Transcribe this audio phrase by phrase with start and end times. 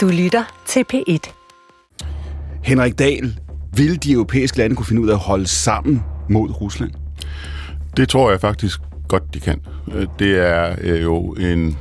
[0.00, 1.32] Du lytter til P1.
[2.64, 3.38] Henrik Dahl,
[3.76, 6.90] vil de europæiske lande kunne finde ud af at holde sammen mod Rusland?
[7.96, 9.60] Det tror jeg faktisk godt, de kan.
[9.94, 11.78] Øh, det er øh, jo en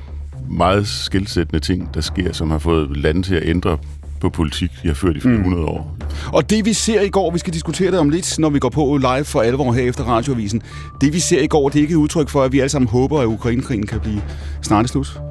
[0.50, 3.78] meget skilsættende ting, der sker, som har fået landet til at ændre
[4.22, 5.64] på politik, de har ført i 100 mm.
[5.64, 5.98] år.
[6.34, 8.70] Og det vi ser i går, vi skal diskutere det om lidt, når vi går
[8.70, 10.62] på live for alvor her efter radioavisen.
[11.02, 12.90] Det vi ser i går, det er ikke et udtryk for, at vi alle sammen
[12.90, 14.22] håber, at Ukrainekrigen kan blive
[14.62, 15.22] snart slut.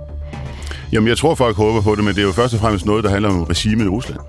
[0.93, 3.05] Jamen, jeg tror, folk håber på det, men det er jo først og fremmest noget,
[3.05, 4.21] der handler om regimet i Rusland.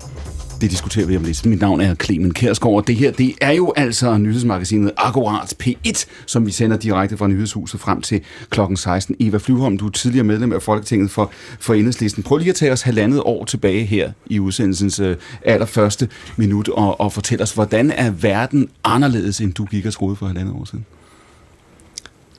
[0.60, 1.46] Det diskuterer vi om lidt.
[1.46, 6.04] Mit navn er Clemen Kærsgaard, og det her, det er jo altså nyhedsmagasinet Akkurat P1,
[6.26, 8.20] som vi sender direkte fra nyhedshuset frem til
[8.50, 9.16] klokken 16.
[9.20, 12.22] Eva Flyvholm, du er tidligere medlem af Folketinget for, for Enhedslisten.
[12.22, 17.00] Prøv lige at tage os halvandet år tilbage her i udsendelsens øh, allerførste minut, og,
[17.00, 20.64] og fortæl os, hvordan er verden anderledes, end du gik og troede for halvandet år
[20.64, 20.86] siden?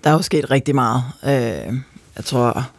[0.04, 1.04] Der er jo sket rigtig meget.
[1.24, 1.74] Øh,
[2.16, 2.70] jeg tror,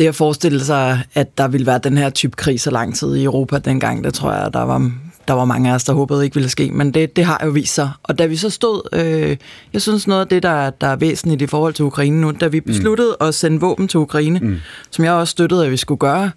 [0.00, 3.16] det at forestille sig, at der ville være den her type krig så lang tid
[3.16, 4.90] i Europa dengang, det tror jeg, der var,
[5.28, 7.50] der var mange af os, der håbede ikke ville ske, men det, det har jo
[7.50, 7.90] vist sig.
[8.02, 9.36] Og da vi så stod, øh,
[9.72, 12.46] jeg synes noget af det, der, der er væsentligt i forhold til Ukraine nu, da
[12.46, 12.66] vi mm.
[12.66, 13.26] besluttede mm.
[13.26, 14.56] at sende våben til Ukraine, mm.
[14.90, 16.30] som jeg også støttede, at vi skulle gøre,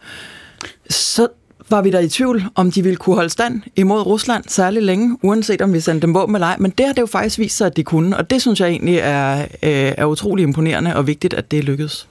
[0.89, 1.27] så
[1.69, 5.17] var vi der i tvivl, om de ville kunne holde stand imod Rusland særlig længe,
[5.21, 6.55] uanset om vi sendte dem våben eller ej.
[6.59, 8.69] Men det har det jo faktisk vist sig, at de kunne, og det synes jeg
[8.69, 12.07] egentlig er, øh, er utrolig imponerende og vigtigt, at det lykkedes.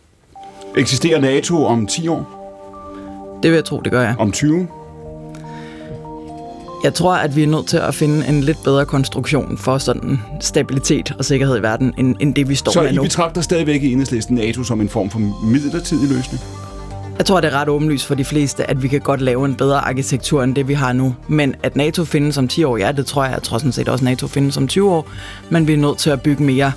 [0.76, 2.38] Eksisterer NATO om 10 år?
[3.42, 4.14] Det vil jeg tro, det gør jeg.
[4.18, 4.68] Om 20?
[6.84, 10.20] Jeg tror, at vi er nødt til at finde en lidt bedre konstruktion for sådan
[10.40, 13.02] stabilitet og sikkerhed i verden, end, end det vi står Så med I nu.
[13.02, 16.42] Så I betragter stadigvæk i enhedslisten NATO som en form for midlertidig løsning?
[17.18, 19.54] Jeg tror, det er ret åbenlyst for de fleste, at vi kan godt lave en
[19.54, 21.14] bedre arkitektur end det, vi har nu.
[21.28, 23.32] Men at NATO findes om 10 år, ja, det tror jeg.
[23.32, 25.08] Jeg tror sådan set også, at NATO findes om 20 år.
[25.50, 26.72] Men vi er nødt til at bygge mere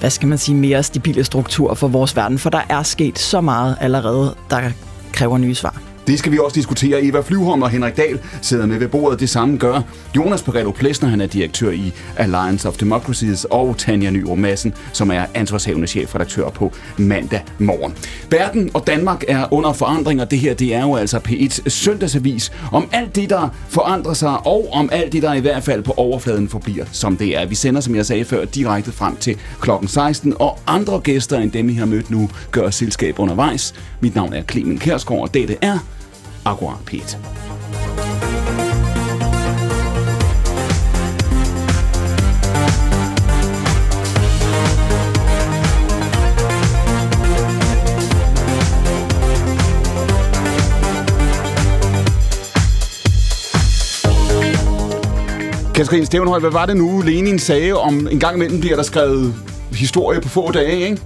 [0.00, 3.40] hvad skal man sige, mere stabile struktur for vores verden, for der er sket så
[3.40, 4.70] meget allerede, der
[5.12, 5.95] kræver nye svar.
[6.06, 7.04] Det skal vi også diskutere.
[7.04, 9.20] Eva Flyvholm og Henrik Dahl sidder med ved bordet.
[9.20, 9.80] Det samme gør
[10.16, 15.10] Jonas Pareto Plesner, han er direktør i Alliance of Democracies, og Tanja Nyrup Madsen, som
[15.10, 17.94] er ansvarshavende chefredaktør på mandag morgen.
[18.30, 22.52] Verden og Danmark er under forandring, og det her det er jo altså P1 søndagsavis
[22.72, 25.92] om alt det, der forandrer sig, og om alt det, der i hvert fald på
[25.96, 27.46] overfladen forbliver, som det er.
[27.46, 31.52] Vi sender, som jeg sagde før, direkte frem til klokken 16, og andre gæster end
[31.52, 33.74] dem, I har mødt nu, gør selskab undervejs.
[34.00, 35.78] Mit navn er Clemen Kærsgaard, og dette er
[36.46, 37.18] Agua Pete.
[55.74, 59.34] Katrine Stevenhøj, hvad var det nu, Lenin sagde om en gang imellem bliver der skrevet
[59.72, 61.02] historie på få dage, ikke?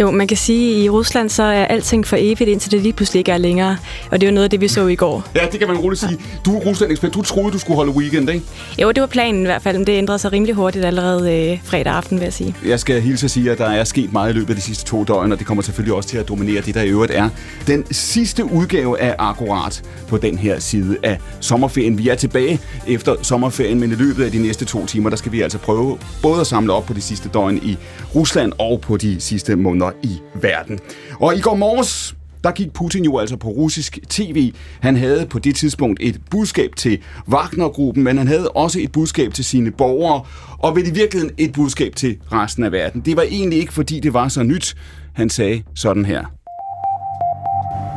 [0.00, 2.92] Jo, man kan sige, at i Rusland så er alting for evigt, indtil det lige
[2.92, 3.76] pludselig ikke er længere.
[4.10, 5.28] Og det er jo noget af det, vi så i går.
[5.34, 6.18] Ja, det kan man roligt sige.
[6.46, 7.14] Du er Rusland-ekspert.
[7.14, 8.46] Du troede, du skulle holde weekend, ikke?
[8.82, 11.58] Jo, det var planen i hvert fald, men det ændrede sig rimelig hurtigt allerede øh,
[11.64, 12.54] fredag aften, vil jeg sige.
[12.66, 14.84] Jeg skal hilse at sige, at der er sket meget i løbet af de sidste
[14.84, 17.28] to døgn, og det kommer selvfølgelig også til at dominere det, der i øvrigt er
[17.66, 21.98] den sidste udgave af Akkurat på den her side af sommerferien.
[21.98, 25.32] Vi er tilbage efter sommerferien, men i løbet af de næste to timer, der skal
[25.32, 27.76] vi altså prøve både at samle op på de sidste døgn i
[28.14, 30.79] Rusland og på de sidste måneder i verden.
[31.19, 34.53] Og i går morges, der gik Putin jo altså på russisk tv.
[34.79, 39.33] Han havde på det tidspunkt et budskab til Wagner-gruppen, men han havde også et budskab
[39.33, 40.23] til sine borgere,
[40.59, 43.01] og vel i virkeligheden et budskab til resten af verden.
[43.01, 44.75] Det var egentlig ikke, fordi det var så nyt.
[45.13, 46.25] Han sagde sådan her.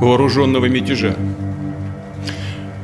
[0.00, 1.12] Вооруженного мятежа.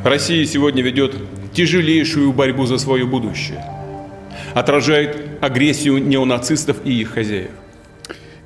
[0.04, 1.12] Россия сегодня ведет
[1.54, 3.64] тяжелейшую борьбу за свое будущее.
[4.54, 7.50] Отражает агрессию неонацистов и их хозяев.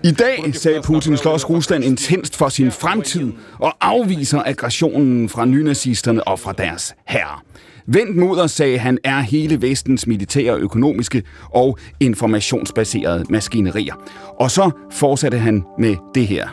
[0.04, 6.28] I dag, sagde Putin, slås Rusland intenst for sin fremtid og afviser aggressionen fra nynazisterne
[6.28, 7.40] og fra deres herre.
[7.86, 13.94] Vent mod os, sagde han, er hele vestens militære, økonomiske og informationsbaserede maskinerier.
[14.38, 16.48] Og så fortsatte han med det her.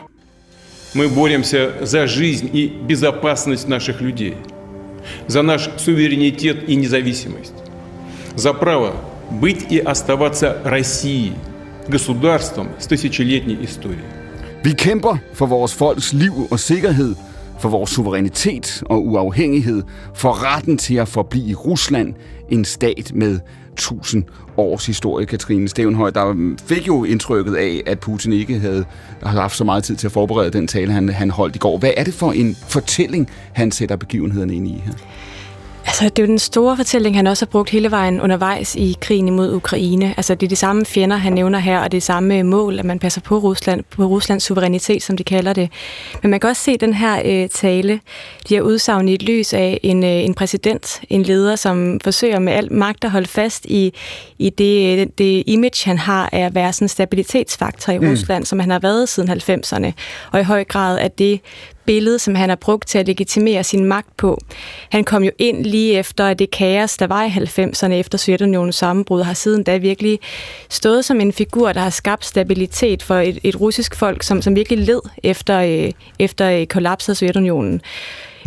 [0.94, 4.36] Мы боремся за жизнь и безопасность наших людей,
[5.26, 7.54] за наш суверенитет и независимость,
[8.36, 8.92] за право
[9.42, 11.51] быть и оставаться Россией –
[11.90, 14.08] государством с тысячелетней историей.
[14.64, 17.14] Vi kæmper for vores folks liv og sikkerhed,
[17.58, 19.82] for vores suverænitet og uafhængighed,
[20.14, 22.14] for retten til at forblive Rusland,
[22.50, 23.40] en stat med
[23.76, 24.24] tusind
[24.56, 28.84] års historie, Katrine Stevenhøj, der fik jo indtrykket af, at Putin ikke havde
[29.22, 31.78] haft så meget tid til at forberede den tale, han, han holdt i går.
[31.78, 34.92] Hvad er det for en fortælling, han sætter begivenhederne ind i her?
[35.85, 38.97] Altså, det er jo den store fortælling, han også har brugt hele vejen undervejs i
[39.01, 40.13] krigen imod Ukraine.
[40.17, 42.85] Altså, det er de samme fjender, han nævner her, og det er samme mål, at
[42.85, 45.69] man passer på Rusland, på Ruslands suverænitet, som de kalder det.
[46.21, 47.99] Men man kan også se den her øh, tale,
[48.49, 52.39] de har udsagn i et lys af en, øh, en præsident, en leder, som forsøger
[52.39, 53.93] med al magt at holde fast i,
[54.39, 58.09] i det, det image, han har af at være sådan en stabilitetsfaktor i mm.
[58.09, 59.91] Rusland, som han har været siden 90'erne.
[60.31, 61.39] Og i høj grad at det
[61.85, 64.37] billede, som han har brugt til at legitimere sin magt på.
[64.89, 69.21] Han kom jo ind lige efter det kaos, der var i 90'erne efter Sovjetunionens sammenbrud,
[69.21, 70.19] har siden da virkelig
[70.69, 74.55] stået som en figur, der har skabt stabilitet for et, et russisk folk, som, som
[74.55, 77.81] virkelig led efter, øh, efter øh, kollapset af Sovjetunionen.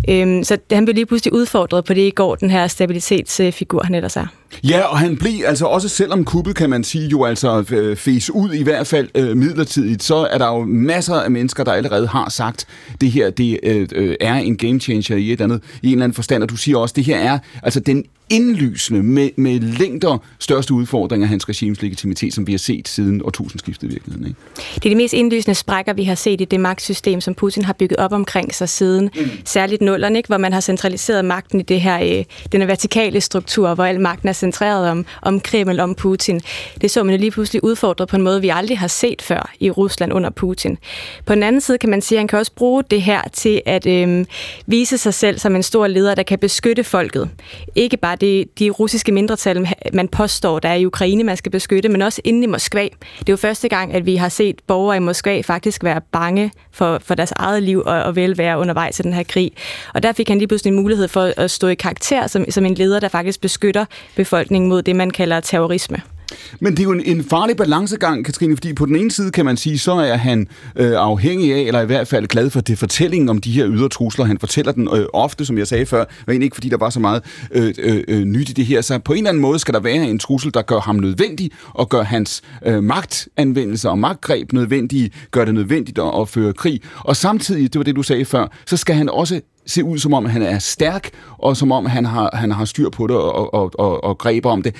[0.08, 3.94] Øhm, så han blev lige pludselig udfordret på det i går, den her stabilitetsfigur, han
[3.94, 4.26] ellers er.
[4.64, 8.30] Ja, og han blev altså også, selvom kuppet kan man sige jo altså øh, fes
[8.30, 12.06] ud i hvert fald øh, midlertidigt, så er der jo masser af mennesker, der allerede
[12.06, 12.66] har sagt,
[13.00, 16.04] det her det øh, øh er en game changer i et andet, i en eller
[16.04, 20.18] anden forstand, og du siger også, det her er altså den indlysende med, med længder
[20.38, 24.26] største udfordring af hans regimes legitimitet, som vi har set siden årtusindskiftet i virkeligheden.
[24.26, 24.40] Ikke?
[24.74, 27.72] Det er de mest indlysende sprækker, vi har set i det magtsystem, som Putin har
[27.72, 29.10] bygget op omkring sig siden.
[29.16, 29.30] Mm.
[29.44, 30.26] Særligt nullerne, ikke?
[30.26, 34.28] hvor man har centraliseret magten i det her, øh, den vertikale struktur, hvor al magten
[34.28, 36.40] er centreret om, om Kreml, om Putin.
[36.80, 39.52] Det så man jo lige pludselig udfordret på en måde, vi aldrig har set før
[39.60, 40.78] i Rusland under Putin.
[41.26, 43.62] På den anden side kan man sige, at han kan også bruge det her til
[43.66, 44.24] at øh,
[44.66, 47.30] vise sig selv som en stor leder, der kan beskytte folket.
[47.74, 51.88] Ikke bare det, de russiske mindretal, man påstår, der er i Ukraine, man skal beskytte,
[51.88, 52.82] men også inde i Moskva.
[53.18, 56.52] Det er jo første gang, at vi har set borgere i Moskva faktisk være bange
[56.72, 59.52] for, for deres eget liv og, og velvære undervejs i den her krig.
[59.94, 62.66] Og der fik han lige pludselig en mulighed for at stå i karakter som, som
[62.66, 63.84] en leder, der faktisk beskytter
[64.16, 64.25] befolkningen
[64.68, 66.02] mod det, man kalder terrorisme.
[66.60, 69.44] Men det er jo en, en farlig balancegang, Katrine, fordi på den ene side kan
[69.44, 72.78] man sige, så er han øh, afhængig af, eller i hvert fald glad for det
[72.78, 74.24] fortællingen om de her ydre trusler.
[74.24, 76.90] Han fortæller den øh, ofte, som jeg sagde før, og egentlig ikke fordi der var
[76.90, 78.80] så meget øh, øh, øh, nyt i det her.
[78.80, 81.50] Så på en eller anden måde skal der være en trussel, der gør ham nødvendig,
[81.70, 86.80] og gør hans øh, magtanvendelse og magtgreb nødvendige, gør det nødvendigt at, at føre krig.
[86.98, 90.14] Og samtidig, det var det du sagde før, så skal han også se ud som
[90.14, 93.54] om han er stærk, og som om han har, han har styr på det og,
[93.54, 94.74] og, og, og greb om det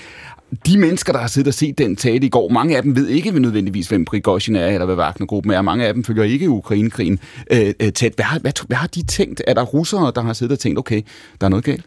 [0.67, 3.09] de mennesker, der har siddet og set den tale i går, mange af dem ved
[3.09, 5.63] ikke nødvendigvis, hvem Prigozhin er, eller hvad Wagner-gruppen er.
[5.63, 7.19] Mange af dem følger ikke Ukrainekrigen
[7.51, 8.13] øh, øh, tæt.
[8.15, 9.43] Hvad har, hvad, hvad har de tænkt?
[9.47, 11.03] Er der russere, der har siddet og tænkt, okay,
[11.41, 11.85] der er noget galt?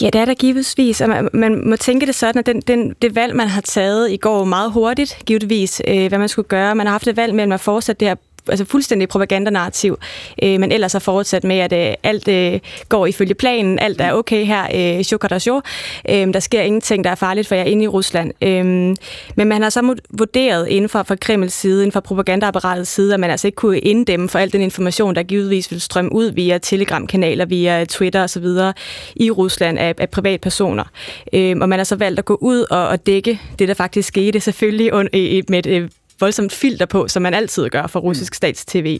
[0.00, 2.94] Ja, det er der givetvis, og man, man må tænke det sådan, at den, den,
[3.02, 6.74] det valg, man har taget i går meget hurtigt, givetvis, øh, hvad man skulle gøre.
[6.74, 8.14] Man har haft et valg mellem at fortsætte det her
[8.48, 9.98] altså fuldstændig propagandanarrativ,
[10.42, 14.12] øh, men ellers har fortsat med, at øh, alt øh, går ifølge planen, alt er
[14.12, 15.04] okay her, øh,
[15.38, 15.60] show,
[16.08, 18.32] øh, der sker ingenting, der er farligt for jer inde i Rusland.
[18.42, 18.64] Øh,
[19.36, 23.20] men man har så vurderet inden for, for Kremls side, inden for propagandaapparatets side, at
[23.20, 26.58] man altså ikke kunne inddæmme for al den information, der givetvis vil strømme ud via
[26.58, 28.46] telegramkanaler, via Twitter osv.
[29.16, 30.84] i Rusland af, af privatpersoner.
[31.32, 34.08] Øh, og man har så valgt at gå ud og, og dække det, der faktisk
[34.08, 34.92] skete, selvfølgelig
[35.48, 35.88] med et øh,
[36.20, 38.34] voldsomt filter på, som man altid gør for russisk mm.
[38.34, 38.98] stats-tv.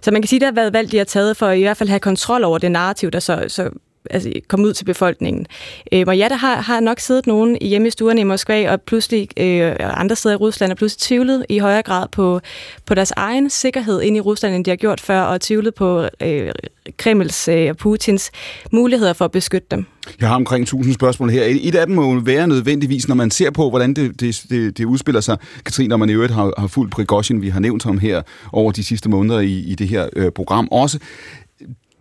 [0.00, 1.62] Så man kan sige, at det har været valgt, de har taget for at i
[1.62, 3.70] hvert fald have kontrol over det narrativ, der så, så
[4.10, 5.46] altså, komme ud til befolkningen.
[5.92, 8.80] Øh, og ja, der har, har nok siddet nogen hjemme i stuerne i Moskva, og
[8.80, 12.40] pludselig øh, andre steder i Rusland, og pludselig tvivlet i højere grad på,
[12.86, 16.08] på deres egen sikkerhed ind i Rusland, end de har gjort før, og tvivlet på
[16.22, 16.52] øh,
[16.96, 18.30] Kremls øh, og Putins
[18.72, 19.86] muligheder for at beskytte dem.
[20.20, 21.44] Jeg har omkring 1000 spørgsmål her.
[21.60, 24.84] Et af dem må være nødvendigvis, når man ser på, hvordan det, det, det, det
[24.84, 25.36] udspiller sig.
[25.64, 28.22] Katrine, når man i øvrigt har, har fulgt Prigozhin, vi har nævnt ham her
[28.52, 30.98] over de sidste måneder i, i det her øh, program også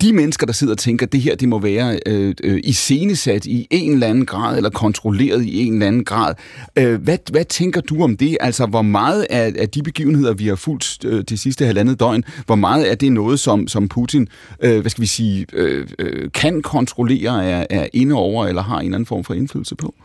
[0.02, 3.46] de mennesker, der sidder og tænker, at det her det må være øh, øh, iscenesat
[3.46, 6.34] i en eller anden grad, eller kontrolleret i en eller anden grad.
[6.76, 8.38] Øh, hvad, hvad tænker du om det?
[8.40, 12.24] Altså, hvor meget af, af de begivenheder, vi har fulgt øh, de sidste halvandet døgn,
[12.46, 14.28] hvor meget er det noget, som, som Putin,
[14.64, 18.80] øh, hvad skal vi sige, øh, øh, kan kontrollere, er, er inde over, eller har
[18.80, 19.96] en eller anden form for indflydelse på?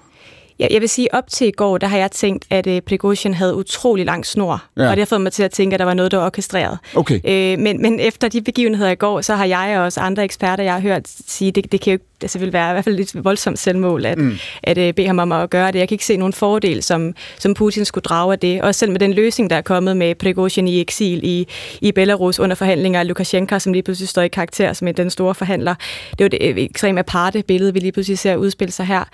[0.63, 3.35] Jeg, jeg vil sige, op til i går, der har jeg tænkt, at uh, Prigozhin
[3.35, 4.65] havde utrolig lang snor.
[4.77, 4.91] Ja.
[4.91, 6.79] Og det har fået mig til at tænke, at der var noget, der var orkestreret.
[6.95, 7.21] Okay.
[7.25, 10.65] Øh, men, men efter de begivenheder i går, så har jeg og også andre eksperter,
[10.65, 12.97] jeg har hørt sige, det, det kan jo ikke det vil være i hvert fald
[12.97, 14.39] lidt voldsomt selvmål at, mm.
[14.63, 15.79] at, at uh, bede ham om at gøre det.
[15.79, 18.63] Jeg kan ikke se nogen fordel, som, som Putin skulle drage af det.
[18.63, 21.47] Og selv med den løsning, der er kommet med Prigozhin i eksil i,
[21.81, 25.35] i Belarus under forhandlinger af Lukashenko, som lige pludselig står i karakter som den store
[25.35, 25.75] forhandler.
[26.11, 29.05] Det er jo det øh, ekstremt aparte billede, vi lige pludselig ser udspille sig her.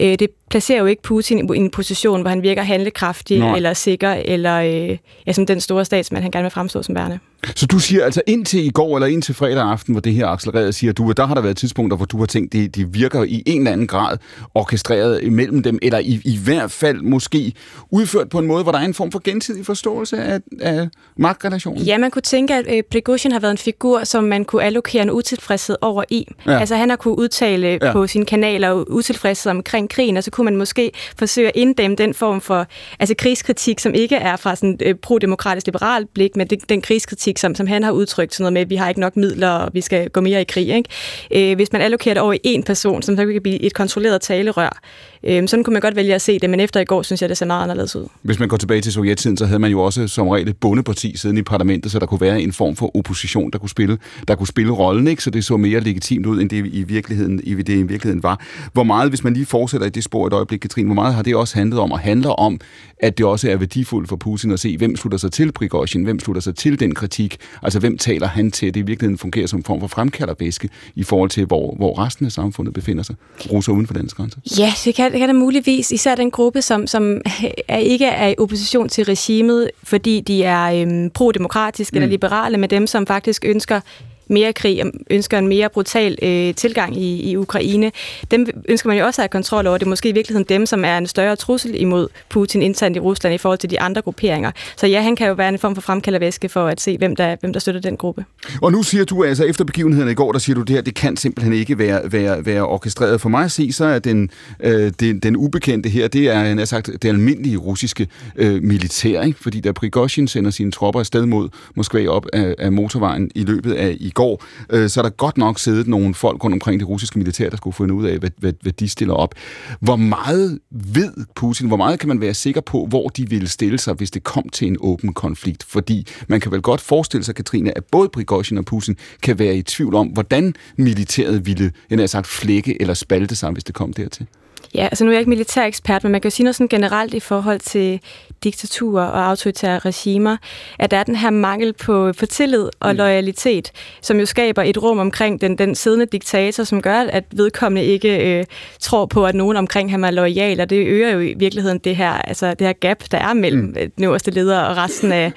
[0.00, 3.56] Uh, det placerer jo ikke Putin i en position, hvor han virker handlekraftig Nej.
[3.56, 7.18] eller sikker, eller øh, ja, som den store statsmand, han gerne vil fremstå som værende.
[7.56, 10.72] Så du siger altså indtil i går eller indtil fredag aften, hvor det her accelererede,
[10.72, 12.92] siger du, at der har der været tidspunkter, hvor du har tænkt, at det, de
[12.92, 14.16] virker i en eller anden grad
[14.54, 17.52] orkestreret imellem dem, eller i, i hvert fald måske
[17.90, 21.82] udført på en måde, hvor der er en form for gensidig forståelse af, af magtrelationen?
[21.82, 25.02] Ja, man kunne tænke, at øh, Prigozhin har været en figur, som man kunne allokere
[25.02, 26.26] en utilfredshed over i.
[26.46, 26.58] Ja.
[26.58, 27.92] Altså han har kunne udtale ja.
[27.92, 32.14] på sine kanaler utilfredshed omkring krigen, og så kunne man måske forsøge at inddæmme den
[32.14, 32.66] form for
[32.98, 37.27] altså krigskritik, som ikke er fra sådan øh, pro-demokratisk liberal blik, men det, den krigskritik,
[37.36, 39.70] som, som han har udtrykt, sådan noget med, at vi har ikke nok midler, og
[39.74, 40.68] vi skal gå mere i krig.
[40.68, 41.50] Ikke?
[41.50, 44.20] Øh, hvis man allokerer det over i en person, som så kan blive et kontrolleret
[44.20, 44.80] talerør,
[45.24, 47.28] øh, sådan kunne man godt vælge at se det, men efter i går synes jeg,
[47.28, 48.06] det ser meget anderledes ud.
[48.22, 51.16] Hvis man går tilbage til sovjettiden, så havde man jo også som regel et bundeparti
[51.16, 53.98] siden i parlamentet, så der kunne være en form for opposition, der kunne spille,
[54.28, 55.22] der kunne spille rollen, ikke?
[55.22, 58.40] så det så mere legitimt ud, end det i virkeligheden, i det i virkeligheden var.
[58.72, 61.22] Hvor meget, hvis man lige fortsætter i det spor et øjeblik, Katrin, hvor meget har
[61.22, 62.60] det også handlet om, og handler om,
[63.00, 66.20] at det også er værdifuldt for Putin at se, hvem slutter sig til Prigozhin, hvem
[66.20, 69.58] slutter sig til den kritik, altså hvem taler han til, det i virkeligheden fungerer som
[69.58, 73.16] en form for fremkaldervæske i forhold til, hvor, hvor resten af samfundet befinder sig,
[73.52, 74.38] russer uden for dansk grænse.
[74.58, 77.20] Ja, det kan, det kan da muligvis, især den gruppe, som, som
[77.68, 81.96] er, ikke er i opposition til regimet, fordi de er øhm, pro-demokratiske mm.
[81.96, 83.80] eller liberale, med dem, som faktisk ønsker
[84.28, 87.92] mere krig, og ønsker en mere brutal øh, tilgang i, i Ukraine,
[88.30, 89.78] dem ønsker man jo også at have kontrol over.
[89.78, 93.00] Det er måske i virkeligheden dem, som er en større trussel imod Putin internt i
[93.00, 94.50] Rusland i forhold til de andre grupperinger.
[94.76, 97.36] Så ja, han kan jo være en form for fremkaldervæske for at se, hvem der,
[97.40, 98.24] hvem der støtter den gruppe.
[98.62, 100.94] Og nu siger du altså, efter begivenheden i går, der siger du det her, det
[100.94, 103.20] kan simpelthen ikke være, være, være orkestreret.
[103.20, 104.30] For mig at se, så er den,
[104.60, 109.38] øh, den, den ubekendte her, det er, jeg sagt, det almindelige russiske øh, militær, ikke?
[109.38, 113.72] fordi da Prigozhin sender sine tropper afsted mod Moskva op af, af motorvejen i løbet
[113.72, 116.88] af i går, øh, så er der godt nok siddet nogle folk rundt omkring det
[116.88, 119.34] russiske militær, der skulle finde ud af, hvad, hvad, hvad de stiller op.
[119.80, 123.78] Hvor meget ved Putin, hvor meget kan man være sikker på, hvor de ville stille
[123.78, 125.64] sig, hvis det kom til en åben konflikt?
[125.68, 129.56] Fordi man kan vel godt forestille sig, Katrine, at både Prigozhin og Putin kan være
[129.56, 133.74] i tvivl om, hvordan militæret ville, jeg har sagt, flække eller spalte sig, hvis det
[133.74, 134.26] kom dertil.
[134.74, 136.68] Ja, altså nu er jeg ikke militær ekspert, men man kan jo sige noget sådan
[136.68, 138.00] generelt i forhold til
[138.44, 140.36] diktaturer og autoritære regimer,
[140.78, 142.96] at der er den her mangel på, på tillid og mm.
[142.96, 143.72] loyalitet,
[144.02, 148.38] som jo skaber et rum omkring den, den siddende diktator, som gør, at vedkommende ikke
[148.38, 148.44] øh,
[148.80, 151.96] tror på, at nogen omkring ham er lojal, og det øger jo i virkeligheden det
[151.96, 153.90] her, altså det her gap, der er mellem mm.
[153.96, 155.32] den øverste leder og resten af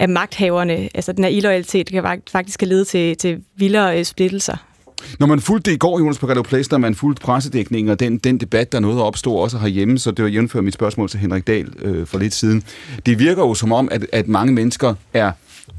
[0.00, 4.56] af magthaverne, altså den her illoyalitet kan faktisk lede til, til vildere øh, splittelser.
[5.18, 8.38] Når man fulgte det i går, Jonas, på Radio man fulgte pressedækningen og den, den
[8.38, 11.46] debat, der nåede opstod opstå også herhjemme, så det var jævnført mit spørgsmål til Henrik
[11.46, 12.62] Dahl øh, for lidt siden.
[13.06, 15.32] Det virker jo som om, at, at mange mennesker er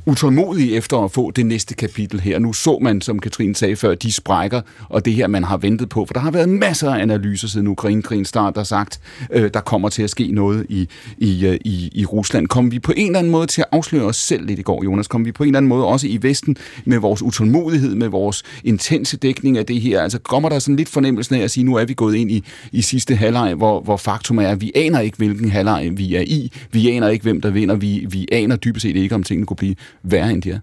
[0.05, 2.39] utålmodige efter at få det næste kapitel her.
[2.39, 5.89] Nu så man, som Katrine sagde før, de sprækker, og det her, man har ventet
[5.89, 6.05] på.
[6.05, 8.99] For der har været masser af analyser siden Ukraine-krigen start, der har sagt,
[9.31, 12.47] øh, der kommer til at ske noget i, i, øh, i, i Rusland.
[12.47, 14.83] Kom vi på en eller anden måde til at afsløre os selv lidt i går,
[14.83, 15.07] Jonas?
[15.07, 18.43] Kom vi på en eller anden måde også i Vesten med vores utålmodighed, med vores
[18.63, 20.01] intense dækning af det her?
[20.01, 22.43] Altså kommer der sådan lidt fornemmelsen af at sige, nu er vi gået ind i,
[22.71, 26.21] i sidste halvleg, hvor, hvor faktum er, at vi aner ikke, hvilken halvleg vi er
[26.21, 26.51] i.
[26.71, 27.75] Vi aner ikke, hvem der vinder.
[27.75, 30.59] Vi, vi aner dybest set ikke, om tingene kunne blive værre end de er.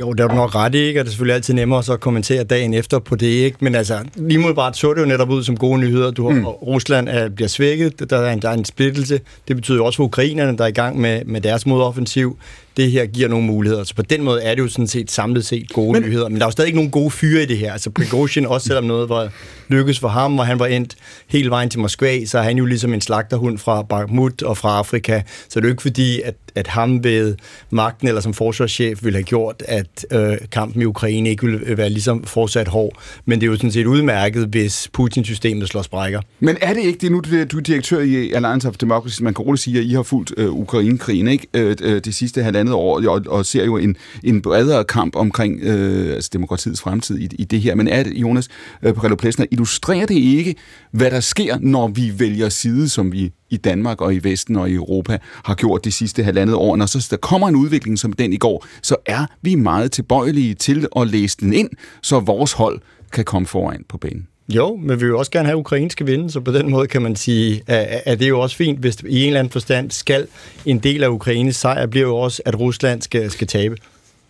[0.00, 1.00] Jo, det er du nok ret i, ikke?
[1.00, 3.56] og det er selvfølgelig altid nemmere så at kommentere dagen efter på det, ikke?
[3.60, 6.10] Men altså, lige modbart så det jo netop ud som gode nyheder.
[6.10, 6.46] Du mm.
[6.46, 9.20] Rusland er, bliver svækket, der er, en, der er en splittelse.
[9.48, 12.38] Det betyder jo også for ukrainerne, der er i gang med, med deres modoffensiv
[12.78, 13.84] det her giver nogle muligheder.
[13.84, 16.28] Så på den måde er det jo sådan set samlet set gode men, nyheder.
[16.28, 17.72] Men der er jo stadig ikke nogen gode fyre i det her.
[17.72, 19.30] Altså Prigozhin, også selvom noget var
[19.68, 22.64] lykkes for ham, og han var endt hele vejen til Moskva, så er han jo
[22.64, 25.22] ligesom en slagterhund fra Bakhmut og fra Afrika.
[25.48, 27.36] Så det er jo ikke fordi, at, at ham ved
[27.70, 31.90] magten eller som forsvarschef ville have gjort, at øh, kampen i Ukraine ikke ville være
[31.90, 32.92] ligesom fortsat hård.
[33.24, 36.20] Men det er jo sådan set udmærket, hvis Putin-systemet slår sprækker.
[36.40, 39.44] Men er det ikke det nu, du er direktør i Alliance of Democracy, man kan
[39.44, 41.46] roligt sige, at I har fulgt øh, Ukraine-krigen ikke?
[41.54, 45.16] Øh, øh det sidste halvandet andet år, og, og ser jo en, en bredere kamp
[45.16, 47.74] omkring øh, altså demokratiets fremtid i, i det her.
[47.74, 48.48] Men er det, Jonas
[48.82, 50.54] øh, Perello Plessner, illustrerer det ikke,
[50.90, 54.70] hvad der sker, når vi vælger side, som vi i Danmark og i Vesten og
[54.70, 56.76] i Europa har gjort de sidste halvandet år.
[56.76, 60.54] Når så der kommer en udvikling som den i går, så er vi meget tilbøjelige
[60.54, 61.70] til at læse den ind,
[62.02, 62.80] så vores hold
[63.12, 64.26] kan komme foran på banen.
[64.48, 67.16] Jo, men vi vil også gerne have ukrainske vinde, så på den måde kan man
[67.16, 70.26] sige, at, at det er jo også fint, hvis i en eller anden forstand skal
[70.66, 73.76] en del af Ukraines sejr bliver jo også, at Rusland skal, skal tabe.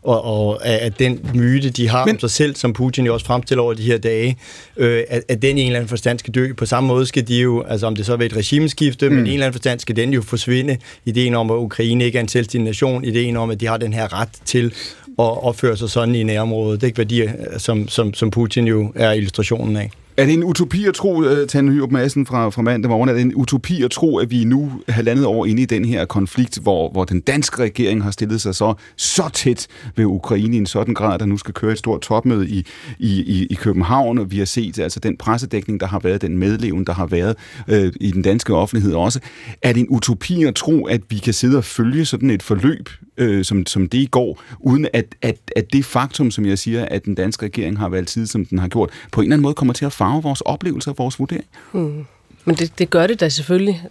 [0.02, 2.14] Og, og at den myte, de har Men...
[2.14, 4.36] om sig selv, som Putin jo også fremstiller over de her dage,
[4.76, 6.52] øh, at, at den i en eller anden forstand skal dø.
[6.52, 9.14] På samme måde skal de jo, altså om det så er et regimeskifte, mm.
[9.14, 10.76] men i en eller anden forstand skal den jo forsvinde.
[11.04, 13.92] Ideen om, at Ukraine ikke er en selvstændig nation, ideen om, at de har den
[13.92, 14.66] her ret til
[15.06, 16.80] at opføre sig sådan i nærområdet.
[16.80, 19.90] Det er ikke værdier, som, som, som Putin jo er illustrationen af.
[20.18, 23.12] Er det en utopi at tro, øh, Tanne Hyrup Madsen fra, fra mandag morgen, er
[23.12, 26.58] det en utopi at tro, at vi nu halvandet år inde i den her konflikt,
[26.62, 30.66] hvor, hvor den danske regering har stillet sig så, så tæt ved Ukraine i en
[30.66, 32.66] sådan grad, at der nu skal køre et stort topmøde i,
[32.98, 36.38] i, i, i København, og vi har set altså den pressedækning, der har været, den
[36.38, 37.36] medleven, der har været
[37.68, 39.20] øh, i den danske offentlighed også.
[39.62, 42.88] Er det en utopi at tro, at vi kan sidde og følge sådan et forløb,
[43.18, 46.84] øh, som, som det i går, uden at, at, at det faktum, som jeg siger,
[46.84, 49.42] at den danske regering har valgt side, som den har gjort, på en eller anden
[49.42, 51.46] måde kommer til at farve vores oplevelser og vores vurdering?
[51.72, 52.06] Mm.
[52.48, 53.82] Men det, det gør det da selvfølgelig.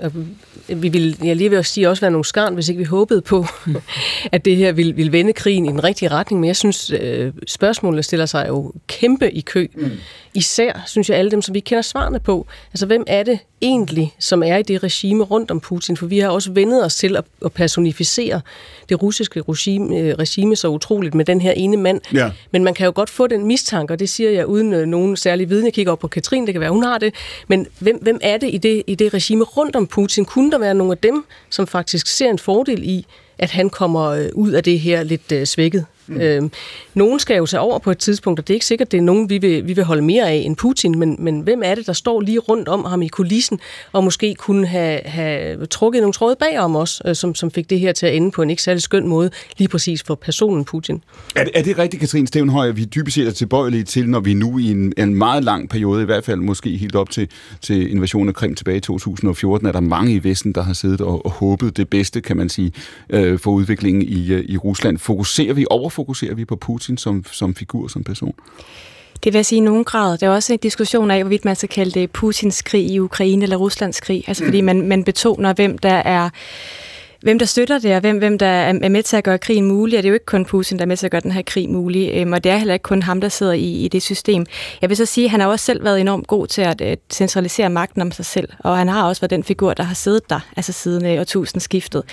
[0.68, 3.46] Vi vil, jeg lige vil sige, også være nogle skarn, hvis ikke vi håbede på,
[4.32, 6.40] at det her ville, ville vende krigen i den rigtige retning.
[6.40, 9.68] Men jeg synes, øh, spørgsmålet stiller sig jo kæmpe i kø.
[9.76, 9.92] Mm.
[10.34, 12.48] Især, synes jeg, alle dem, som vi kender svarene på.
[12.74, 15.98] Altså, hvem er det egentlig, som er i det regime rundt om Putin?
[15.98, 18.42] For vi har også vendet os til at, at personificere
[18.90, 22.02] det russiske regime, øh, regime så utroligt med den her ene mand.
[22.14, 22.32] Ja.
[22.52, 25.16] Men man kan jo godt få den mistanke, og det siger jeg uden øh, nogen
[25.16, 25.66] særlig viden.
[25.66, 27.14] Jeg kigger op på Katrin, det kan være, hun har det.
[27.48, 30.26] Men hvem, hvem er det i, det i det regime rundt om Putin?
[30.26, 33.06] Kunne der være nogle af dem, som faktisk ser en fordel i,
[33.38, 35.86] at han kommer øh, ud af det her lidt øh, svækket?
[36.08, 36.22] Mm.
[36.22, 36.50] Øh,
[36.94, 39.02] nogen skal jo tage over på et tidspunkt, og det er ikke sikkert, det er
[39.02, 41.88] nogen, vi vil, vi vil holde mere af end Putin, men, men hvem er det,
[41.88, 43.60] der står lige rundt om ham i kulissen,
[43.92, 47.80] og måske kunne have, have trukket nogle tråde bagom os, øh, som, som fik det
[47.80, 51.04] her til at ende på en ikke særlig skøn måde, lige præcis for personen Putin.
[51.36, 54.20] Er det, er det rigtigt, Katrin Stevenhøj, at vi dybest set er tilbøjelige til, når
[54.20, 57.30] vi nu i en, en meget lang periode, i hvert fald måske helt op til,
[57.62, 61.02] til invasionen af Krim tilbage i 2014, er der mange i Vesten, der har siddet
[61.02, 62.72] og, og håbet det bedste, kan man sige,
[63.10, 64.98] øh, for udviklingen i, øh, i Rusland.
[64.98, 68.34] Fokuserer vi over fokuserer vi på Putin som, som figur, som person?
[69.24, 70.18] Det vil jeg sige i nogen grad.
[70.18, 73.44] Der er også en diskussion af, hvorvidt man skal kalde det Putins krig i Ukraine
[73.44, 74.24] eller Ruslands krig.
[74.28, 74.48] Altså mm.
[74.48, 76.30] fordi man, man betoner, hvem der er
[77.28, 79.98] hvem der støtter det, og hvem, hvem der er med til at gøre krigen mulig.
[79.98, 81.42] Og det er jo ikke kun Putin, der er med til at gøre den her
[81.42, 82.12] krig mulig.
[82.14, 84.46] Øhm, og det er heller ikke kun ham, der sidder i, i det system.
[84.82, 86.88] Jeg vil så sige, at han har også selv været enormt god til at uh,
[87.10, 88.50] centralisere magten om sig selv.
[88.60, 92.04] Og han har også været den figur, der har siddet der, altså siden uh, årtusindskiftet.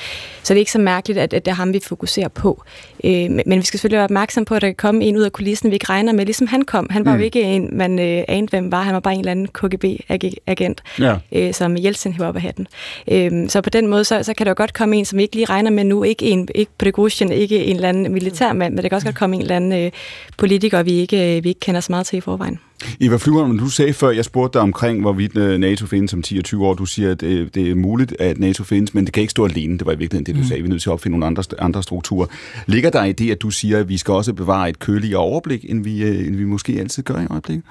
[0.43, 2.65] Så det er ikke så mærkeligt, at, at det er ham, vi fokuserer på.
[3.05, 5.33] Uh, men, vi skal selvfølgelig være opmærksom på, at der kan komme en ud af
[5.33, 6.87] kulissen, vi ikke regner med, ligesom han kom.
[6.91, 7.19] Han var mm.
[7.19, 8.83] jo ikke en, man uh, anede, hvem var.
[8.83, 11.17] Han var bare en eller anden KGB-agent, ja.
[11.49, 12.67] uh, som Jeltsin hæver op af hatten.
[13.07, 15.23] Uh, så på den måde, så, så kan der jo godt komme en, som vi
[15.23, 16.03] ikke lige regner med nu.
[16.03, 19.37] Ikke en, ikke Prigozhin, ikke en eller anden militærmand, men det kan også godt komme
[19.37, 19.91] en eller anden øh,
[20.37, 22.59] politiker, vi ikke, øh, vi ikke kender så meget til i forvejen.
[23.01, 26.39] Eva Flyvholm, du sagde før, jeg spurgte dig omkring, hvorvidt øh, NATO findes om 10
[26.39, 26.75] og 20 år.
[26.75, 29.31] Du siger, at det, øh, det er muligt, at NATO findes, men det kan ikke
[29.31, 29.79] stå alene.
[29.79, 30.47] Det var i virkeligheden det, du mm.
[30.47, 30.63] sagde.
[30.63, 32.27] Vi er nødt til at opfinde nogle andre, andre strukturer.
[32.67, 35.65] Ligger der i det, at du siger, at vi skal også bevare et køligere overblik,
[35.69, 37.65] end vi, end vi måske altid gør i øjeblikket?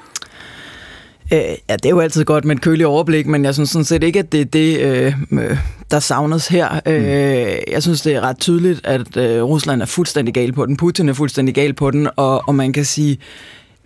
[1.31, 1.39] Øh,
[1.69, 4.03] ja, det er jo altid godt med et køligt overblik, men jeg synes sådan set
[4.03, 5.57] ikke, at det er det, øh,
[5.91, 6.79] der savnes her.
[6.85, 6.91] Mm.
[6.91, 10.77] Øh, jeg synes, det er ret tydeligt, at øh, Rusland er fuldstændig gal på den,
[10.77, 13.17] Putin er fuldstændig gal på den, og, og man kan sige,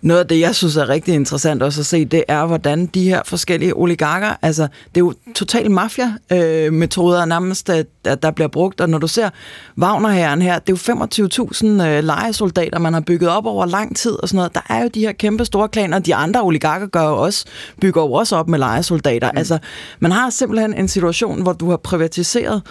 [0.02, 3.02] noget af det, jeg synes er rigtig interessant også at se, det er, hvordan de
[3.02, 8.48] her forskellige oligarker, altså det er jo total mafia-metoder øh, nærmest, at, at der bliver
[8.48, 9.30] brugt, og når du ser
[9.78, 10.94] Wagner-herren her, det er
[11.28, 14.54] jo 25.000 øh, lejesoldater, man har bygget op over lang tid og sådan noget.
[14.54, 17.44] Der er jo de her kæmpe store klaner, de andre oligarker gør jo også,
[17.80, 19.32] bygger jo også op med lejesoldater.
[19.32, 19.38] Mm.
[19.38, 19.58] Altså,
[20.00, 22.62] man har simpelthen en situation, hvor du har privatiseret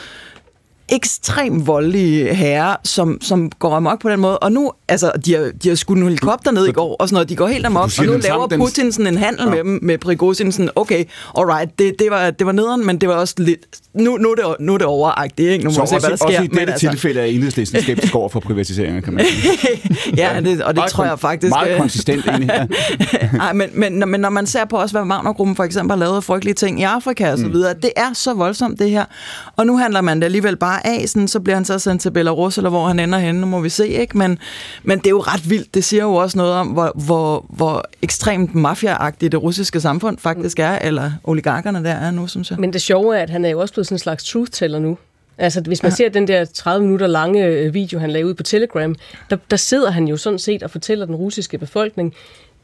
[0.90, 4.40] ekstremt voldelige herrer, som, som går amok på den måde.
[4.40, 7.16] Og nu, altså, de har, de har skudt en helikopter ned i går, og sådan
[7.16, 7.30] noget.
[7.30, 9.50] De går helt amok, og nu laver Putin sådan en handel ja.
[9.50, 11.06] med dem, med Prigozhin, sådan, okay,
[11.38, 13.60] alright, det, det, var, det var nederen, men det var også lidt,
[13.94, 15.64] nu, nu, er, det, nu er det overagtigt, ikke?
[15.64, 16.26] Nu må så se, også, hvad der sker.
[16.28, 16.90] Også i dette altså...
[16.90, 19.82] tilfælde er enhedslisten skeptisk over for privatiseringer, kan man sige.
[20.18, 21.50] ja, det, og det meget tror jeg faktisk...
[21.50, 22.68] Meget øh, konsistent egentlig her.
[23.46, 26.24] Ej, men, men, men når man ser på også, hvad Wagner-gruppen for eksempel har lavet
[26.24, 27.54] frygtelige ting i Afrika og så mm.
[27.54, 29.06] videre, det er så voldsomt det her.
[29.56, 32.12] Og nu handler man det alligevel bare af, sådan, så bliver han så sendt til
[32.12, 34.18] Belarus, eller hvor han ender henne, nu må vi se, ikke?
[34.18, 34.40] Men,
[34.84, 35.74] men det er jo ret vildt.
[35.74, 40.60] Det siger jo også noget om, hvor, hvor, hvor ekstremt mafiaagtigt det russiske samfund faktisk
[40.60, 42.60] er, eller oligarkerne der er nu, synes jeg.
[42.60, 44.98] Men det sjove er, at han er jo også blevet sådan en slags truth-teller nu.
[45.38, 45.96] Altså, hvis man ja.
[45.96, 48.96] ser den der 30 minutter lange øh, video, han lavede ud på Telegram,
[49.30, 52.14] der, der sidder han jo sådan set og fortæller den russiske befolkning,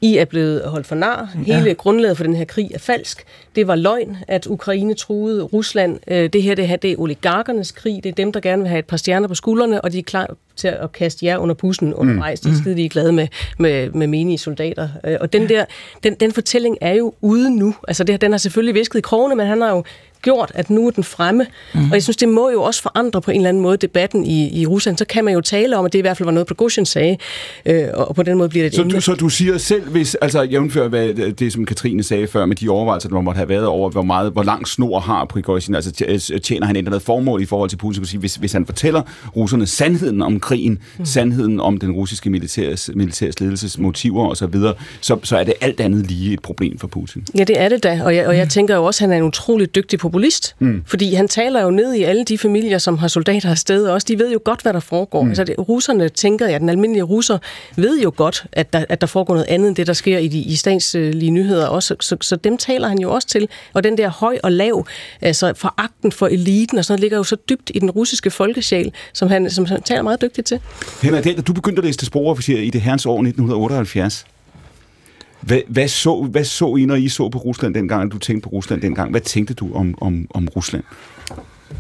[0.03, 1.29] i er blevet holdt for nar.
[1.47, 1.57] Ja.
[1.57, 3.25] Hele grundlaget for den her krig er falsk.
[3.55, 5.99] Det var løgn, at Ukraine truede Rusland.
[6.07, 8.03] Øh, det her det, her, det er oligarkernes krig.
[8.03, 10.03] Det er dem, der gerne vil have et par stjerner på skuldrene, og de er
[10.03, 12.43] klar til at kaste jer under bussen undervejs.
[12.43, 12.51] Mm.
[12.51, 13.27] De er skide glade med,
[13.59, 14.89] med, med menige soldater.
[15.05, 15.65] Øh, og den der,
[16.03, 17.75] den, den fortælling er jo ude nu.
[17.87, 19.83] Altså det, den har selvfølgelig visket i krogene, men han har jo
[20.23, 21.45] gjort, at nu er den fremme.
[21.73, 21.81] Mm.
[21.81, 24.61] Og jeg synes, det må jo også forandre på en eller anden måde debatten i,
[24.61, 24.97] i Rusland.
[24.97, 27.17] Så kan man jo tale om, at det i hvert fald var noget, Prigozhin sagde,
[27.65, 30.41] øh, og på den måde bliver det så du, så du siger selv, hvis, altså
[30.41, 33.89] jævnfør hvad det, som Katrine sagde før, med de overvejelser, der måtte have været over,
[33.89, 35.91] hvor, meget, hvor lang snor har Prigozhin, altså
[36.43, 39.01] tjener han et eller andet formål i forhold til Putin, sige, hvis, hvis han fortæller
[39.35, 41.05] russerne sandheden om krigen, mm.
[41.05, 45.79] sandheden om den russiske militærs, militærs ledelses motiver osv., så, så, så er det alt
[45.79, 47.25] andet lige et problem for Putin.
[47.37, 49.17] Ja, det er det da, og jeg, og jeg tænker jo også, at han er
[49.21, 50.83] en utrolig dygtig populist, mm.
[50.85, 54.05] fordi han taler jo ned i alle de familier, som har soldater afsted også.
[54.07, 55.23] De ved jo godt, hvad der foregår.
[55.23, 55.29] Mm.
[55.29, 57.37] Altså, det, russerne tænker, ja, den almindelige russer
[57.75, 60.27] ved jo godt, at der, at der foregår noget andet end det, der sker i
[60.27, 61.95] de i statslige nyheder også.
[61.99, 63.47] Så, så dem taler han jo også til.
[63.73, 64.85] Og den der høj og lav,
[65.21, 68.91] altså foragten for eliten og sådan noget, ligger jo så dybt i den russiske folkesjæl,
[69.13, 70.59] som han, som han taler meget dygtigt til.
[71.01, 74.25] Henrik, du begyndte at læse til sprogofficer i det herrens år 1978.
[75.45, 78.49] Hvad, hvad, så, hvad så I, når I så på Rusland dengang, du tænkte på
[78.49, 79.11] Rusland dengang?
[79.11, 80.83] Hvad tænkte du om, om, om Rusland?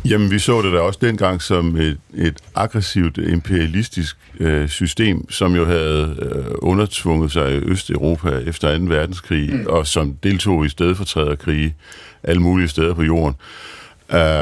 [0.05, 5.55] Jamen, vi så det da også dengang som et, et aggressivt imperialistisk øh, system, som
[5.55, 8.83] jo havde øh, undertvunget sig i Østeuropa efter 2.
[8.83, 9.65] verdenskrig, mm.
[9.69, 11.75] og som deltog i stedfortræderkrige
[12.23, 13.35] alle mulige steder på jorden.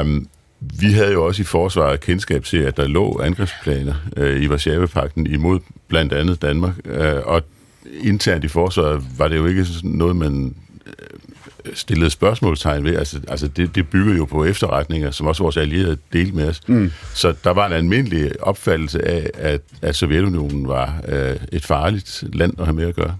[0.00, 0.28] Um,
[0.80, 5.26] vi havde jo også i forsvaret kendskab til, at der lå angrebsplaner øh, i Varsjave-pakten
[5.26, 7.42] imod blandt andet Danmark, øh, og
[8.00, 10.54] internt i forsvaret var det jo ikke noget, man
[10.86, 10.92] øh,
[11.74, 12.96] stillede spørgsmålstegn ved.
[12.96, 16.68] Altså, altså det, det bygger jo på efterretninger, som også vores allierede delte med os.
[16.68, 16.92] Mm.
[17.14, 22.54] Så der var en almindelig opfattelse af, at, at Sovjetunionen var øh, et farligt land
[22.58, 23.16] at have med at gøre.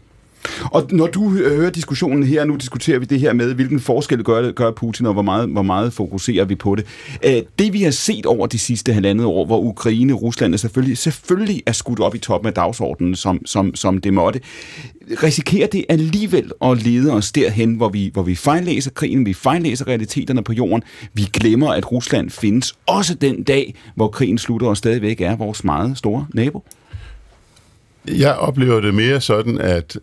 [0.64, 4.24] Og når du øh, hører diskussionen her, nu diskuterer vi det her med, hvilken forskel
[4.24, 6.86] gør, gør Putin, og hvor meget, hvor meget fokuserer vi på det.
[7.24, 10.98] Øh, det vi har set over de sidste halvandet år, hvor Ukraine Rusland er selvfølgelig,
[10.98, 14.40] selvfølgelig er skudt op i toppen af dagsordenen, som, som, som det måtte,
[15.22, 19.88] risikerer det alligevel at lede os derhen, hvor vi, hvor vi fejllæser krigen, vi fejllæser
[19.88, 20.82] realiteterne på jorden,
[21.14, 25.64] vi glemmer, at Rusland findes også den dag, hvor krigen slutter og stadigvæk er vores
[25.64, 26.64] meget store nabo?
[28.08, 29.98] Jeg oplever det mere sådan, at,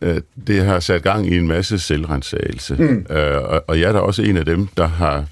[0.47, 2.75] det har sat gang i en masse selvrensagelse.
[2.75, 3.05] Mm.
[3.15, 5.25] Øh, og, og jeg er da også en af dem, der har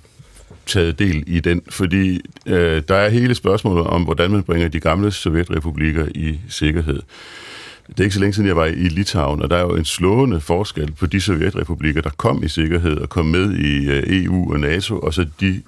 [0.66, 4.80] taget del i den, fordi øh, der er hele spørgsmålet om, hvordan man bringer de
[4.80, 7.02] gamle sovjetrepublikker i sikkerhed.
[7.88, 9.86] Det er ikke så længe siden, jeg var i Litauen, og der er jo en
[9.86, 14.54] slående forskel på de sovjetrepublikker, der kom i sikkerhed og kom med i øh, EU
[14.54, 15.62] og NATO, og så de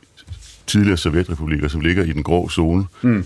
[0.68, 3.26] tidligere sovjetrepublikker, som ligger i den grå zone, mm.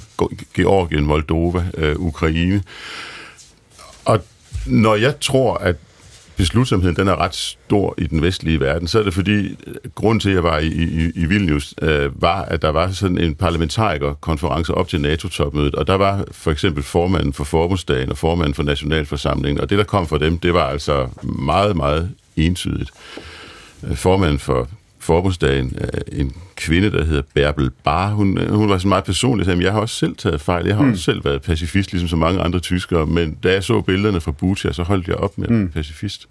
[0.56, 2.64] Georgien, Moldova, øh, Ukraine.
[4.06, 4.20] Og
[4.66, 5.76] når jeg tror, at
[6.36, 9.58] beslutsomheden den er ret stor i den vestlige verden, så er det fordi,
[9.96, 13.18] grund til, at jeg var i, i, i Vilnius, øh, var, at der var sådan
[13.18, 18.54] en parlamentarikerkonference op til NATO-topmødet, og der var for eksempel formanden for forbundsdagen og formanden
[18.54, 22.92] for nationalforsamlingen, og det, der kom fra dem, det var altså meget, meget entydigt.
[23.84, 24.68] Øh, formanden for
[25.00, 28.13] forbundsdagen, øh, en kvinde, der hedder Bärbel Bar.
[28.13, 30.66] Hun, øh, hun var så meget personlig, at jeg har også selv taget fejl.
[30.66, 30.92] Jeg har mm.
[30.92, 34.32] også selv været pacifist, ligesom så mange andre tyskere, men da jeg så billederne fra
[34.32, 35.70] Butia, så holdt jeg op med at mm.
[35.70, 36.28] pacifist.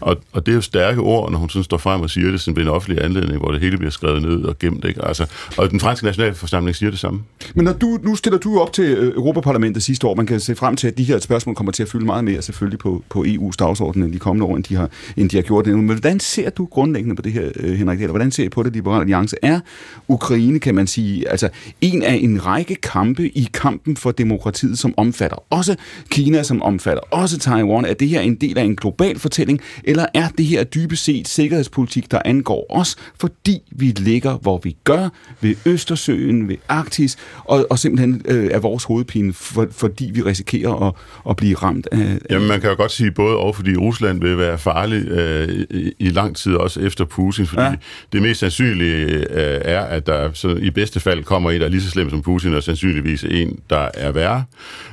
[0.00, 2.40] Og, og det er jo stærke ord, når hun sådan står frem og siger det
[2.40, 4.84] sådan ved en offentlig anledning, hvor det hele bliver skrevet ned og gemt.
[4.84, 5.04] Ikke?
[5.04, 7.22] Altså, og den franske nationalforsamling siger det samme.
[7.54, 10.56] Men når du, nu stiller du op til øh, Europaparlamentet sidste år, man kan se
[10.56, 13.24] frem til, at de her spørgsmål kommer til at fylde meget mere selvfølgelig på, på
[13.24, 15.76] EU's dagsorden i de kommende år, end de har, end de har gjort det.
[15.76, 18.72] Men hvordan ser du grundlæggende på det her, Henrik Eller hvordan ser I på det,
[18.72, 19.36] Liberale Alliance?
[19.42, 19.60] Er
[20.08, 21.48] Ukraine, kan man sige, altså
[21.80, 25.76] en af en række kampe i kampen for demokratiet, som omfatter også
[26.10, 27.84] Kina, som omfatter også Taiwan.
[27.84, 31.28] Er det her en del af en global fortælling, eller er det her dybest set
[31.28, 35.08] sikkerhedspolitik, der angår os, fordi vi ligger, hvor vi gør,
[35.40, 40.86] ved Østersøen, ved Arktis, og, og simpelthen øh, er vores hovedpine, for, fordi vi risikerer
[40.86, 40.94] at,
[41.30, 42.18] at blive ramt af...
[42.30, 45.92] Jamen, man kan jo godt sige både og, fordi Rusland vil være farlig øh, i,
[45.98, 47.74] i lang tid også efter Putin, fordi ja.
[48.12, 51.66] det mest sandsynlige øh, Øh, er, at der så i bedste fald kommer en, der
[51.66, 54.44] er lige så slem som Putin, og sandsynligvis en, der er værre.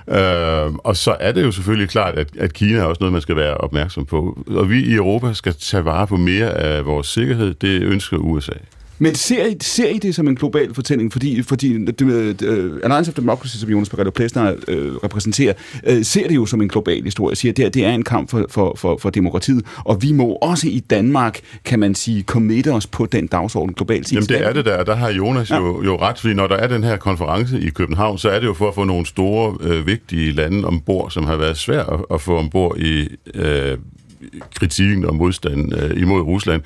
[0.10, 3.22] Øh, og så er det jo selvfølgelig klart, at, at Kina er også noget, man
[3.22, 4.44] skal være opmærksom på.
[4.48, 7.54] Og vi i Europa skal tage vare på mere af vores sikkerhed.
[7.54, 8.54] Det ønsker USA.
[9.02, 11.12] Men ser I, ser I det som en global fortælling?
[11.12, 11.84] Fordi, fordi uh,
[12.84, 15.54] Alliance of Democracy, som Jonas Pareto Plesner uh, repræsenterer,
[15.90, 17.36] uh, ser det jo som en global historie.
[17.36, 20.68] Siger, det, det er en kamp for, for, for, for demokratiet, og vi må også
[20.68, 24.12] i Danmark, kan man sige, committe os på den dagsorden globalt.
[24.14, 25.58] Jamen det er det der, der har Jonas ja.
[25.58, 28.48] jo, jo ret, fordi når der er den her konference i København, så er det
[28.48, 32.00] jo for at få nogle store, øh, vigtige lande ombord, som har været svært at,
[32.14, 33.78] at få ombord i øh,
[34.56, 36.62] kritikken og modstanden øh, imod Rusland.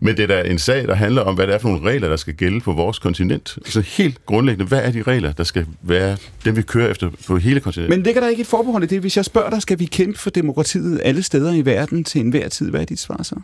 [0.00, 2.08] Men det er da en sag, der handler om, hvad det er for nogle regler,
[2.08, 3.58] der skal gælde på vores kontinent.
[3.64, 7.38] Så helt grundlæggende, hvad er de regler, der skal være dem, vi kører efter på
[7.38, 7.98] hele kontinentet?
[7.98, 9.00] Men ligger der ikke et forbehold i det?
[9.00, 12.48] Hvis jeg spørger dig, skal vi kæmpe for demokratiet alle steder i verden til enhver
[12.48, 12.70] tid?
[12.70, 13.34] Hvad er dit svar så?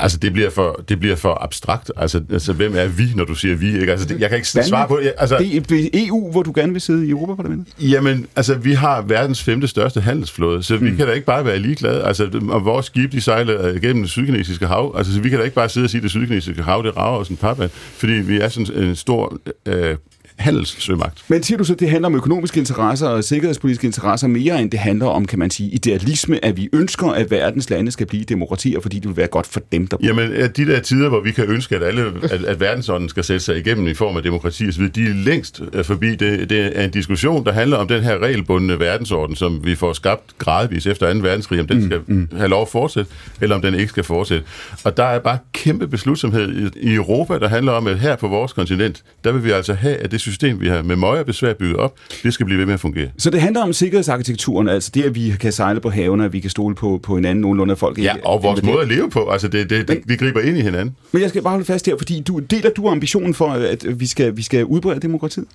[0.00, 1.92] Altså, det bliver for, det bliver for abstrakt.
[1.96, 3.80] Altså, altså, hvem er vi, når du siger vi?
[3.80, 3.92] Ikke?
[3.92, 5.12] Altså, det, jeg kan ikke svare på det.
[5.18, 7.74] Altså, det er EU, hvor du gerne vil sidde i Europaparlamentet?
[7.80, 10.96] Jamen, altså, vi har verdens femte største handelsflåde, så vi mm.
[10.96, 12.04] kan da ikke bare være ligeglade.
[12.04, 14.94] Altså, og vores skib, de sejler gennem det sydkinesiske hav.
[14.96, 16.96] Altså, så vi kan da ikke bare sidde og sige, at det sydkinesiske hav, det
[16.96, 19.96] rager os en papvand, fordi vi er sådan en stor øh,
[20.38, 21.24] handelssømagt.
[21.28, 24.70] Men siger du så, at det handler om økonomiske interesser og sikkerhedspolitiske interesser mere, end
[24.70, 28.24] det handler om, kan man sige, idealisme, at vi ønsker, at verdens lande skal blive
[28.24, 30.06] demokratier, fordi det vil være godt for dem, der bor.
[30.06, 33.44] Jamen, de der tider, hvor vi kan ønske, at, alle, at, at verdensånden skal sætte
[33.44, 36.16] sig igennem i form af demokrati osv., de er længst øh, forbi.
[36.16, 39.92] Det, det er en diskussion, der handler om den her regelbundne verdensorden, som vi får
[39.92, 41.18] skabt gradvis efter 2.
[41.18, 42.28] verdenskrig, om den mm, skal mm.
[42.36, 44.44] have lov at fortsætte, eller om den ikke skal fortsætte.
[44.84, 48.28] Og der er bare kæmpe beslutsomhed i, i Europa, der handler om, at her på
[48.28, 51.54] vores kontinent, der vil vi altså have, at det system, vi har med møje besvær
[51.54, 53.08] bygget op, det skal blive ved med at fungere.
[53.18, 56.40] Så det handler om sikkerhedsarkitekturen, altså det, at vi kan sejle på havene, at vi
[56.40, 57.98] kan stole på, på hinanden nogenlunde af folk.
[57.98, 60.60] Ja, og vores måde at leve på, altså det, det, det, vi griber ind i
[60.60, 60.96] hinanden.
[61.12, 64.06] Men jeg skal bare holde fast her, fordi du, deler du ambitionen for, at vi
[64.06, 65.46] skal, vi skal udbrede demokratiet?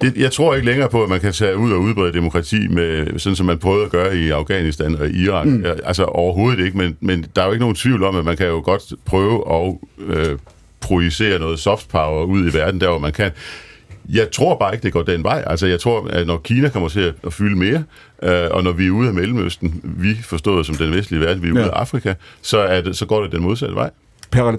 [0.00, 3.18] Det, jeg tror ikke længere på, at man kan tage ud og udbrede demokrati, med,
[3.18, 5.46] sådan som man prøvede at gøre i Afghanistan og Irak.
[5.46, 5.64] Mm.
[5.84, 8.46] Altså overhovedet ikke, men, men der er jo ikke nogen tvivl om, at man kan
[8.46, 9.74] jo godt prøve at
[10.06, 10.38] øh,
[10.84, 13.30] projicere noget soft power ud i verden, der hvor man kan.
[14.08, 15.44] Jeg tror bare ikke, det går den vej.
[15.46, 17.84] Altså, jeg tror, at når Kina kommer til at fylde mere,
[18.22, 21.48] øh, og når vi er ude af Mellemøsten, vi forstået som den vestlige verden, vi
[21.48, 21.68] er ude ja.
[21.68, 23.90] af Afrika, så, er det, så går det den modsatte vej.
[24.30, 24.58] Per Ralle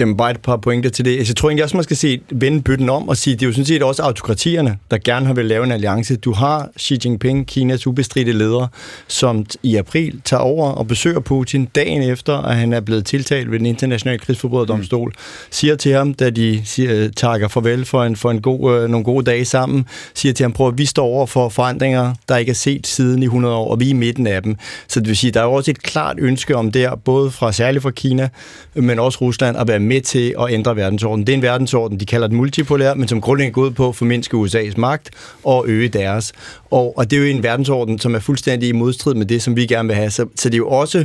[0.00, 1.18] Jamen, bare et par pointer til det.
[1.18, 3.46] Altså, jeg tror egentlig også, man skal se, vende bytten om og sige, det er
[3.46, 6.16] jo sådan set også autokratierne, der gerne har vil lave en alliance.
[6.16, 8.66] Du har Xi Jinping, Kinas ubestridte leder,
[9.08, 13.50] som i april tager over og besøger Putin dagen efter, at han er blevet tiltalt
[13.50, 15.08] ved den internationale krigsforbryderdomstol.
[15.08, 15.14] Mm.
[15.50, 19.04] Siger til ham, da de siger, takker farvel for, en, for en god, øh, nogle
[19.04, 22.50] gode dage sammen, siger til ham, prøv at vi står over for forandringer, der ikke
[22.50, 24.56] er set siden i 100 år, og vi er i midten af dem.
[24.88, 27.52] Så det vil sige, der er jo også et klart ønske om der, både fra
[27.52, 28.28] særligt fra Kina,
[28.74, 31.26] men også Rusland, at være med til at ændre verdensordenen.
[31.26, 33.96] Det er en verdensorden, de kalder den multipolær, men som grundlæggende går ud på at
[33.96, 35.10] formindske USA's magt
[35.44, 36.32] og øge deres.
[36.70, 39.56] Og, og det er jo en verdensorden, som er fuldstændig i modstrid med det, som
[39.56, 40.10] vi gerne vil have.
[40.10, 41.04] Så, så det er jo også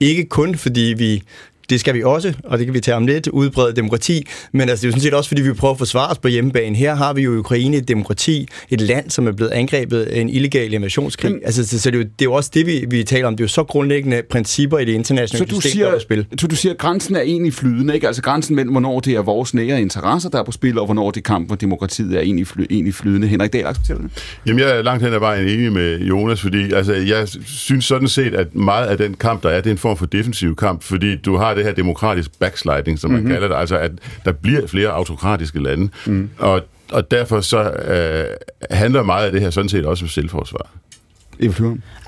[0.00, 1.22] ikke kun fordi vi
[1.70, 4.82] det skal vi også, og det kan vi tage om lidt, udbrede demokrati, men altså,
[4.82, 6.76] det er jo sådan set også, fordi vi prøver at forsvare os på hjemmebane.
[6.76, 10.20] Her har vi jo i Ukraine et demokrati, et land, som er blevet angrebet af
[10.20, 11.32] en illegal invasionskrig.
[11.32, 11.40] Mm.
[11.44, 13.36] Altså, så, så det, er jo, det er jo også det, vi, vi taler om.
[13.36, 15.96] Det er jo så grundlæggende principper i det internationale så du system, siger, der er
[15.96, 16.26] på spil.
[16.38, 18.06] Så du siger, at grænsen er egentlig flydende, ikke?
[18.06, 21.10] Altså grænsen mellem, hvornår det er vores nære interesser, der er på spil, og hvornår
[21.10, 23.28] det kamp for demokratiet er egentlig, fly, egentlig flydende.
[23.28, 24.10] Henrik Dahl, accepterer det?
[24.46, 28.08] Jamen, jeg er langt hen ad vejen enig med Jonas, fordi altså, jeg synes sådan
[28.08, 30.82] set, at meget af den kamp, der er, det er en form for defensiv kamp,
[30.82, 33.32] fordi du har det her demokratisk backsliding, som man mm-hmm.
[33.32, 33.92] kalder det, altså at
[34.24, 36.30] der bliver flere autokratiske lande, mm.
[36.38, 38.24] og, og derfor så øh,
[38.70, 40.70] handler meget af det her sådan set også om selvforsvar.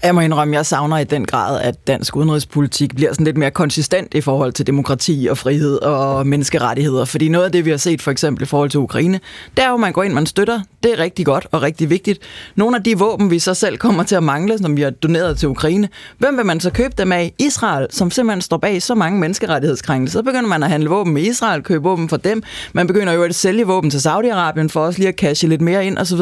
[0.02, 3.50] Jeg må indrømme, jeg savner i den grad, at dansk udenrigspolitik bliver sådan lidt mere
[3.50, 7.04] konsistent i forhold til demokrati og frihed og menneskerettigheder.
[7.04, 9.20] Fordi noget af det, vi har set for eksempel i forhold til Ukraine,
[9.56, 10.60] det er jo, man går ind, man støtter.
[10.82, 12.18] Det er rigtig godt og rigtig vigtigt.
[12.56, 15.38] Nogle af de våben, vi så selv kommer til at mangle, som vi har doneret
[15.38, 15.88] til Ukraine,
[16.18, 17.32] hvem vil man så købe dem af?
[17.38, 20.18] Israel, som simpelthen står bag så mange menneskerettighedskrænkelser.
[20.18, 22.42] Så begynder man at handle våben med Israel, købe våben for dem.
[22.72, 25.86] Man begynder jo at sælge våben til Saudi-Arabien for også lige at cashe lidt mere
[25.86, 26.20] ind osv.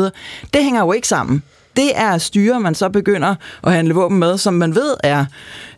[0.55, 1.43] Det hænger jo ikke sammen
[1.77, 3.35] det er styre, man så begynder
[3.65, 5.25] at handle våben med, som man ved er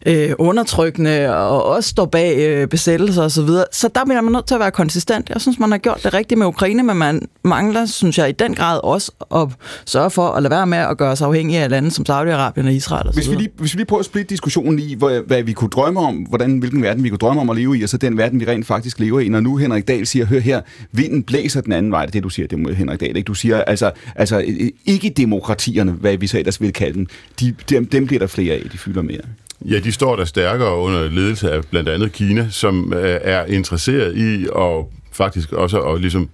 [0.06, 3.30] øh, undertrykkende og også står bag øh, besættelser osv.
[3.30, 3.64] Så, videre.
[3.72, 5.30] så der bliver man nødt til at være konsistent.
[5.30, 8.32] Jeg synes, man har gjort det rigtigt med Ukraine, men man mangler, synes jeg, i
[8.32, 9.48] den grad også at
[9.84, 12.72] sørge for at lade være med at gøre sig afhængig af lande som Saudi-Arabien og
[12.72, 13.06] Israel.
[13.06, 15.52] Og hvis, vi lige, hvis vi lige prøver at splitte diskussionen i, hvad, hvad vi
[15.52, 17.96] kunne drømme om, hvordan, hvilken verden vi kunne drømme om at leve i, og så
[17.96, 19.28] den verden, vi rent faktisk lever i.
[19.28, 20.60] Når nu Henrik Dahl siger, hør her,
[20.92, 23.16] vinden blæser den anden vej, det er det, du siger, det Henrik Dahl.
[23.16, 23.26] Ikke?
[23.26, 24.44] Du siger altså, altså
[24.86, 27.06] ikke demokratierne, hvad vi så ellers vil kalde dem,
[27.40, 29.20] de, dem, dem bliver der flere af, de fylder mere.
[29.64, 34.16] Ja, de står der stærkere under ledelse af blandt andet Kina, som øh, er interesseret
[34.16, 36.28] i at faktisk også at ligesom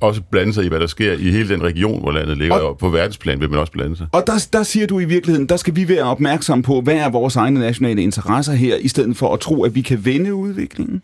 [0.00, 2.68] også blande sig i, hvad der sker i hele den region, hvor landet ligger, og,
[2.68, 4.06] og på verdensplan vil man også blande sig.
[4.12, 7.10] Og der, der siger du i virkeligheden, der skal vi være opmærksomme på, hvad er
[7.10, 11.02] vores egne nationale interesser her, i stedet for at tro, at vi kan vende udviklingen?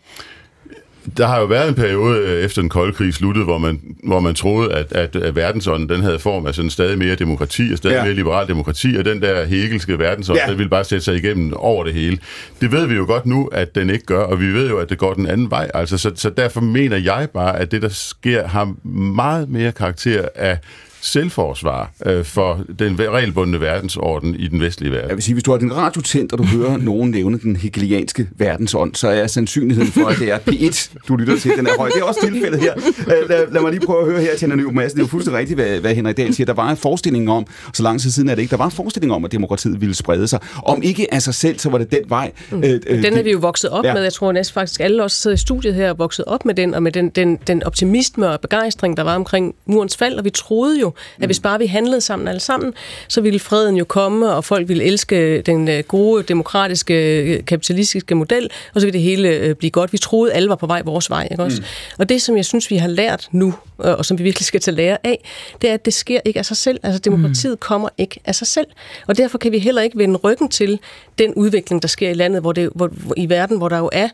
[1.17, 4.19] Der har jo været en periode øh, efter den kolde krig sluttede, hvor man, hvor
[4.19, 7.77] man troede, at, at, at verdensånden den havde form af sådan stadig mere demokrati og
[7.77, 8.03] stadig ja.
[8.03, 10.49] mere liberal demokrati, og den der hegelske verdensånd, ja.
[10.49, 12.17] den ville bare sætte sig igennem over det hele.
[12.61, 14.89] Det ved vi jo godt nu, at den ikke gør, og vi ved jo, at
[14.89, 15.71] det går den anden vej.
[15.73, 18.73] Altså, så, så derfor mener jeg bare, at det, der sker, har
[19.15, 20.57] meget mere karakter af
[21.03, 25.07] selvforsvar øh, for den regelbundne verdensorden i den vestlige verden.
[25.09, 27.55] Jeg vil sige, hvis du har din radio tændt, og du hører nogen nævne den
[27.55, 31.71] hegelianske verdensånd, så er sandsynligheden for, at det er P1, du lytter til, den er
[31.77, 31.89] høj.
[31.89, 32.73] Det er også tilfældet her.
[33.07, 34.97] Øh, Lad, lad mig lige prøve at høre her til Anna Nyrup Madsen.
[34.97, 36.45] Det er jo fuldstændig rigtigt, hvad, hvad Henrik Dahl siger.
[36.45, 38.71] Der var en forestilling om, så lang tid siden er det ikke, der var en
[38.71, 40.39] forestilling om, at demokratiet ville sprede sig.
[40.65, 42.31] Om ikke af sig selv, så var det den vej.
[42.51, 42.57] Mm.
[42.63, 43.93] Øh, Den er vi jo vokset op Ja.
[43.93, 44.03] med.
[44.03, 46.53] Jeg tror næsten faktisk alle os, der sidder i studiet her, er vokset op med
[46.53, 50.15] den, og med den, den, den optimisme og begejstring, der var omkring murens fald.
[50.17, 52.73] Og vi troede jo, at hvis bare vi handlede sammen alle sammen,
[53.07, 58.15] så ville freden jo komme, og folk ville elske den øh, gode, demokratiske, øh, kapitalistiske
[58.15, 59.93] model, og så ville det hele øh, blive godt.
[59.93, 61.27] Vi troede, alle var på vej vores vej.
[61.31, 61.61] Ikke også?
[61.61, 61.67] Mm.
[61.99, 64.75] Og det, som jeg synes, vi har lært nu, og som vi virkelig skal tage
[64.75, 65.29] lære af,
[65.61, 66.79] det er, at det sker ikke af sig selv.
[66.83, 67.57] Altså demokratiet mm.
[67.57, 68.67] kommer ikke af sig selv.
[69.07, 70.79] Og derfor kan vi heller ikke vende ryggen til
[71.17, 74.09] den udvikling, der sker i landet, hvor det, hvor, i verden, hvor der jo er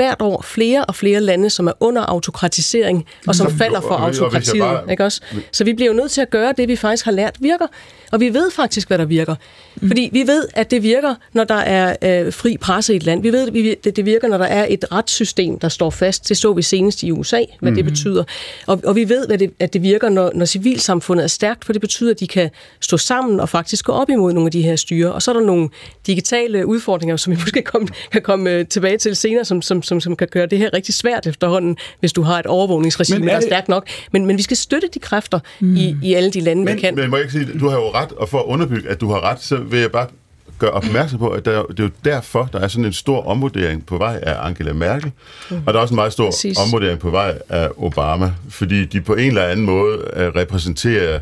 [0.00, 4.80] hvert år flere og flere lande, som er under autokratisering, og som falder for autokratiet.
[4.90, 5.20] Ikke også?
[5.52, 7.66] Så vi bliver jo nødt til at gøre det, vi faktisk har lært virker.
[8.10, 9.34] Og vi ved faktisk, hvad der virker.
[9.86, 13.22] Fordi vi ved, at det virker, når der er øh, fri presse i et land.
[13.22, 16.28] Vi ved, at det, virker, når der er et retssystem, der står fast.
[16.28, 17.76] Det så vi senest i USA, hvad mm.
[17.76, 18.24] det betyder.
[18.66, 21.72] Og, og vi ved, hvad det, at det virker, når, når civilsamfundet er stærkt, for
[21.72, 24.62] det betyder, at de kan stå sammen og faktisk gå op imod nogle af de
[24.62, 25.12] her styre.
[25.12, 25.68] Og så er der nogle
[26.06, 30.00] digitale udfordringer, som vi måske kom, kan komme øh, tilbage til senere, som, som, som,
[30.00, 33.36] som kan gøre det her rigtig svært efterhånden, hvis du har et overvågningsregime, er der
[33.36, 33.88] er stærkt nok.
[34.12, 35.76] Men, men vi skal støtte de kræfter mm.
[35.76, 36.94] i, i alle de lande, Men- vi kan.
[36.94, 39.10] Men må jeg ikke sige, du har jo ret, og for at underbygge, at du
[39.12, 40.06] har ret, så vil jeg bare
[40.58, 43.86] gøre opmærksom på, at der, det er jo derfor, der er sådan en stor omvurdering
[43.86, 45.12] på vej af Angela Merkel,
[45.50, 45.62] mm.
[45.66, 46.58] og der er også en meget stor Præcis.
[46.58, 51.20] omvurdering på vej af Obama, fordi de på en eller anden måde øh, repræsenterer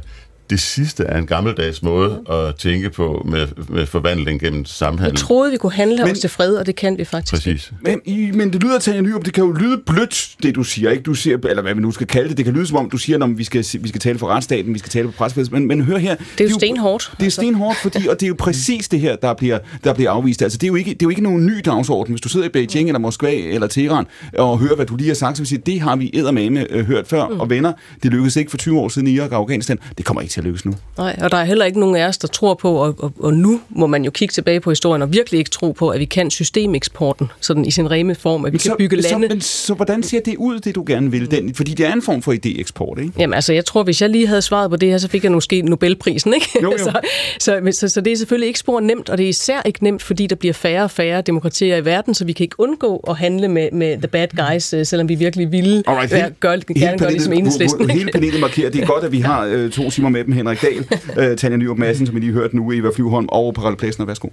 [0.50, 5.16] det sidste af en gammeldags måde at tænke på med, med forvandling gennem Jeg samhandel.
[5.16, 7.32] troede, vi kunne handle Men- os til fred, og det kan vi faktisk.
[7.32, 7.72] Præcis.
[7.82, 10.62] Men, I- men det lyder til, Anna Nyrup, det kan jo lyde blødt, det du
[10.62, 11.02] siger, ikke?
[11.02, 12.36] Du siger, eller hvad vi nu skal kalde det.
[12.36, 14.74] Det kan lyde som om, du siger, at vi skal, vi skal tale for retsstaten,
[14.74, 15.50] vi skal tale for presfrihed.
[15.50, 16.14] Men, men hør her.
[16.38, 17.12] Det er jo stenhårdt.
[17.20, 20.10] Det er stenhårdt, fordi, og det er jo præcis det her, der bliver, der bliver
[20.10, 20.42] afvist.
[20.42, 22.12] Altså, det er, jo ikke, det er jo ikke nogen ny dagsorden.
[22.12, 24.04] Hvis du sidder i Beijing eller Moskva eller Teheran
[24.38, 26.86] og hører, hvad du lige har sagt, så vil sige, det har vi eddermame øh,
[26.86, 27.28] hørt før.
[27.28, 27.40] Mm.
[27.40, 29.78] Og venner, det lykkedes ikke for 20 år siden i Irak og Afghanistan.
[29.98, 30.74] Det kommer ikke til at lykkes nu.
[30.98, 33.34] Nej, og der er heller ikke nogen af os, der tror på, og, og, og
[33.34, 36.04] nu må man jo kigge tilbage på historien og virkelig ikke tro på, at vi
[36.04, 39.28] kan systemeksporten sådan i sin reme form, at vi kan bygge så, lande.
[39.28, 41.30] men, så hvordan ser det ud, det du gerne vil?
[41.30, 43.12] Den, fordi det er en form for idéeksport, ikke?
[43.18, 45.32] Jamen altså, jeg tror, hvis jeg lige havde svaret på det her, så fik jeg
[45.32, 46.46] måske Nobelprisen, ikke?
[46.62, 46.78] Jo, jo.
[46.84, 47.00] så,
[47.40, 49.84] så, men- så, så det er selvfølgelig ikke spor nemt, og det er især ikke
[49.84, 53.04] nemt, fordi der bliver færre og færre demokratier i verden, så vi kan ikke undgå
[53.08, 56.60] at handle med, med the bad guys, øh, selvom vi virkelig ville Alright, være, gøre,
[56.74, 57.90] gerne gøre det som enhedslisten.
[57.90, 58.70] Hele panelet markerer.
[58.70, 60.36] Det er godt, at vi har øh, to timer med dem.
[60.36, 60.86] Henrik Dahl,
[61.30, 64.06] øh, Tanja Nyrup Madsen, som I lige hørte nu, Eva Flyvholm og Parallel Plæsner.
[64.06, 64.28] Værsgo.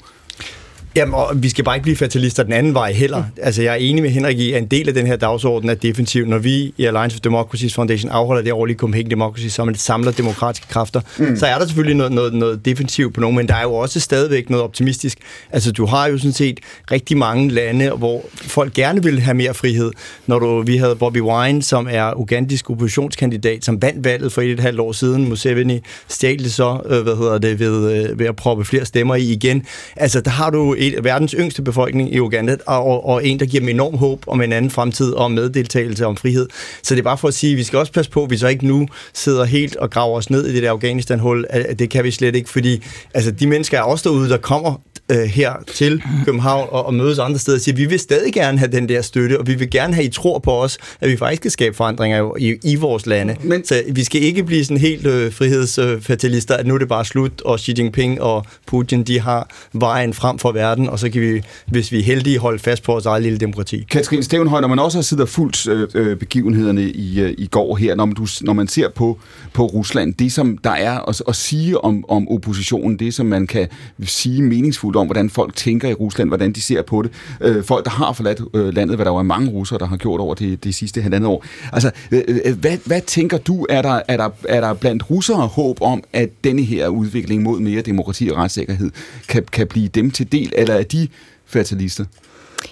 [0.96, 3.24] Jamen, og vi skal bare ikke blive fatalister den anden vej heller.
[3.42, 5.74] Altså, jeg er enig med Henrik i, at en del af den her dagsorden er
[5.74, 6.26] defensiv.
[6.26, 10.68] Når vi i Alliance for Democracies Foundation afholder det årlige Copenhagen Democracy Summit, samler demokratiske
[10.70, 11.38] kræfter, mm.
[11.38, 14.00] så er der selvfølgelig noget, noget, noget defensivt på nogen, men der er jo også
[14.00, 15.18] stadigvæk noget optimistisk.
[15.52, 16.60] Altså, du har jo sådan set
[16.92, 19.92] rigtig mange lande, hvor folk gerne vil have mere frihed.
[20.28, 24.46] Når du, vi havde Bobby Wine, som er ugandisk oppositionskandidat, som vandt valget for et
[24.46, 25.30] og et halvt år siden.
[25.30, 29.16] Museveni stjal det så, øh, hvad hedder det, ved, øh, ved at proppe flere stemmer
[29.16, 29.66] i igen.
[29.96, 33.62] Altså, der har du et, verdens yngste befolkning i Uganda, og, og en, der giver
[33.62, 36.48] dem enorm håb om en anden fremtid og meddeltagelse om frihed.
[36.84, 38.38] Så det er bare for at sige, at vi skal også passe på, at vi
[38.38, 41.46] så ikke nu sidder helt og graver os ned i det der Afghanistan-hul.
[41.80, 45.18] Det kan vi slet ikke, fordi altså, de mennesker er også derude, der kommer øh,
[45.18, 48.72] her til København og, og mødes andre steder og siger, vi vil stadig gerne have
[48.72, 51.42] den der støtte, og vi vil gerne have, I tror på os, at vi faktisk
[51.42, 53.36] kan skabe forandringer i, i, vores lande.
[53.42, 56.88] Men- Men, så vi skal ikke blive sådan helt øh, frihedsfatalister, at nu er det
[56.88, 61.10] bare slut, og Xi Jinping og Putin, de har vejen frem for verden, og så
[61.10, 63.86] kan vi, hvis vi er heldige, holde fast på vores eget lille demokrati.
[63.92, 67.48] Katrine Stevenhøj, når man også har siddet og fulgt øh, øh, begivenhederne i, øh, i
[67.48, 69.20] går her, når man, du, når man ser på,
[69.54, 73.48] på Rusland, det som der er at, at sige om, om oppositionen, det som man
[73.48, 73.68] kan
[74.06, 77.12] sige meningsfuldt om, hvordan folk tænker i Rusland, hvordan de ser på det.
[77.42, 79.98] Øh, folk, der har forladt øh, landet, hvad der jo er mange russere, der har
[79.98, 81.46] gjort over det, de sidste halvandet år.
[81.74, 85.48] Altså, øh, øh, hvad, hvad tænker du, er der, er, der, er der blandt russere
[85.48, 88.92] håb om, at denne her udvikling mod mere demokrati og retssikkerhed
[89.28, 91.08] kan, kan blive dem til del, eller er de
[91.46, 92.06] fatalister?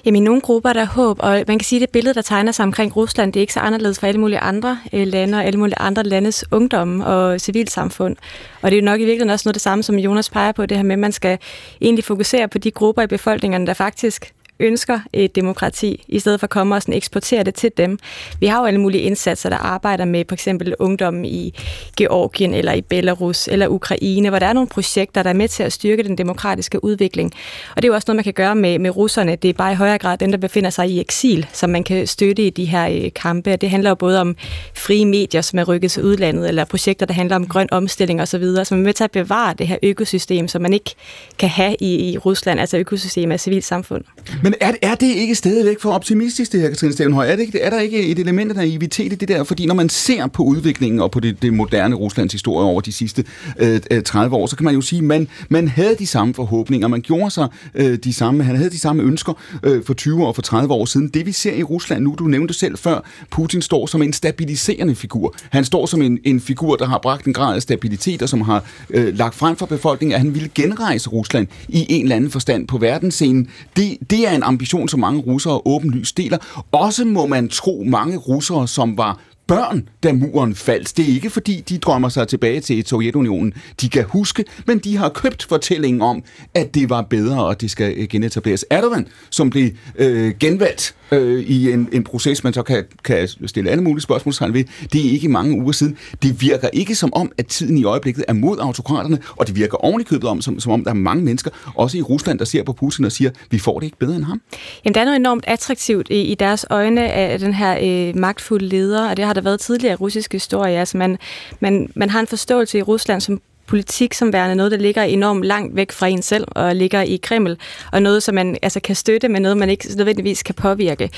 [0.05, 2.21] Jamen, i nogle grupper er der håb, og man kan sige, at det billede, der
[2.21, 5.37] tegner sig omkring Rusland, det er ikke så anderledes for alle mulige andre øh, lande
[5.37, 8.15] og alle mulige andre landes ungdom og civilsamfund.
[8.61, 10.65] Og det er jo nok i virkeligheden også noget det samme, som Jonas peger på,
[10.65, 11.37] det her med, at man skal
[11.81, 16.45] egentlig fokusere på de grupper i befolkningen, der faktisk ønsker et demokrati, i stedet for
[16.45, 17.99] at komme og sådan eksportere det til dem.
[18.39, 21.53] Vi har jo alle mulige indsatser, der arbejder med for eksempel ungdommen i
[21.97, 25.63] Georgien eller i Belarus eller Ukraine, hvor der er nogle projekter, der er med til
[25.63, 27.33] at styrke den demokratiske udvikling.
[27.75, 29.35] Og det er jo også noget, man kan gøre med, med russerne.
[29.35, 32.07] Det er bare i højere grad dem, der befinder sig i eksil, som man kan
[32.07, 33.55] støtte i de her øh, kampe.
[33.55, 34.35] Det handler jo både om
[34.75, 38.43] frie medier, som er rykket til udlandet, eller projekter, der handler om grøn omstilling osv.,
[38.63, 40.95] som er med til at bevare det her økosystem, som man ikke
[41.39, 44.03] kan have i, i Rusland, altså økosystem af civilsamfund.
[44.43, 47.27] Men er, er det ikke stadigvæk for optimistisk, det her, Katrine Stevenhøj?
[47.31, 49.43] Er, det ikke, er der ikke et element af naivitet i det der?
[49.43, 52.91] Fordi når man ser på udviklingen og på det, det moderne Ruslands historie over de
[52.91, 53.23] sidste
[53.59, 56.33] øh, øh 30 år, så kan man jo sige, at man, man havde de samme
[56.33, 60.27] forhåbninger, man gjorde sig øh, de samme, han havde de samme ønsker øh, for 20
[60.27, 61.07] og for 30 år siden.
[61.07, 64.95] Det vi ser i Rusland nu, du nævnte selv før, Putin står som en stabiliserende
[64.95, 65.35] figur.
[65.49, 68.41] Han står som en, en figur, der har bragt en grad af stabilitet, og som
[68.41, 72.31] har øh, lagt frem for befolkningen, at han ville genrejse Rusland i en eller anden
[72.31, 73.47] forstand på verdensscenen.
[73.75, 76.37] Det, det er en ambition, som mange russere åbenlyst deler.
[76.71, 80.97] Også må man tro mange russere, som var børn, da muren faldt.
[80.97, 83.53] Det er ikke fordi, de drømmer sig tilbage til Sovjetunionen.
[83.81, 87.71] De kan huske, men de har købt fortællingen om, at det var bedre, og det
[87.71, 88.65] skal øh, genetableres.
[88.69, 93.69] Erdogan, som blev øh, genvalgt øh, i en, en proces, man så kan, kan stille
[93.69, 95.97] alle mulige spørgsmål ved, det er ikke mange uger siden.
[96.23, 99.77] Det virker ikke som om, at tiden i øjeblikket er mod autokraterne, og det virker
[99.77, 102.73] ovenikøbet om, som, som om der er mange mennesker, også i Rusland, der ser på
[102.73, 104.41] Putin og siger, vi får det ikke bedre end ham.
[104.85, 108.65] Jamen, der er noget enormt attraktivt i, i deres øjne af den her øh, magtfulde
[108.65, 110.79] leder, og det har der været tidligere i russisk historie.
[110.79, 111.17] Altså, man,
[111.59, 115.43] man, man har en forståelse i Rusland som politik som værende noget, der ligger enormt
[115.43, 117.57] langt væk fra en selv og ligger i Kreml,
[117.91, 121.09] og noget, som man altså, kan støtte, men noget, man ikke nødvendigvis kan påvirke.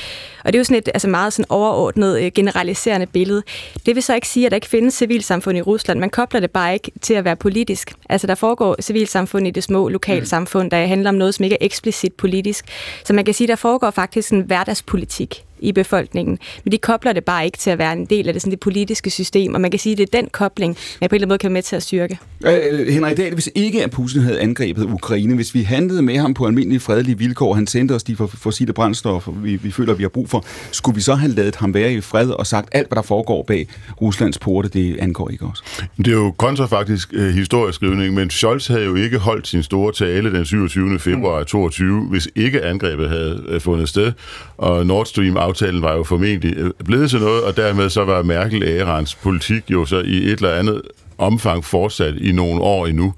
[0.43, 3.43] Og det er jo sådan et altså meget sådan overordnet, øh, generaliserende billede.
[3.85, 5.99] Det vil så ikke sige, at der ikke findes civilsamfund i Rusland.
[5.99, 7.93] Man kobler det bare ikke til at være politisk.
[8.09, 11.65] Altså, der foregår civilsamfund i det små lokalsamfund, der handler om noget, som ikke er
[11.65, 12.65] eksplicit politisk.
[13.05, 16.39] Så man kan sige, der foregår faktisk en hverdagspolitik i befolkningen.
[16.63, 18.59] Men de kobler det bare ikke til at være en del af det, sådan det
[18.59, 21.25] politiske system, og man kan sige, at det er den kobling, man på en eller
[21.25, 22.19] anden måde kan være med til at styrke.
[22.45, 26.33] Øh, Henrik Dahl, hvis ikke at Putin havde angrebet Ukraine, hvis vi handlede med ham
[26.33, 30.09] på almindelige fredelige vilkår, han sendte os de fossile brændstoffer, vi, vi føler, vi har
[30.09, 32.95] brug for, skulle vi så have lavet ham være i fred og sagt, alt hvad
[32.95, 33.67] der foregår bag
[34.01, 35.63] Ruslands porte, det angår ikke os?
[35.97, 40.33] Det er jo kontrafaktisk øh, historieskrivning, men Scholz havde jo ikke holdt sin store tale
[40.33, 40.99] den 27.
[40.99, 44.11] februar 22, hvis ikke angrebet havde øh, fundet sted,
[44.57, 48.23] og Nord Stream aftalen var jo formentlig øh, blevet til noget, og dermed så var
[48.23, 50.81] Merkel ærens politik jo så i et eller andet
[51.17, 53.13] omfang fortsat i nogle år endnu.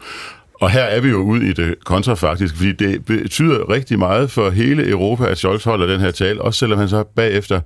[0.53, 4.49] Og her er vi jo ude i det kontrafaktiske, fordi det betyder rigtig meget for
[4.49, 7.61] hele Europa, at Scholz holder den her tale, også selvom han så bagefter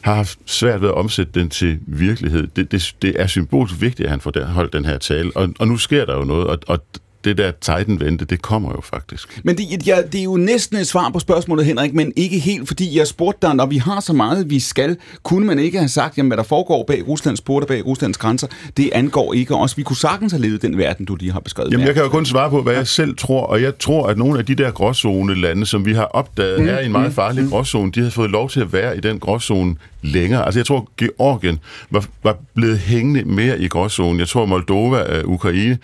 [0.00, 2.46] har haft svært ved at omsætte den til virkelighed.
[2.56, 5.68] Det, det, det er symbolsk vigtigt, at han får holdt den her tale, og, og
[5.68, 6.78] nu sker der jo noget, og, og
[7.26, 9.40] det der Titan-vente, det kommer jo faktisk.
[9.44, 12.68] Men det, ja, det er jo næsten et svar på spørgsmålet, Henrik, men ikke helt,
[12.68, 15.88] fordi jeg spurgte dig, når vi har så meget, vi skal, kunne man ikke have
[15.88, 18.46] sagt, jamen hvad der foregår bag Ruslands porter, bag Ruslands grænser,
[18.76, 19.76] det angår ikke os.
[19.76, 21.72] Vi kunne sagtens have levet den verden, du lige har beskrevet.
[21.72, 24.18] Jamen jeg kan jo kun svare på, hvad jeg selv tror, og jeg tror, at
[24.18, 27.14] nogle af de der gråzone-lande, som vi har opdaget mm, er i en meget mm,
[27.14, 27.50] farlig mm.
[27.50, 30.46] gråzone, de har fået lov til at være i den gråzone længere.
[30.46, 31.58] Altså jeg tror, Georgien
[31.90, 34.20] var, var blevet hængende mere i gråzonen.
[34.20, 35.78] Jeg tror, Moldova, uh, Ukraine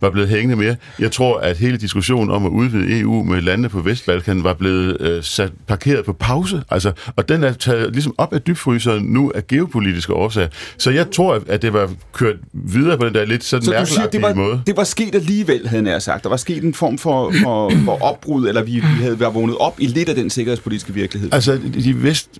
[0.00, 0.76] var blevet hængende mere.
[0.98, 5.16] Jeg tror, at hele diskussionen om at udvide EU med landene på Vestbalkan var blevet
[5.16, 6.62] uh, sat parkeret på pause.
[6.70, 10.48] Altså, og den er taget ligesom op af dybfryseren nu af geopolitiske årsager.
[10.78, 14.06] Så jeg tror, at det var kørt videre på den der lidt sådan Så siger,
[14.06, 14.62] det var, måde.
[14.66, 16.22] det var sket alligevel, havde jeg sagt.
[16.22, 19.56] Der var sket en form for, for, for opbrud, eller vi, vi havde været vågnet
[19.60, 21.32] op i lidt af den sikkerhedspolitiske virkelighed.
[21.32, 22.30] Altså, de, vest,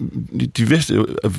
[0.40, 0.92] de, de vest,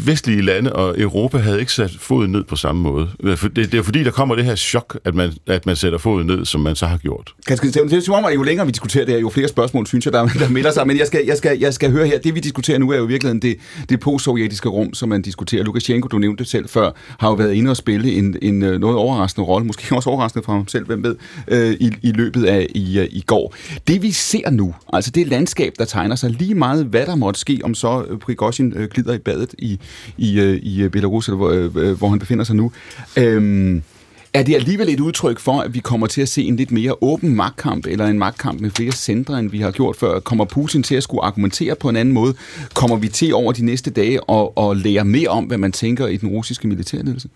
[0.05, 3.09] vestlige lande og Europa havde ikke sat foden ned på samme måde.
[3.23, 6.27] Det, det er fordi, der kommer det her chok, at man, at man sætter foden
[6.27, 7.33] ned, som man så har gjort.
[7.47, 10.05] Det er som om, at jo længere vi diskuterer det her, jo flere spørgsmål, synes
[10.05, 10.87] jeg, der, der melder sig.
[10.87, 13.05] Men jeg skal, jeg, skal, jeg skal høre her, det vi diskuterer nu er jo
[13.05, 13.57] i virkeligheden det,
[13.89, 15.63] det postsovjetiske rum, som man diskuterer.
[15.63, 18.79] Lukashenko, du nævnte det selv før, har jo været inde og spille en, en øh,
[18.79, 21.15] noget overraskende rolle, måske også overraskende for ham selv, hvem ved,
[21.47, 23.55] øh, i, i løbet af i, øh, i går.
[23.87, 27.39] Det vi ser nu, altså det landskab, der tegner sig lige meget, hvad der måtte
[27.39, 29.79] ske, om så øh, Prigozhin glider i badet i,
[30.17, 32.71] i, i Belarus, eller hvor, hvor han befinder sig nu.
[33.17, 33.83] Øhm,
[34.33, 36.95] er det alligevel et udtryk for, at vi kommer til at se en lidt mere
[37.01, 40.19] åben magtkamp, eller en magtkamp med flere centre, end vi har gjort før?
[40.19, 42.33] Kommer Putin til at skulle argumentere på en anden måde?
[42.73, 46.07] Kommer vi til over de næste dage at, at lære mere om, hvad man tænker
[46.07, 47.29] i den russiske militærledelse?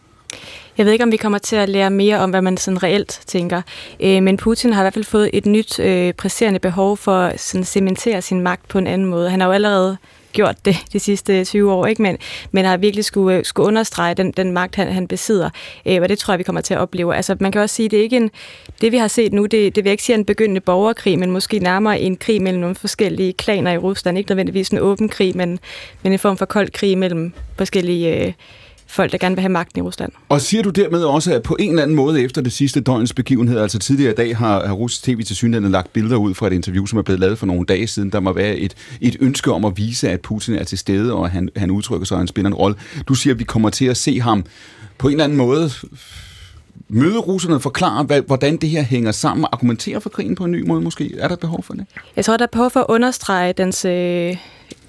[0.78, 3.22] Jeg ved ikke, om vi kommer til at lære mere om, hvad man sådan reelt
[3.26, 3.62] tænker.
[4.00, 7.40] Øh, men Putin har i hvert fald fået et nyt øh, presserende behov for at
[7.40, 9.30] sådan cementere sin magt på en anden måde.
[9.30, 9.98] Han har jo allerede
[10.34, 12.02] gjort det de sidste 20 år, ikke?
[12.02, 12.18] Men,
[12.52, 15.50] men har virkelig skulle, skulle understrege den, den magt, han, han besidder.
[15.86, 17.16] Øh, og det tror jeg, vi kommer til at opleve.
[17.16, 18.32] Altså, man kan også sige, det er ikke en,
[18.82, 21.32] det vi har set nu, det, det vil jeg ikke sige en begyndende borgerkrig, men
[21.32, 24.18] måske nærmere en krig mellem nogle forskellige klaner i Rusland.
[24.18, 25.60] Ikke nødvendigvis en åben krig, men,
[26.04, 28.34] men en form for kold krig mellem forskellige øh,
[28.94, 30.12] folk, der gerne vil have magten i Rusland.
[30.30, 33.14] Og siger du dermed også, at på en eller anden måde efter det sidste døgns
[33.14, 36.48] begivenhed, altså tidligere i dag, har, har russisk tv til synligheden lagt billeder ud fra
[36.48, 38.10] et interview, som er blevet lavet for nogle dage siden.
[38.12, 41.30] Der må være et, et ønske om at vise, at Putin er til stede, og
[41.30, 42.76] han, han udtrykker sig, og han spiller en rolle.
[43.08, 44.46] Du siger, at vi kommer til at se ham
[44.98, 45.70] på en eller anden måde
[46.90, 50.68] møde russerne, forklare, hvad, hvordan det her hænger sammen, argumentere for krigen på en ny
[50.68, 51.16] måde måske.
[51.20, 51.86] Er der behov for det?
[52.16, 54.38] Jeg tror, der er behov for at understrege dens, øh,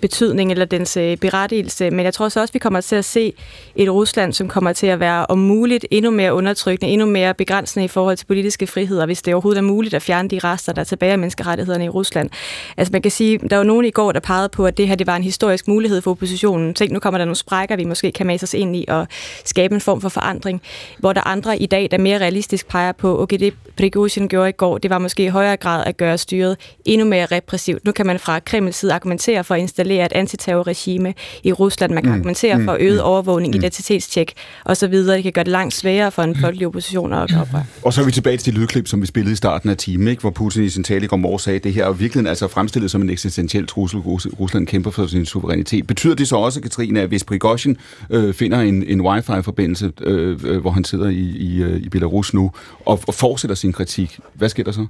[0.04, 3.04] betydning eller dens øh, berettigelse, men jeg tror så også, at vi kommer til at
[3.04, 3.32] se
[3.76, 7.84] et Rusland, som kommer til at være om muligt endnu mere undertrykkende, endnu mere begrænsende
[7.84, 10.80] i forhold til politiske friheder, hvis det overhovedet er muligt at fjerne de rester, der
[10.80, 12.30] er tilbage af menneskerettighederne i Rusland.
[12.76, 14.94] Altså man kan sige, der var nogen i går, der pegede på, at det her
[14.94, 16.74] det var en historisk mulighed for oppositionen.
[16.74, 19.06] Tænk, nu kommer der nogle sprækker, vi måske kan mase os ind i og
[19.44, 20.62] skabe en form for forandring,
[20.98, 24.52] hvor der andre i dag, der mere realistisk peger på, okay, det Prigozhin gjorde i
[24.52, 27.84] går, det var måske i højere grad at gøre styret endnu mere repressivt.
[27.84, 31.92] Nu kan man fra Kremls side argumentere for at installere etablere et antiterrorregime i Rusland.
[31.92, 32.18] Man kan mm.
[32.18, 32.64] argumentere mm.
[32.64, 33.04] for øget mm.
[33.04, 33.58] overvågning, mm.
[33.58, 34.32] identitetstjek
[34.64, 34.92] osv.
[34.92, 36.40] Det kan gøre det langt sværere for en mm.
[36.40, 37.62] folkelig opposition at oprør.
[37.82, 40.08] Og så er vi tilbage til det lydklip, som vi spillede i starten af timen,
[40.08, 40.20] ikke?
[40.20, 42.90] hvor Putin i sin tale i går sagde, at det her er virkelig altså fremstillet
[42.90, 44.00] som en eksistentiel trussel.
[44.00, 45.86] Rusland kæmper for sin suverænitet.
[45.86, 47.76] Betyder det så også, Katrine, at hvis Prigozhin
[48.10, 52.34] øh, finder en, en wifi-forbindelse, øh, øh, hvor han sidder i, i, øh, i Belarus
[52.34, 52.50] nu,
[52.86, 54.86] og, og fortsætter sin kritik, hvad sker der så?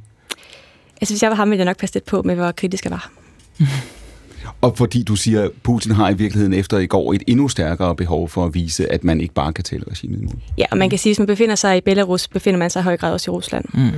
[1.00, 2.90] Altså, hvis jeg var ham, ville jeg nok passe lidt på med, hvor kritisk jeg
[2.90, 3.10] var.
[4.60, 7.96] Og fordi du siger, at Putin har i virkeligheden efter i går et endnu stærkere
[7.96, 10.34] behov for at vise, at man ikke bare kan tælle regimet imod.
[10.58, 12.80] Ja, og man kan sige, at hvis man befinder sig i Belarus, befinder man sig
[12.80, 13.64] i høj grad også i Rusland.
[13.74, 13.90] Mm.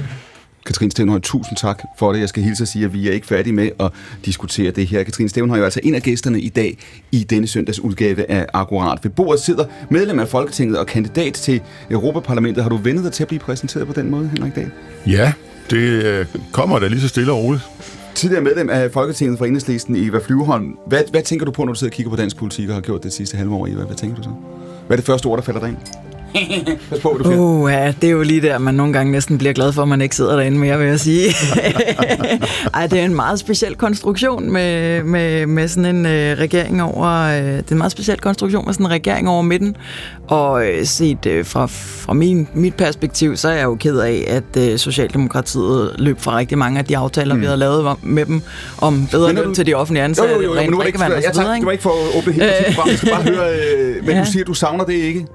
[0.66, 2.20] Katrin Stevenhøj, tusind tak for det.
[2.20, 3.90] Jeg skal hilse at sige, at vi er ikke færdige med at
[4.24, 5.02] diskutere det her.
[5.02, 6.78] Katrin Stevenhøj er altså en af gæsterne i dag
[7.12, 8.98] i denne søndags udgave af Akkurat.
[9.02, 12.62] Ved bordet sidder medlem af Folketinget og kandidat til Europaparlamentet.
[12.62, 14.70] Har du vendet dig til at blive præsenteret på den måde, Henrik Dahl?
[15.06, 15.32] Ja,
[15.70, 17.62] det øh, kommer da lige så stille og roligt
[18.16, 20.78] tidligere medlem af Folketinget fra Enhedslisten, Eva Flyveholm.
[20.86, 22.82] Hvad, hvad tænker du på, når du sidder og kigger på dansk politik og har
[22.82, 23.84] gjort det sidste halve år, Eva?
[23.84, 24.30] Hvad tænker du så?
[24.86, 25.76] Hvad er det første ord, der falder dig ind?
[26.90, 29.52] Pas på, du uh, ja, det er jo lige der, man nogle gange næsten bliver
[29.52, 31.28] glad for, at man ikke sidder derinde mere, vil jeg sige.
[32.74, 37.08] Ej, det er en meget speciel konstruktion med, med, med sådan en øh, regering over...
[37.08, 39.76] Øh, det er en meget speciel konstruktion med sådan en regering over midten.
[40.28, 44.24] Og øh, set øh, fra, fra min, mit perspektiv, så er jeg jo ked af,
[44.28, 47.40] at øh, Socialdemokratiet løb fra rigtig mange af de aftaler, mm.
[47.40, 48.42] vi havde lavet med dem,
[48.78, 50.34] om bedre løn til de offentlige ansatte.
[50.34, 51.90] Jo, jo, jo, jo men nu er det ikke, jeg, tak, det var ikke for
[51.90, 54.20] at åbne helt øh, jeg skal bare høre, øh, men ja.
[54.20, 55.26] du siger, du savner det ikke?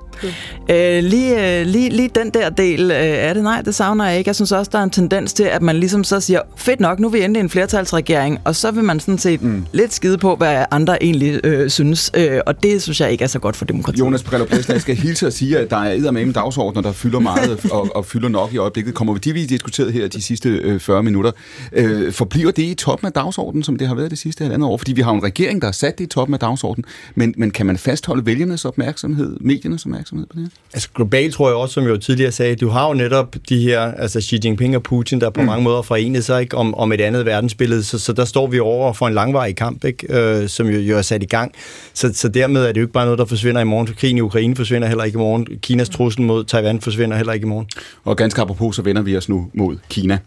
[0.69, 4.17] Øh, lige, øh, lige, lige den der del øh, af det, nej, det savner jeg
[4.17, 4.29] ikke.
[4.29, 6.99] Jeg synes også, der er en tendens til, at man ligesom så siger, fedt nok,
[6.99, 9.65] nu er vi endelig en flertalsregering, og så vil man sådan set mm.
[9.71, 13.27] lidt skide på, hvad andre egentlig øh, synes, øh, og det synes jeg ikke er
[13.27, 13.99] så godt for demokratiet.
[13.99, 17.65] Jonas Brello jeg skal hilse at sige, at der er med dagsordner, der fylder meget
[17.71, 18.93] og, og fylder nok i øjeblikket.
[18.93, 21.31] Kommer vi de, vi diskuteret her de sidste øh, 40 minutter.
[21.73, 24.77] Øh, forbliver det i toppen af dagsordenen, som det har været det sidste halvandet år?
[24.77, 27.51] Fordi vi har en regering, der har sat det i toppen af dagsordenen, men, men
[27.51, 30.49] kan man fastholde vælgernes opmærksomhed, mediernes opmærksomhed på det her?
[30.73, 33.59] Altså globalt tror jeg også, som jeg jo tidligere sagde, du har jo netop de
[33.61, 35.45] her, altså Xi Jinping og Putin, der på mm.
[35.45, 38.59] mange måder forenet sig ikke, om, om et andet verdensbillede, så, så der står vi
[38.59, 41.51] over for en langvarig kamp, ikke, øh, som jo, jo er sat i gang.
[41.93, 43.87] Så, så dermed er det jo ikke bare noget, der forsvinder i morgen.
[43.87, 45.47] Krigen i Ukraine forsvinder heller ikke i morgen.
[45.61, 47.67] Kinas trussel mod Taiwan forsvinder heller ikke i morgen.
[48.03, 50.17] Og ganske apropos, så vender vi os nu mod Kina.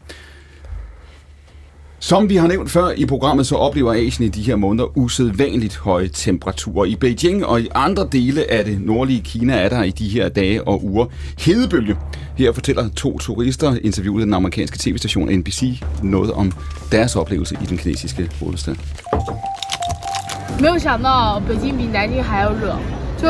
[2.04, 5.78] Som vi har nævnt før i programmet, så oplever Asien i de her måneder usædvanligt
[5.78, 6.86] høje temperaturer.
[6.86, 10.30] I Beijing og i andre dele af det nordlige Kina er der i de her
[10.30, 11.06] dage og uger
[11.40, 11.96] hedebølge.
[12.38, 16.52] Her fortæller to turister, interviewet af den amerikanske tv-station NBC, noget om
[16.92, 18.76] deres oplevelse i den kinesiske hovedstad.
[20.60, 22.76] 没有想到北京比南京还要热，
[23.18, 23.28] 就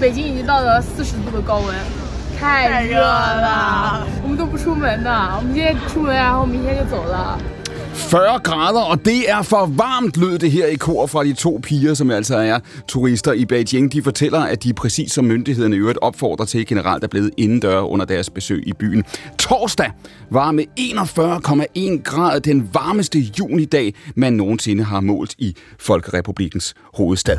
[0.00, 1.74] 北京已经到了四十度的高温，
[2.38, 7.38] 太热了，我们都不出门的，我们今天出门，然后明天就走了。
[7.93, 11.59] 40 grader, og det er for varmt, lød det her i kor fra de to
[11.63, 13.93] piger, som altså er turister i Beijing.
[13.93, 17.79] De fortæller, at de præcis som myndighederne i øvrigt opfordrer til generelt er blevet indendør
[17.79, 19.03] under deres besøg i byen.
[19.39, 19.91] Torsdag
[20.29, 27.37] var med 41,1 grad den varmeste junidag, man nogensinde har målt i Folkerepublikens hovedstad.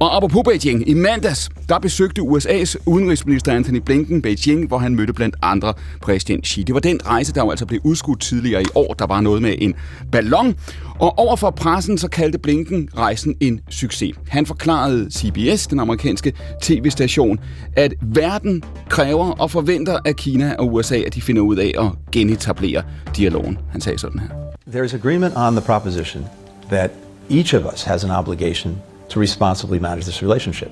[0.00, 5.12] Og apropos Beijing, i mandags, der besøgte USA's udenrigsminister Anthony Blinken Beijing, hvor han mødte
[5.12, 6.62] blandt andre præsident Xi.
[6.62, 8.94] Det var den rejse, der jo altså blev udskudt tidligere i år.
[8.94, 9.74] Der var noget med en
[10.12, 10.54] ballon.
[10.98, 14.14] Og overfor pressen så kaldte Blinken rejsen en succes.
[14.28, 16.32] Han forklarede CBS, den amerikanske
[16.62, 17.38] tv-station,
[17.76, 21.92] at verden kræver og forventer af Kina og USA, at de finder ud af at
[22.12, 22.82] genetablere
[23.16, 23.58] dialogen.
[23.70, 24.28] Han sagde sådan her.
[24.70, 26.24] There is agreement on the proposition
[26.68, 26.90] that
[27.30, 28.78] each of us has an obligation
[29.08, 30.70] to responsibly manage this relationship.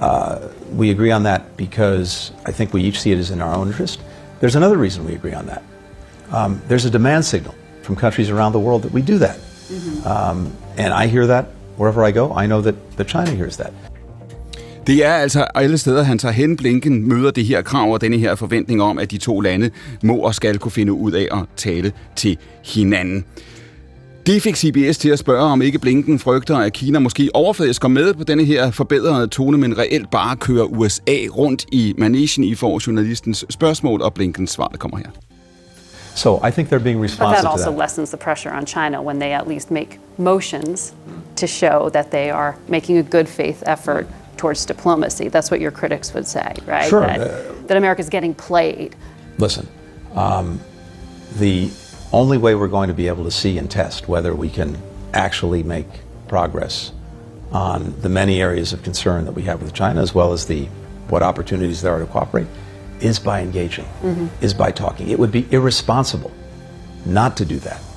[0.00, 0.36] Uh,
[0.78, 3.66] we agree on that because I think we each see it as in our own
[3.68, 4.00] interest.
[4.40, 5.62] There's another reason we agree on that.
[6.32, 7.54] Um, there's a demand signal
[7.88, 9.36] from countries around the world that we do that.
[9.38, 10.06] Mm-hmm.
[10.12, 10.38] Um,
[10.82, 11.44] and I hear that
[11.78, 12.24] wherever I go.
[12.42, 13.72] I know that, that China hears that.
[14.86, 16.56] Det er altså alle steder, han tager hen.
[16.56, 19.70] Blinken møder det her krav og denne her forventning om, at de to lande
[20.02, 23.24] må og skal kunne finde ud af at tale til hinanden.
[24.26, 28.14] Det fik CBS til at spørge, om ikke Blinken frygter, at Kina måske overfladisk med
[28.14, 32.44] på denne her forbedrede tone, men reelt bare kører USA rundt i managen.
[32.44, 35.10] I får journalistens spørgsmål, og Blinkens svar kommer her.
[36.18, 37.78] So I think they're being responsive But that also that.
[37.78, 40.92] lessens the pressure on China when they at least make motions
[41.36, 45.28] to show that they are making a good faith effort towards diplomacy.
[45.28, 46.88] That's what your critics would say, right?
[46.88, 47.06] Sure.
[47.06, 48.96] That, that America's getting played.
[49.38, 49.68] Listen,
[50.14, 50.60] um,
[51.36, 51.70] the
[52.12, 54.76] only way we're going to be able to see and test whether we can
[55.14, 55.86] actually make
[56.26, 56.92] progress
[57.52, 60.64] on the many areas of concern that we have with China, as well as the
[61.10, 62.48] what opportunities there are to cooperate,
[63.00, 63.86] is by engaging,
[64.42, 65.10] is by talking.
[65.10, 66.30] It would be irresponsible
[67.06, 67.88] not to do that.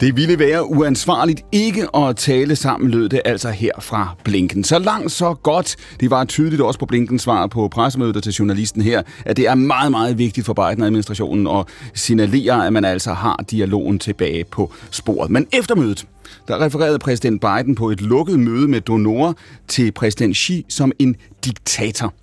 [0.00, 4.64] Det ville være uansvarligt ikke at tale sammen, lød det altså her fra Blinken.
[4.64, 5.76] Så langt, så godt.
[6.00, 9.54] Det var tydeligt også på Blinkens svar på pressemødet til journalisten her, at det er
[9.54, 15.30] meget, meget vigtigt for Biden-administrationen at signalere, at man altså har dialogen tilbage på sporet.
[15.30, 16.06] Men efter mødet,
[16.48, 19.32] der refererede præsident Biden på et lukket møde med donorer
[19.68, 22.14] til præsident Xi som en diktator.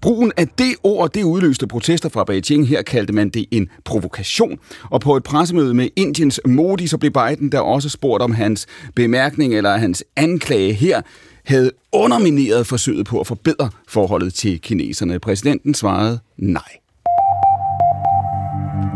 [0.00, 2.68] Brugen af det ord, det udløste protester fra Beijing.
[2.68, 4.58] Her kaldte man det en provokation.
[4.90, 8.66] Og på et pressemøde med Indiens Modi, så blev Biden der også spurgt om hans
[8.94, 11.02] bemærkning eller hans anklage her
[11.44, 15.18] havde undermineret forsøget på at forbedre forholdet til kineserne.
[15.18, 16.78] Præsidenten svarede nej.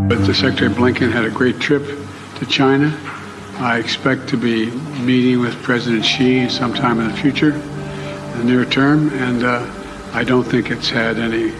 [0.08, 1.82] But the Secretary Blinken had a great trip
[2.38, 2.92] to China.
[3.60, 4.56] I expect to be
[5.06, 7.54] meeting with President Xi sometime in the future,
[8.34, 9.81] in the near term, and uh,
[10.14, 11.50] i don't think it's had any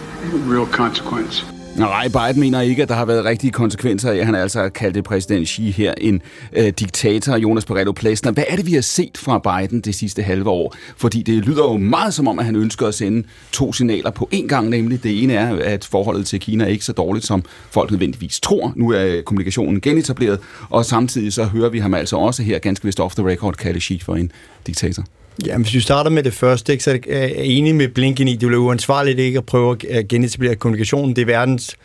[0.51, 1.45] real consequence.
[1.77, 5.01] Nej, Biden mener ikke, at der har været rigtige konsekvenser af, at han altså kaldte
[5.01, 6.21] præsident Xi her en
[6.53, 8.31] øh, diktator, Jonas Pareto Plæsner.
[8.31, 10.75] Hvad er det, vi har set fra Biden det sidste halve år?
[10.97, 14.29] Fordi det lyder jo meget som om, at han ønsker at sende to signaler på
[14.33, 17.43] én gang, nemlig det ene er, at forholdet til Kina er ikke så dårligt, som
[17.71, 18.73] folk nødvendigvis tror.
[18.75, 20.39] Nu er øh, kommunikationen genetableret,
[20.69, 23.81] og samtidig så hører vi ham altså også her ganske vist off the record kalde
[23.81, 24.31] Xi for en
[24.67, 25.03] diktator.
[25.45, 28.35] Ja, hvis vi starter med det første, ikke, så er jeg enig med Blinken i,
[28.35, 31.15] det ville uansvarligt ikke at prøve at øh, genetablere kommunikationen.
[31.15, 31.77] Det er verdens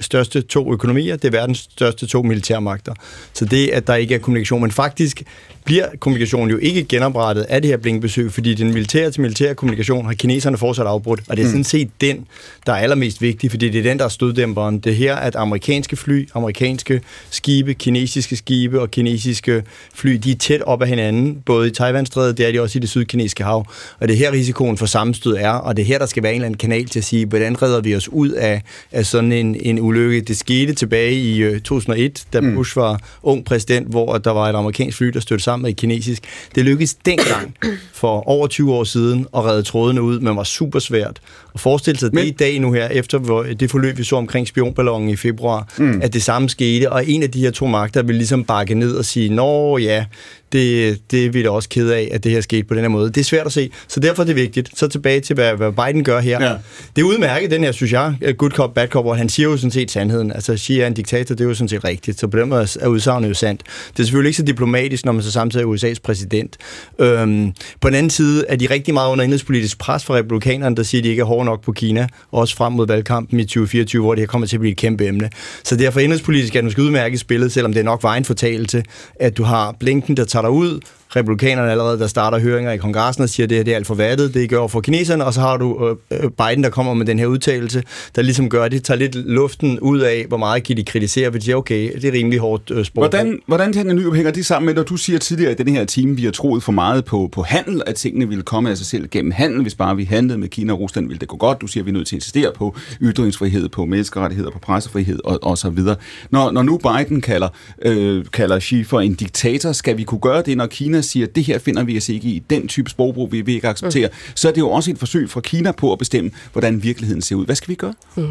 [0.00, 2.94] største to økonomier, det er verdens største to militærmagter.
[3.32, 5.22] Så det, at der ikke er kommunikation, men faktisk
[5.68, 10.06] bliver kommunikationen jo ikke genoprettet af det her blinkbesøg, fordi den militære til militære kommunikation
[10.06, 12.26] har kineserne fortsat afbrudt, og det er sådan set den,
[12.66, 14.78] der er allermest vigtig, fordi det er den, der er støddæmperen.
[14.78, 17.00] Det er her, at amerikanske fly, amerikanske
[17.30, 19.62] skibe, kinesiske skibe og kinesiske
[19.94, 22.80] fly, de er tæt op af hinanden, både i Taiwanstrædet, det er de også i
[22.80, 23.66] det sydkinesiske hav,
[24.00, 26.32] og det er her risikoen for sammenstød er, og det er her, der skal være
[26.32, 28.62] en eller anden kanal til at sige, hvordan redder vi os ud af,
[28.92, 30.20] af sådan en, en ulykke.
[30.20, 34.54] Det skete tilbage i øh, 2001, da Bush var ung præsident, hvor der var et
[34.54, 36.22] amerikansk fly, der stødte sammen med et kinesisk.
[36.54, 37.54] Det lykkedes dengang
[37.92, 41.20] for over 20 år siden at redde trådene ud, men var super svært.
[41.52, 42.24] Og forestille sig men...
[42.24, 45.68] det i dag nu her, efter hvor det forløb, vi så omkring spionballonen i februar,
[45.78, 46.00] mm.
[46.02, 48.96] at det samme skete, og en af de her to magter ville ligesom bakke ned
[48.96, 50.04] og sige, nå ja,
[50.52, 52.88] det, det er vi da også ked af, at det her skete på den her
[52.88, 53.08] måde.
[53.08, 54.70] Det er svært at se, så derfor er det vigtigt.
[54.78, 56.44] Så tilbage til, hvad, hvad Biden gør her.
[56.44, 56.54] Ja.
[56.96, 59.56] Det er udmærket, den her, synes jeg, good cop, bad cop, hvor han siger jo
[59.56, 60.32] sådan set sandheden.
[60.32, 62.68] Altså, Xi er en diktator, det er jo sådan set rigtigt, så på den måde
[62.80, 63.62] er udsagnet jo sandt.
[63.92, 66.56] Det er selvfølgelig ikke så diplomatisk, når man så samtidig er USA's præsident.
[66.98, 70.82] Øhm, på den anden side er de rigtig meget under indrigspolitisk pres fra republikanerne, der
[70.82, 74.02] siger, at de ikke er hårde nok på Kina, også frem mod valgkampen i 2024,
[74.02, 75.30] hvor det her kommer til at blive et kæmpe emne.
[75.64, 78.82] Så derfor indrigspolitisk er det måske udmærket spillet, selvom det nok var en fortalelse,
[79.20, 80.80] at du har Blinken, der tager dig ud,
[81.16, 83.86] republikanerne allerede, der starter høringer i kongressen og siger, at det, her, det er alt
[83.86, 86.94] for vattet, det gør for kineserne, og så har du øh, øh, Biden, der kommer
[86.94, 87.82] med den her udtalelse,
[88.16, 91.52] der ligesom gør det, tager lidt luften ud af, hvor meget kan de kritisere, fordi
[91.52, 93.02] okay, det er rimelig hårdt øh, sprog.
[93.02, 95.84] Hvordan, hvordan tænker Nyrup, hænger det sammen med, når du siger tidligere i den her
[95.84, 98.86] time, vi har troet for meget på, på handel, at tingene ville komme af sig
[98.86, 101.60] selv gennem handel, hvis bare vi handlede med Kina og Rusland, ville det gå godt.
[101.60, 105.20] Du siger, at vi er nødt til at insistere på ytringsfrihed, på menneskerettigheder, på pressefrihed
[105.24, 105.96] og, og så videre.
[106.30, 107.48] Når, når nu Biden kalder,
[107.82, 111.36] øh, kalder Xi for en diktator, skal vi kunne gøre det, når Kina siger, at
[111.36, 114.14] det her finder vi os ikke i, den type sprogbrug vi vil ikke acceptere, mm.
[114.34, 117.36] så er det jo også et forsøg fra Kina på at bestemme, hvordan virkeligheden ser
[117.36, 117.44] ud.
[117.44, 117.94] Hvad skal vi gøre?
[118.16, 118.28] Mm.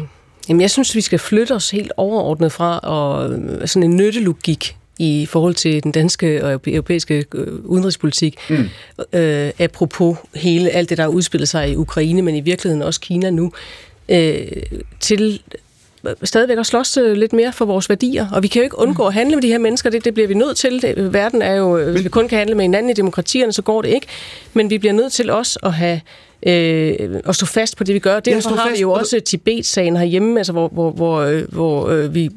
[0.48, 3.30] Jamen, jeg synes, vi skal flytte os helt overordnet fra og
[3.68, 7.24] sådan en nyttelogik i forhold til den danske og europæiske
[7.64, 8.36] udenrigspolitik.
[8.50, 8.68] Mm.
[9.12, 13.00] Øh, apropos hele alt det, der har udspillet sig i Ukraine, men i virkeligheden også
[13.00, 13.52] Kina nu,
[14.08, 14.46] øh,
[15.00, 15.42] til
[16.24, 19.06] stadigvæk at slås øh, lidt mere for vores værdier, og vi kan jo ikke undgå
[19.06, 20.82] at handle med de her mennesker, det, det bliver vi nødt til.
[20.82, 23.82] Det, verden er jo, hvis vi kun kan handle med hinanden i demokratierne, så går
[23.82, 24.06] det ikke,
[24.54, 26.00] men vi bliver nødt til også at have
[26.46, 28.20] øh, at stå fast på det, vi gør.
[28.20, 32.30] Derfor har vi jo også Tibet-sagen herhjemme, altså hvor, hvor, hvor, øh, hvor øh, vi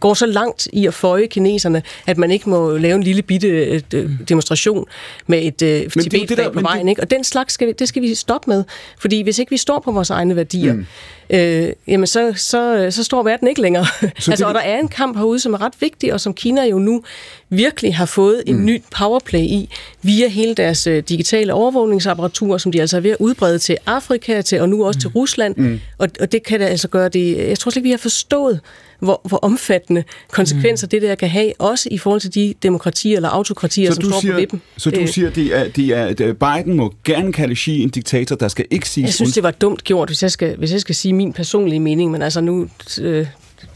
[0.00, 3.48] går så langt i at føje kineserne, at man ikke må lave en lille bitte
[3.48, 4.86] øh, demonstration
[5.26, 6.88] med et øh, Tibet-flag på vejen.
[6.88, 7.02] Ikke?
[7.02, 8.64] Og den slags skal vi, det skal vi stoppe med,
[8.98, 10.86] fordi hvis ikke vi står på vores egne værdier, mm.
[11.30, 13.86] øh, jamen så, så, så står verden ikke længere.
[14.02, 14.46] altså, det...
[14.46, 17.02] og der er en kamp herude, som er ret vigtig, og som Kina jo nu
[17.48, 18.64] virkelig har fået en mm.
[18.64, 19.70] ny powerplay i,
[20.02, 24.42] via hele deres øh, digitale overvågningsapparatur, som de altså er ved at udbrede til Afrika
[24.42, 25.00] til, og nu også mm.
[25.00, 25.56] til Rusland.
[25.56, 25.80] Mm.
[25.98, 27.48] Og, og det kan da altså gøre det...
[27.48, 28.60] Jeg tror slet ikke, vi har forstået,
[29.00, 30.90] hvor, hvor omfattende konsekvenser mm.
[30.90, 34.20] det der kan have, også i forhold til de demokratier eller autokratier, så som står
[34.20, 34.62] siger, på vippen.
[34.76, 35.08] Så du øh.
[35.08, 38.64] siger, det er, det er, at Biden må gerne kalde Xi en diktator, der skal
[38.70, 39.04] ikke sige...
[39.04, 41.80] Jeg synes, det var dumt gjort, hvis jeg skal, hvis jeg skal sige min personlige
[41.80, 42.68] mening, men altså nu...
[43.00, 43.26] Øh,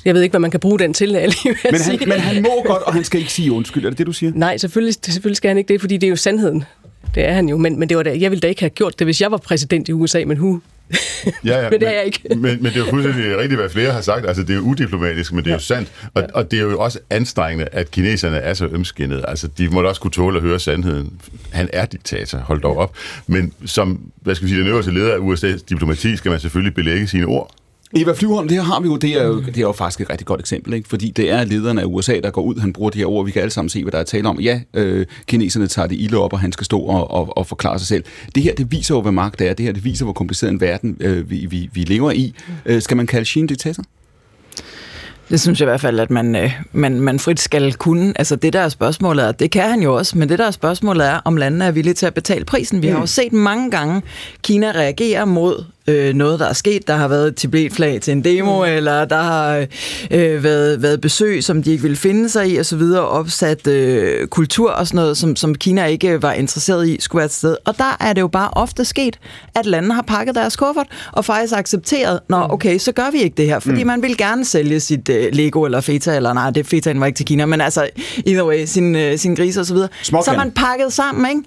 [0.04, 2.62] jeg ved ikke, hvad man kan bruge den til, alligevel men han, men han må
[2.66, 3.84] godt, og han skal ikke sige undskyld.
[3.84, 4.32] Er det det, du siger?
[4.34, 6.64] Nej, selvfølgelig, selvfølgelig skal han ikke det, fordi det er jo sandheden.
[7.14, 8.98] Det er han jo, men, men det var da, jeg ville da ikke have gjort
[8.98, 10.60] det, hvis jeg var præsident i USA, men hu,
[11.45, 12.22] ja, ja, men det er jeg ikke.
[12.28, 14.26] men, men det er jo fuldstændig rigtigt, hvad flere har sagt.
[14.26, 15.57] Altså, det er jo udiplomatisk, men det er ja.
[15.57, 15.93] jo sandt.
[16.14, 16.28] Og, ja.
[16.34, 19.24] og det er jo også anstrengende, at kineserne er så ømskinnede.
[19.28, 21.20] Altså, de må da også kunne tåle at høre sandheden.
[21.51, 22.97] Han er diktator, hold dog op.
[23.26, 26.74] Men som, hvad skal vi sige, den øverste leder af USA's diplomati, skal man selvfølgelig
[26.74, 27.55] belægge sine ord.
[27.97, 30.11] Eva Flyvholm, det her har vi jo, det er jo, det er jo faktisk et
[30.11, 30.88] rigtig godt eksempel, ikke?
[30.88, 33.30] fordi det er lederen af USA, der går ud, han bruger de her ord, vi
[33.30, 34.40] kan alle sammen se, hvad der er tale om.
[34.40, 37.78] Ja, øh, kineserne tager det ilde op, og han skal stå og, og, og forklare
[37.78, 38.05] sig selv.
[38.34, 39.55] Det her, det viser jo, hvad magt er.
[39.55, 42.34] Det her, det viser, hvor kompliceret en verden øh, vi, vi, vi lever i.
[42.66, 43.84] Øh, skal man kalde Xi en diktator?
[45.30, 48.12] Det synes jeg i hvert fald, at man, øh, man, man frit skal kunne.
[48.16, 50.51] Altså det der er spørgsmålet er, det kan han jo også, men det der er
[50.51, 52.82] spørgsmålet er, om landene er villige til at betale prisen.
[52.82, 54.03] Vi har jo set mange gange
[54.43, 56.88] Kina reagere mod øh, noget, der er sket.
[56.88, 58.72] Der har været et Tibet-flag til en demo, mm.
[58.72, 59.66] eller der har
[60.10, 63.66] øh, været, været besøg, som de ikke ville finde sig i, og så videre, opsat
[63.66, 67.32] øh, kultur og sådan noget, som, som Kina ikke var interesseret i, skulle være et
[67.32, 67.56] sted.
[67.64, 69.18] Og der er det jo bare ofte sket,
[69.54, 72.52] at landene har pakket deres kuffert, og faktisk accepteret, nå mm.
[72.52, 73.86] okay, så gør vi ikke det her, fordi mm.
[73.86, 77.16] man vil gerne sælge sit øh, Lego eller Feta, eller nej, det Fetaen var ikke
[77.16, 77.88] til Kina, men altså,
[78.26, 79.88] either way, sin, øh, sin grise og så videre.
[80.02, 81.42] Så man pakket sammen, ikke?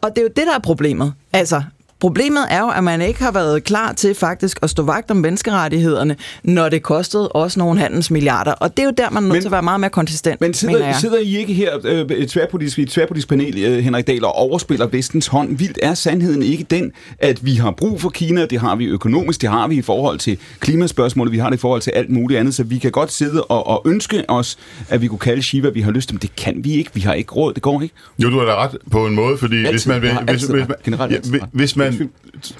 [0.00, 1.12] Og det er jo det, der er problemet.
[1.32, 1.62] Altså,
[2.00, 5.16] Problemet er jo, at man ikke har været klar til faktisk at stå vagt om
[5.16, 8.52] menneskerettighederne, når det kostede også nogle handelsmilliarder.
[8.52, 10.54] Og det er jo der, man er nødt til at være meget mere konsistent, Men
[10.54, 14.32] sidder, sidder I ikke her øh, et tværpolitisk, et tværpolitisk panel, øh, Henrik Dahl, og
[14.34, 15.58] overspiller vestens hånd?
[15.58, 19.40] Vildt er sandheden ikke den, at vi har brug for Kina, det har vi økonomisk,
[19.40, 22.40] det har vi i forhold til klimaspørgsmålet, vi har det i forhold til alt muligt
[22.40, 25.68] andet, så vi kan godt sidde og, og ønske os, at vi kunne kalde Shiva,
[25.68, 27.82] vi har lyst til, men det kan vi ikke, vi har ikke råd, det går
[27.82, 27.94] ikke.
[28.18, 30.64] Jo, du har da ret på en måde, fordi altid, hvis man, vil, hvis, hvis,
[31.30, 32.54] hvis, hvis man and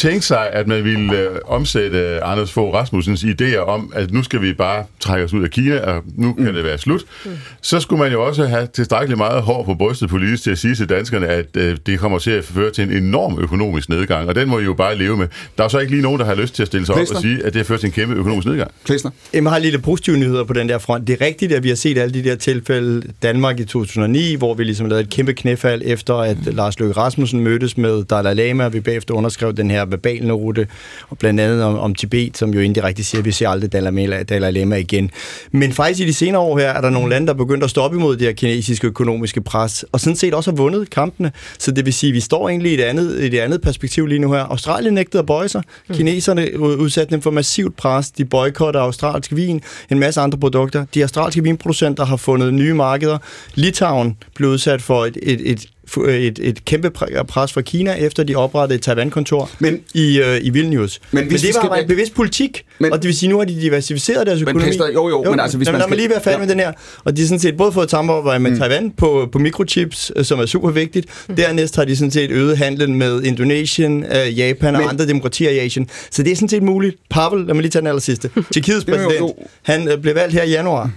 [0.00, 4.42] tænke sig, at man ville øh, omsætte Anders Fogh Rasmussens idéer om, at nu skal
[4.42, 6.52] vi bare trække os ud af Kina, og nu kan mm.
[6.52, 7.30] det være slut, mm.
[7.62, 10.74] så skulle man jo også have tilstrækkeligt meget hår på brystet politisk til at sige
[10.74, 14.34] til danskerne, at øh, det kommer til at føre til en enorm økonomisk nedgang, og
[14.34, 15.28] den må I jo bare leve med.
[15.58, 17.16] Der er så ikke lige nogen, der har lyst til at stille sig Klæsner.
[17.16, 18.70] op og sige, at det har ført til en kæmpe økonomisk nedgang.
[18.84, 19.10] Klæsner.
[19.32, 21.06] Jeg har lidt positive nyheder på den der front.
[21.06, 24.54] Det er rigtigt, at vi har set alle de der tilfælde Danmark i 2009, hvor
[24.54, 28.64] vi ligesom lavede et kæmpe knæfald efter, at Lars Løkke Rasmussen mødtes med Dalai Lama,
[28.64, 30.66] og vi bagefter underskrev den her verbal note,
[31.08, 34.50] og blandt andet om, om Tibet, som jo indirekte siger, at vi ser aldrig Dalai,
[34.50, 35.10] Lama igen.
[35.52, 37.70] Men faktisk i de senere år her, er der nogle lande, der er begyndt at
[37.70, 41.32] stoppe imod det her kinesiske økonomiske pres, og sådan set også har vundet kampene.
[41.58, 44.06] Så det vil sige, at vi står egentlig i et andet, i et andet perspektiv
[44.06, 44.40] lige nu her.
[44.40, 45.62] Australien nægtede at bøje sig.
[45.88, 45.94] Mm.
[45.94, 48.10] Kineserne udsatte dem for massivt pres.
[48.10, 49.60] De boykotter australsk vin,
[49.90, 50.84] en masse andre produkter.
[50.94, 53.18] De australske vinproducenter har fundet nye markeder.
[53.54, 55.66] Litauen blev udsat for et, et, et
[55.98, 56.90] et, et kæmpe
[57.28, 61.00] pres fra Kina, efter de oprettede et Taiwan-kontor men, i, øh, i Vilnius.
[61.10, 61.82] Men, men det var skal...
[61.82, 64.62] en bevidst politik, men, og det vil sige, nu har de diversificeret deres økonomi.
[64.62, 65.90] Men Pester, jo, jo, jo, men altså hvis man, man skal...
[65.90, 66.46] Lad mig lige være færdig ja.
[66.46, 66.72] med den her.
[67.04, 68.58] Og de har sådan set både fået et samarbejde med mm.
[68.58, 71.06] Taiwan på, på mikrochips, øh, som er super vigtigt.
[71.28, 71.36] Mm.
[71.36, 75.50] Dernæst har de sådan set øget handlen med Indonesien, øh, Japan men, og andre demokratier
[75.50, 75.88] i Asien.
[76.10, 76.96] Så det er sådan set muligt.
[77.10, 78.30] Pavel, lad mig lige tage den aller sidste.
[78.52, 79.32] Tjekkiets præsident,
[79.62, 80.90] han øh, blev valgt her i januar.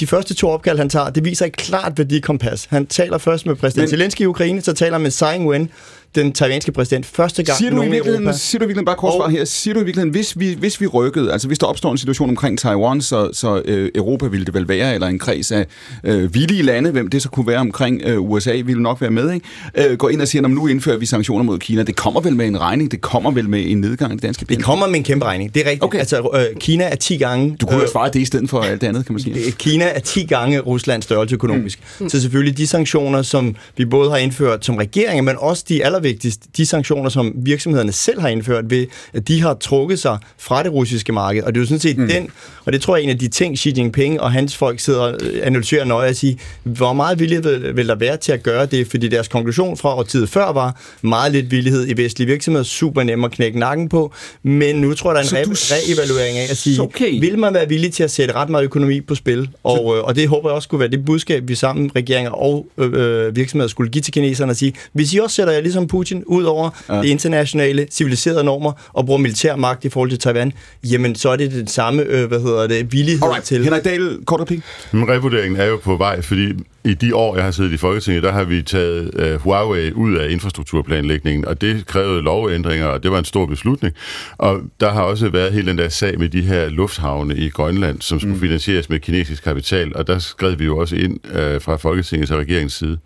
[0.00, 2.64] De første to opkald, han tager, det viser et klart værdikompas.
[2.64, 3.90] Han taler først med præsident Men...
[3.90, 5.68] Zelensky i Ukraine, så taler han med Tsai Ing-wen,
[6.14, 9.14] den taiwanske præsident første gang siger du i virkeligheden, Siger du i virkeligheden, bare kort
[9.14, 11.92] svar her, siger du i virkeligheden, hvis vi, hvis vi rykkede, altså hvis der opstår
[11.92, 15.52] en situation omkring Taiwan, så, så øh, Europa ville det vel være, eller en kreds
[15.52, 15.66] af
[16.04, 19.32] øh, villige lande, hvem det så kunne være omkring øh, USA, ville nok være med,
[19.32, 19.46] ikke?
[19.90, 21.82] Øh, gå ind og siger, at nu indfører vi sanktioner mod Kina.
[21.82, 24.44] Det kommer vel med en regning, det kommer vel med en nedgang i det danske
[24.44, 25.84] Det kommer med en kæmpe regning, det er rigtigt.
[25.84, 25.98] Okay.
[25.98, 27.56] Altså, øh, Kina er 10 gange...
[27.60, 29.50] Du kunne øh, svare det i stedet for alt det andet, kan man sige.
[29.50, 31.80] Kina er 10 gange Ruslands størrelse økonomisk.
[32.00, 32.08] Mm.
[32.08, 35.97] Så selvfølgelig de sanktioner, som vi både har indført som regering, men også de aller
[35.98, 40.62] allervigtigst, de sanktioner, som virksomhederne selv har indført ved, at de har trukket sig fra
[40.62, 41.42] det russiske marked.
[41.42, 42.08] Og det er jo sådan set mm.
[42.08, 42.30] den,
[42.64, 45.00] og det tror jeg er en af de ting, Xi Jinping og hans folk sidder
[45.00, 48.66] og analyserer nøje at sige, hvor meget vilje vil, vil der være til at gøre
[48.66, 53.02] det, fordi deres konklusion fra årtiet før var meget lidt villighed i vestlige virksomheder, super
[53.02, 56.46] nem at knække nakken på, men nu tror jeg, der er en re- reevaluering af
[56.50, 57.20] at sige, okay.
[57.20, 59.48] vil man være villig til at sætte ret meget økonomi på spil?
[59.64, 62.66] Og, øh, og det håber jeg også skulle være det budskab, vi sammen, regeringer og
[62.78, 65.86] øh, øh, virksomheder, skulle give til kineserne og sige, hvis I også sætter jer ligesom
[65.88, 66.94] Putin ud over ja.
[66.94, 70.52] det internationale, civiliserede normer og bruger militær magt i forhold til Taiwan,
[70.84, 73.44] jamen så er det den samme, øh, hvad hedder det, villighed Alright.
[73.44, 73.64] til.
[73.64, 74.60] Henrik Dahl, kort replik.
[74.92, 76.52] Men revurderingen er jo på vej, fordi
[76.84, 80.14] i de år, jeg har siddet i Folketinget, der har vi taget uh, Huawei ud
[80.14, 83.94] af infrastrukturplanlægningen, og det krævede lovændringer, og det var en stor beslutning.
[84.38, 88.00] Og der har også været hele den der sag med de her lufthavne i Grønland,
[88.00, 88.40] som skulle mm.
[88.40, 92.38] finansieres med kinesisk kapital, og der skrev vi jo også ind uh, fra Folketingets og
[92.38, 92.98] regeringens side.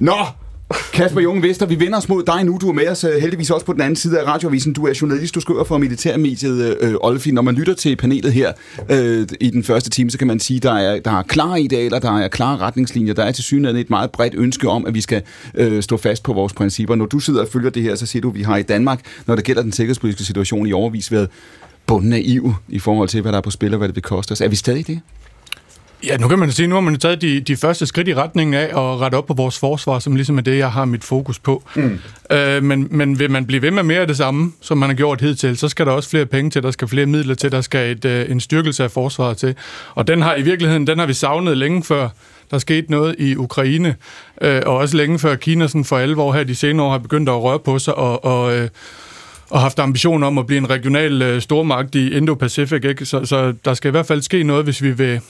[0.00, 0.16] Nå,
[0.92, 2.58] Kasper Jung Vester, vi vender os mod dig nu.
[2.60, 4.72] Du er med os øh, heldigvis også på den anden side af radioavisen.
[4.72, 7.30] Du er journalist, du skriver for militærmediet øh, Olfi.
[7.30, 8.52] Når man lytter til panelet her
[8.90, 11.98] øh, i den første time, så kan man sige, der er, der er klare idealer,
[11.98, 13.14] der er klare retningslinjer.
[13.14, 15.22] Der er til synligheden et meget bredt ønske om, at vi skal
[15.54, 16.94] øh, stå fast på vores principper.
[16.94, 19.00] Når du sidder og følger det her, så siger du, at vi har i Danmark,
[19.26, 21.28] når det gælder den sikkerhedspolitiske situation i overvis, været
[21.86, 24.40] bundnaiv i forhold til, hvad der er på spil og hvad det vil koste os.
[24.40, 25.00] Er vi stadig det?
[26.06, 28.54] Ja, nu kan man sige, nu har man taget de, de første skridt i retningen
[28.54, 31.38] af at rette op på vores forsvar, som ligesom er det, jeg har mit fokus
[31.38, 31.62] på.
[31.76, 31.98] Mm.
[32.32, 34.96] Øh, men, men vil man blive ved med mere af det samme, som man har
[34.96, 37.60] gjort hidtil, så skal der også flere penge til, der skal flere midler til, der
[37.60, 39.54] skal et, øh, en styrkelse af forsvaret til.
[39.94, 42.08] Og den har i virkeligheden, den har vi savnet længe før
[42.50, 43.96] der skete noget i Ukraine,
[44.40, 47.28] øh, og også længe før Kina sådan for alvor her de senere år har begyndt
[47.28, 48.68] at røre på sig og, og øh,
[49.50, 52.88] og haft ambitioner om at blive en regional øh, stormagt i Indo-Pacific.
[52.88, 53.04] Ikke?
[53.04, 55.20] Så, så der skal i hvert fald ske noget, hvis vi vil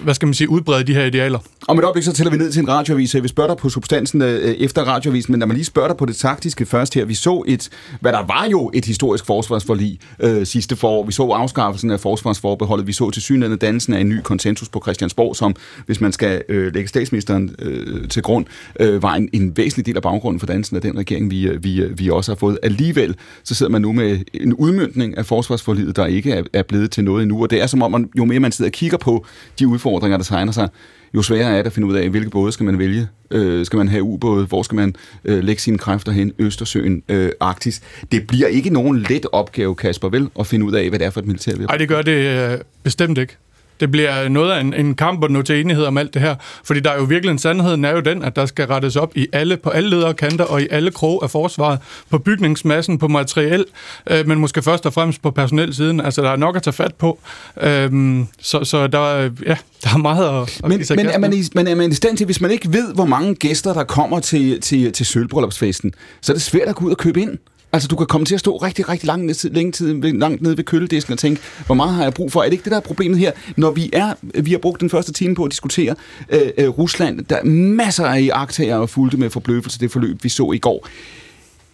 [0.00, 1.38] hvad skal man sige, udbrede de her idealer.
[1.68, 3.12] Om et øjeblik, så tæller vi ned til en radioavis.
[3.12, 3.20] her.
[3.20, 6.06] Vi spørger dig på substansen øh, efter radioavisen, men når man lige spørger dig på
[6.06, 7.04] det taktiske først her.
[7.04, 7.68] Vi så et,
[8.00, 11.06] hvad der var jo et historisk forsvarsforlig øh, sidste forår.
[11.06, 12.86] Vi så afskaffelsen af forsvarsforbeholdet.
[12.86, 15.56] Vi så til synligheden dansen af en ny konsensus på Christiansborg, som,
[15.86, 18.46] hvis man skal øh, lægge statsministeren øh, til grund,
[18.80, 21.64] øh, var en, en væsentlig del af baggrunden for dansen af den regering, vi, øh,
[21.64, 22.58] vi, øh, vi også har fået.
[22.62, 26.90] Alligevel, så sidder man nu med en udmyndning af forsvarsforliget, der ikke er, er blevet
[26.90, 28.98] til noget endnu, og det er som om, man, jo mere man sidder og kigger
[28.98, 29.26] på
[29.58, 30.68] de udfordringer, der tegner sig,
[31.14, 33.08] jo sværere er det at finde ud af, hvilke både skal man vælge.
[33.30, 34.46] Øh, skal man have ubåde?
[34.46, 34.94] Hvor skal man
[35.24, 36.32] øh, lægge sine kræfter hen?
[36.38, 37.82] Østersøen, øh, Arktis.
[38.12, 41.10] Det bliver ikke nogen let opgave, Kasper, vel, at finde ud af, hvad det er
[41.10, 41.56] for et militær.
[41.56, 43.36] Nej, det gør det øh, bestemt ikke.
[43.80, 46.34] Det bliver noget af en, en kamp og nå til enighed om alt det her.
[46.64, 49.16] Fordi der er jo virkelig en sandheden er jo den, at der skal rettes op
[49.16, 51.78] i alle, på alle ledere kanter og i alle krog af forsvaret.
[52.10, 53.64] På bygningsmassen, på materiel,
[54.10, 56.00] øh, men måske først og fremmest på personelsiden.
[56.00, 57.18] Altså, der er nok at tage fat på.
[57.60, 61.42] Øhm, så, så der, ja, der er meget at, at men, men, er man i,
[61.54, 64.20] men er man i stand til, hvis man ikke ved, hvor mange gæster, der kommer
[64.20, 67.38] til, til, til sølvbryllupsfesten, så er det svært at gå ud og købe ind.
[67.74, 70.56] Altså, du kan komme til at stå rigtig, rigtig lang tid, længe tid, langt nede
[70.56, 72.40] ved køledisken og tænke, hvor meget har jeg brug for?
[72.40, 73.32] Er det ikke det, der er problemet her?
[73.56, 75.94] Når vi er, vi har brugt den første time på at diskutere
[76.30, 80.28] øh, øh, Rusland, der er masser af iagtager og fulgte med forbløffelse det forløb, vi
[80.28, 80.88] så i går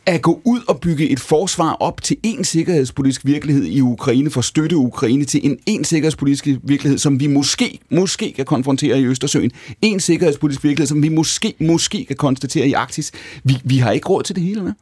[0.07, 4.39] at gå ud og bygge et forsvar op til en sikkerhedspolitisk virkelighed i Ukraine, for
[4.39, 9.05] at støtte Ukraine til en en sikkerhedspolitisk virkelighed, som vi måske, måske kan konfrontere i
[9.05, 9.51] Østersøen.
[9.83, 13.13] En sikkerhedspolitisk virkelighed, som vi måske, måske kan konstatere i Arktis.
[13.45, 14.73] Vi, vi har ikke råd til det hele, med.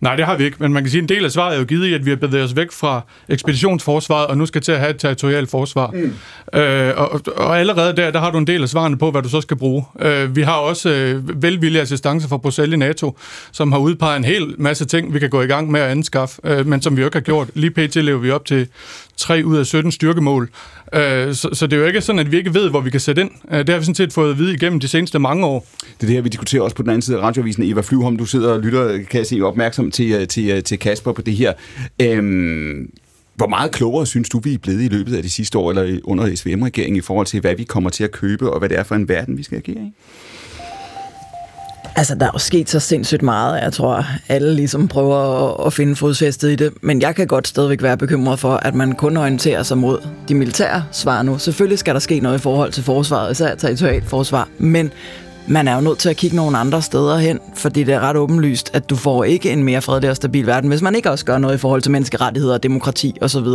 [0.00, 1.58] Nej, det har vi ikke, men man kan sige, at en del af svaret er
[1.58, 4.72] jo givet i, at vi har bevæget os væk fra ekspeditionsforsvaret, og nu skal til
[4.72, 5.90] at have et territorialt forsvar.
[5.90, 6.58] Mm.
[6.60, 9.28] Øh, og, og allerede der, der har du en del af svarene på, hvad du
[9.28, 9.84] så skal bruge.
[10.00, 13.18] Øh, vi har også øh, velvillig assistance fra Bruxelles i NATO,
[13.52, 16.40] som har udpeget en hel masse ting, vi kan gå i gang med at anskaffe,
[16.44, 17.48] øh, men som vi jo ikke har gjort.
[17.54, 17.96] Lige pt.
[17.96, 18.68] lever vi op til
[19.16, 20.50] 3 ud af 17 styrkemål.
[20.94, 23.00] Øh, så, så det er jo ikke sådan, at vi ikke ved, hvor vi kan
[23.00, 23.30] sætte ind.
[23.50, 25.66] Øh, det har vi sådan set fået at vide igennem de seneste mange år.
[25.80, 27.62] Det er det her, vi diskuterer også på den anden side af radioavisen.
[27.62, 30.78] Eva Flyvholm, du sidder og lytter, kan jeg se, opmærksom til, øh, til, øh, til
[30.78, 31.52] Kasper på det her.
[32.02, 32.90] Øhm,
[33.34, 36.00] hvor meget klogere synes du, vi er blevet i løbet af de sidste år, eller
[36.04, 38.82] under SVM-regeringen, i forhold til, hvad vi kommer til at købe, og hvad det er
[38.82, 39.92] for en verden, vi skal agere i?
[41.98, 43.62] Altså, der er jo sket så sindssygt meget.
[43.62, 46.72] Jeg tror, alle ligesom prøver at, at finde fodfæstet i det.
[46.80, 50.34] Men jeg kan godt stadigvæk være bekymret for, at man kun orienterer sig mod de
[50.34, 51.38] militære svar nu.
[51.38, 54.48] Selvfølgelig skal der ske noget i forhold til forsvaret, især territorialt forsvar.
[54.58, 54.92] Men
[55.48, 58.16] man er jo nødt til at kigge nogle andre steder hen, fordi det er ret
[58.16, 61.24] åbenlyst, at du får ikke en mere fredelig og stabil verden, hvis man ikke også
[61.24, 63.46] gør noget i forhold til menneskerettigheder, demokrati osv.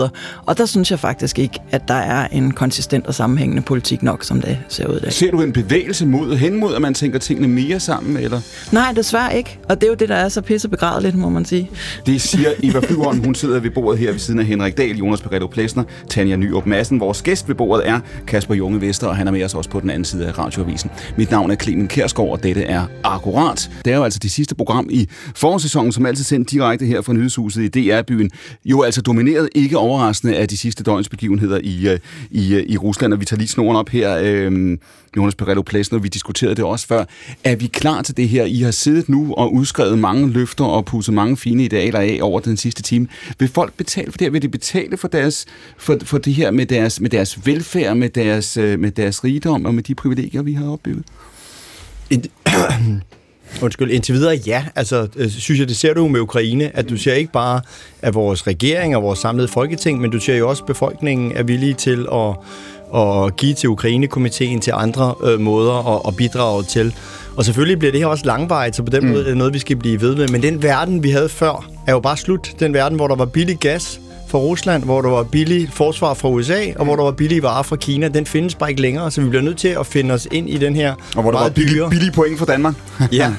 [0.46, 4.24] Og der synes jeg faktisk ikke, at der er en konsistent og sammenhængende politik nok,
[4.24, 5.14] som det ser ud i dag.
[5.14, 8.42] Ser du en bevægelse mod, hen mod, at man tænker tingene mere sammen, eller?
[8.72, 9.60] Nej, desværre ikke.
[9.70, 11.70] Og det er jo det, der er så pissebegravet må man sige.
[12.06, 13.24] Det siger Eva Flyvholm.
[13.24, 16.66] Hun sidder ved bordet her ved siden af Henrik Dahl, Jonas Beretto Plesner, Tanja Nyrup
[16.66, 17.00] Madsen.
[17.00, 19.80] Vores gæst ved bordet er Kasper Junge Vester, og han er med os også på
[19.80, 20.92] den anden side af radioavisen.
[21.18, 23.72] Mit navn er Clemen Clemen Kærsgaard, og dette er Akkurat.
[23.86, 27.14] Det er jo altså det sidste program i forårssæsonen, som altid sendt direkte her fra
[27.14, 28.32] Nyhedshuset i DR-byen.
[28.66, 32.00] Jo altså domineret ikke overraskende af de sidste døgns begivenheder i, øh,
[32.32, 34.20] i, øh, i Rusland, og vi tager lige snoren op her.
[34.24, 34.78] Øh,
[35.18, 37.06] Jonas Perello Plæsner, vi diskuterede det også før.
[37.44, 38.46] Er vi klar til det her?
[38.46, 42.40] I har siddet nu og udskrevet mange løfter og pusset mange fine idealer af over
[42.40, 43.08] den sidste time.
[43.40, 44.32] Vil folk betale for det her?
[44.32, 45.46] Vil de betale for, deres,
[45.78, 49.66] for, for det her med deres, med deres velfærd, med deres, øh, med deres rigdom
[49.66, 51.06] og med de privilegier, vi har opbygget?
[53.62, 54.66] Undskyld, indtil videre ja.
[54.76, 57.62] Altså, øh, synes jeg, det ser du med Ukraine, at du ser ikke bare,
[58.02, 61.44] at vores regering og vores samlede folketing, men du ser jo også, at befolkningen er
[61.44, 62.36] villige til at,
[63.02, 66.96] at give til Ukraine-komiteen til andre øh, måder at, at bidrage til.
[67.38, 69.10] Og selvfølgelig bliver det her også langvejt, så på den mm.
[69.10, 70.28] måde er det noget, vi skal blive ved med.
[70.28, 72.54] Men den verden, vi havde før, er jo bare slut.
[72.60, 74.00] Den verden, hvor der var billig gas,
[74.32, 77.64] fra Rusland, hvor der var billig forsvar fra USA, og hvor der var billige varer
[77.64, 80.28] fra Kina, den findes bare ikke længere, så vi bliver nødt til at finde os
[80.32, 82.76] ind i den her Og hvor der var billige, billige point for Danmark.
[83.12, 83.34] ja,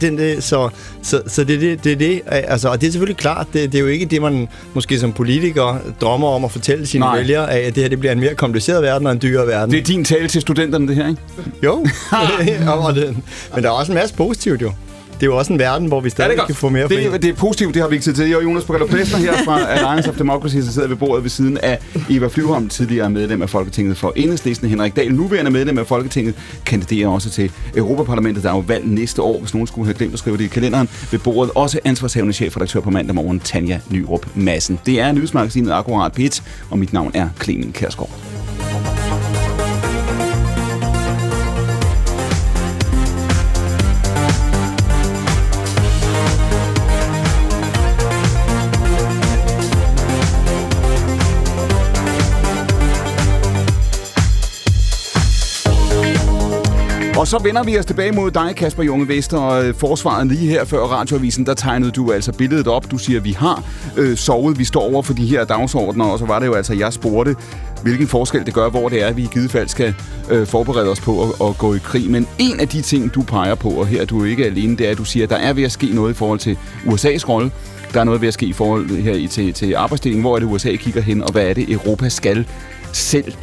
[0.00, 0.68] den, det, så,
[1.02, 2.20] så, så det er det, det, det.
[2.26, 5.12] Altså, og det er selvfølgelig klart, det, det er jo ikke det, man måske som
[5.12, 7.16] politiker drømmer om at fortælle sine Nej.
[7.16, 9.70] vælgere, at det her det bliver en mere kompliceret verden og en dyrere verden.
[9.70, 11.20] Det er din tale til studenterne, det her, ikke?
[11.62, 11.72] Jo,
[12.86, 13.16] og det,
[13.54, 14.72] men der er også en masse positivt jo
[15.14, 17.30] det er jo også en verden, hvor vi stadig ja, kan få mere det, det
[17.30, 18.28] er positivt, det har vi ikke tid til.
[18.28, 21.30] Jeg er Jonas Borgello Plæsner her fra Alliance of Democracy, der sidder ved bordet ved
[21.30, 21.78] siden af
[22.10, 24.68] Eva Flyvholm, tidligere medlem af Folketinget for Enhedslisten.
[24.68, 26.34] Henrik Dahl, nuværende medlem af Folketinget,
[26.66, 28.42] kandiderer også til Europaparlamentet.
[28.44, 30.48] Der er jo valg næste år, hvis nogen skulle have glemt at skrive det i
[30.48, 30.88] kalenderen.
[31.10, 34.80] Ved bordet også ansvarshavende chefredaktør på mandag morgen, Tanja Nyrup Madsen.
[34.86, 38.10] Det er nyhedsmagasinet Akkurat Pit, og mit navn er Clemen Kærsgaard.
[57.24, 60.50] Og så vender vi os tilbage mod dig, Kasper Junge Vester, og øh, forsvaret lige
[60.50, 62.90] her før radioavisen, der tegnede du altså billedet op.
[62.90, 63.64] Du siger, at vi har
[63.96, 66.74] øh, sovet, vi står over for de her dagsordner, og så var det jo altså,
[66.74, 67.36] jeg spurgte,
[67.82, 69.94] hvilken forskel det gør, hvor det er, at vi i givet fald skal
[70.30, 72.10] øh, forberede os på at, at gå i krig.
[72.10, 74.86] Men en af de ting, du peger på, og her er du ikke alene, det
[74.86, 77.28] er, at du siger, at der er ved at ske noget i forhold til USA's
[77.28, 77.50] rolle.
[77.94, 80.22] Der er noget ved at ske i forhold her i, til, til arbejdsdelingen.
[80.22, 82.46] Hvor er det, USA kigger hen, og hvad er det, Europa skal
[82.92, 83.34] selv?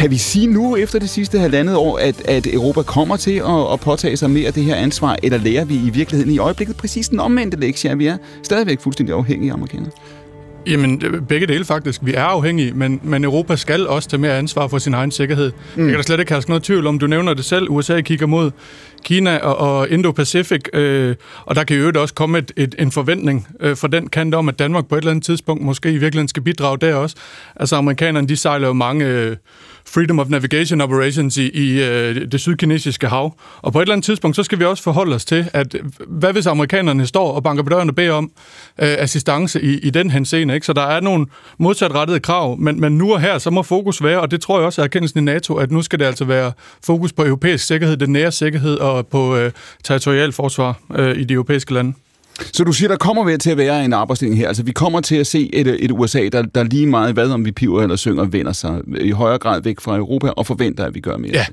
[0.00, 3.72] Kan vi sige nu, efter det sidste halvandet år, at, at Europa kommer til at,
[3.72, 6.76] at påtage sig mere af det her ansvar, eller lærer vi i virkeligheden i øjeblikket
[6.76, 9.92] præcis den omvendte lektie, at vi er stadigvæk fuldstændig afhængige af amerikanerne?
[10.66, 12.00] Jamen, begge dele faktisk.
[12.04, 15.52] Vi er afhængige, men, men Europa skal også tage mere ansvar for sin egen sikkerhed.
[15.76, 15.82] Mm.
[15.82, 17.70] Jeg kan da slet ikke have noget tvivl om, du nævner det selv.
[17.70, 18.50] USA kigger mod
[19.04, 23.48] Kina og, og Indo-Pacific, øh, og der kan jo også komme et, et, en forventning
[23.60, 26.28] øh, fra den kant om, at Danmark på et eller andet tidspunkt måske i virkeligheden
[26.28, 27.16] skal bidrage der også.
[27.56, 29.06] Altså, amerikanerne, de sejler jo mange...
[29.06, 29.36] Øh,
[29.90, 33.34] Freedom of Navigation Operations i, i øh, det sydkinesiske hav.
[33.62, 35.76] Og på et eller andet tidspunkt, så skal vi også forholde os til, at
[36.06, 38.30] hvad hvis amerikanerne står og banker på døren og beder om
[38.78, 40.54] øh, assistance i, i den henseende.
[40.54, 40.66] Ikke?
[40.66, 41.26] Så der er nogle
[41.58, 44.66] modsatrettede krav, men, men nu og her, så må fokus være, og det tror jeg
[44.66, 46.52] også er erkendelsen i NATO, at nu skal det altså være
[46.84, 49.52] fokus på europæisk sikkerhed, den nære sikkerhed og på øh,
[49.84, 51.94] territorial forsvar øh, i de europæiske lande.
[52.52, 54.48] Så du siger, der kommer ved til at være en arbejdsdeling her.
[54.48, 57.44] Altså, vi kommer til at se et, et USA, der, der lige meget, hvad om
[57.44, 60.94] vi piver eller synger, vender sig i højere grad væk fra Europa og forventer, at
[60.94, 61.32] vi gør mere.
[61.32, 61.46] Ja.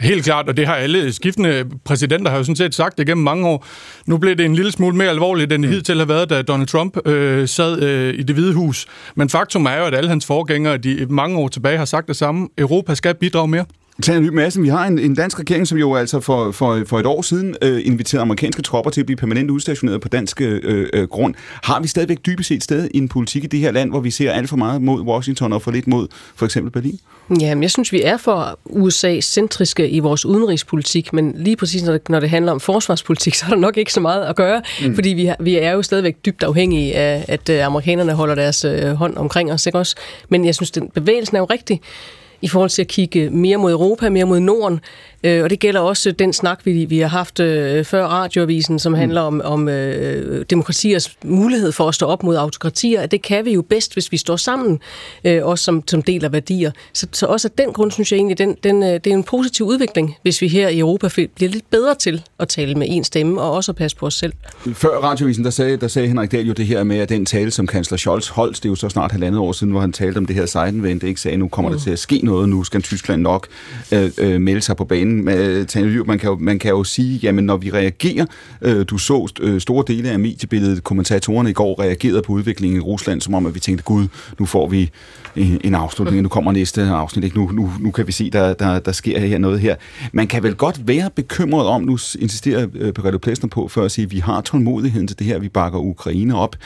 [0.00, 3.24] Helt klart, og det har alle skiftende præsidenter har jo sådan set sagt det gennem
[3.24, 3.66] mange år.
[4.06, 5.74] Nu blev det en lille smule mere alvorligt, end det mm.
[5.74, 8.86] hidtil har været, da Donald Trump øh, sad øh, i det hvide hus.
[9.14, 12.16] Men faktum er jo, at alle hans forgængere de mange år tilbage har sagt det
[12.16, 12.48] samme.
[12.58, 13.64] Europa skal bidrage mere.
[14.02, 14.60] Tag en masse.
[14.60, 17.56] Vi har en, en dansk regering, som jo altså for, for, for et år siden
[17.62, 21.34] øh, inviterede amerikanske tropper til at blive permanent udstationeret på dansk øh, øh, grund.
[21.62, 24.10] Har vi stadigvæk dybest set sted i en politik i det her land, hvor vi
[24.10, 26.98] ser alt for meget mod Washington og for lidt mod for eksempel Berlin?
[27.40, 32.08] Jamen, jeg synes, vi er for USA-centriske i vores udenrigspolitik, men lige præcis når det,
[32.08, 34.94] når det handler om forsvarspolitik, så er der nok ikke så meget at gøre, mm.
[34.94, 38.92] fordi vi, vi er jo stadigvæk dybt afhængige af, at øh, amerikanerne holder deres øh,
[38.92, 39.96] hånd omkring os, ikke også?
[40.28, 41.80] Men jeg synes, den bevægelsen er jo rigtig
[42.42, 44.80] i forhold til at kigge mere mod Europa, mere mod Norden,
[45.24, 48.92] Øh, og det gælder også den snak, vi, vi har haft øh, før radioavisen, som
[48.92, 48.98] mm.
[48.98, 53.00] handler om, om øh, demokratiers mulighed for at stå op mod autokratier.
[53.00, 54.80] At det kan vi jo bedst, hvis vi står sammen,
[55.24, 56.70] øh, også som, som deler værdier.
[56.92, 59.24] Så, så også af den grund synes jeg egentlig, den, den, øh, det er en
[59.24, 63.04] positiv udvikling, hvis vi her i Europa bliver lidt bedre til at tale med en
[63.04, 64.32] stemme, og også at passe på os selv.
[64.74, 67.50] Før radioavisen, der sagde, der sagde Henrik Dahl jo det her med, at den tale,
[67.50, 70.18] som kansler Scholz holdt, det er jo så snart halvandet år siden, hvor han talte
[70.18, 71.76] om det her Seidenwende, ikke sagde, nu kommer mm.
[71.76, 73.46] der til at ske noget, nu skal Tyskland nok
[73.92, 76.84] øh, øh, melde sig på banen udviklingen, øh, Tanja man kan, jo, man kan jo
[76.84, 78.26] sige, jamen når vi reagerer,
[78.62, 82.80] øh, du så øh, store dele af mediebilledet, kommentatorerne i går reagerede på udviklingen i
[82.80, 84.06] Rusland, som om at vi tænkte, gud,
[84.38, 84.90] nu får vi
[85.36, 87.38] en, en afslutning, nu kommer næste afsnit, ikke?
[87.38, 89.76] Nu, nu, nu kan vi se, der, der, der sker her noget her.
[90.12, 93.92] Man kan vel godt være bekymret om, nu insisterer øh, Peredo Plesner på, for at
[93.92, 96.56] sige, at vi har tålmodigheden til det her, vi bakker Ukraine op,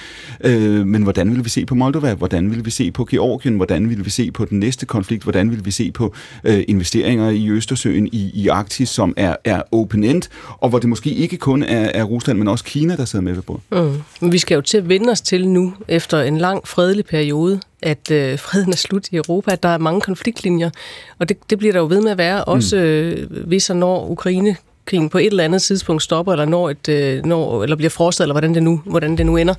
[0.45, 2.15] øh, men hvordan vil vi se på Moldova?
[2.15, 3.57] Hvordan vil vi se på Georgien?
[3.57, 5.23] Hvordan vil vi se på den næste konflikt?
[5.23, 6.15] Hvordan vil vi se på
[6.45, 10.23] øh, investeringer i Østersøen, i, i Arktis, som er, er open-end,
[10.59, 13.35] og hvor det måske ikke kun er, er Rusland, men også Kina, der sidder med
[13.35, 13.63] ved bordet?
[13.73, 14.03] Mm.
[14.21, 17.61] Men vi skal jo til at vende os til nu, efter en lang fredelig periode,
[17.83, 20.71] at øh, freden er slut i Europa, at der er mange konfliktlinjer,
[21.19, 24.09] og det, det bliver der jo ved med at være, også øh, hvis og når
[24.11, 24.57] Ukraine
[24.87, 28.25] krigen på et eller andet tidspunkt stopper, eller når, et, øh, når eller bliver frostet,
[28.25, 29.55] eller hvordan det nu, hvordan det nu ender,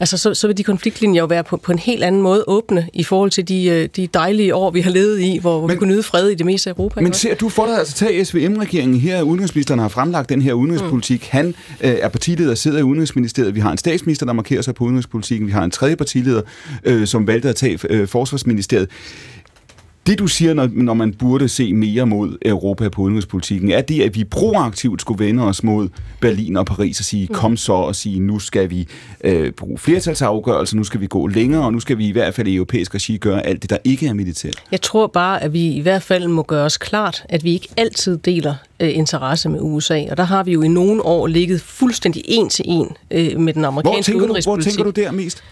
[0.00, 2.88] altså så, så vil de konfliktlinjer jo være på, på en helt anden måde åbne
[2.92, 5.74] i forhold til de, øh, de dejlige år, vi har levet i, hvor, hvor men,
[5.74, 7.00] vi kunne nyde fred i det meste af Europa.
[7.00, 11.20] Men ser du for dig altså tage SVM-regeringen her, udenrigsministeren har fremlagt den her udenrigspolitik,
[11.20, 11.28] mm.
[11.30, 14.84] han øh, er partileder, sidder i udenrigsministeriet, vi har en statsminister, der markerer sig på
[14.84, 16.42] udenrigspolitikken, vi har en tredje partileder,
[16.84, 18.88] øh, som valgte at tage øh, forsvarsministeriet.
[20.06, 24.02] Det du siger, når, når man burde se mere mod Europa på udenrigspolitikken, er det,
[24.02, 25.88] at vi proaktivt skulle vende os mod
[26.20, 28.88] Berlin og Paris og sige, kom så og sige, nu skal vi
[29.24, 32.48] øh, bruge flertalsafgørelser, nu skal vi gå længere, og nu skal vi i hvert fald
[32.48, 34.62] i europæisk regi gøre alt det, der ikke er militært.
[34.70, 37.68] Jeg tror bare, at vi i hvert fald må gøre os klart, at vi ikke
[37.76, 41.60] altid deler øh, interesse med USA, og der har vi jo i nogle år ligget
[41.60, 44.74] fuldstændig en til en øh, med den amerikanske hvor udenrigspolitik.
[44.74, 45.42] Hvor tænker du der mest?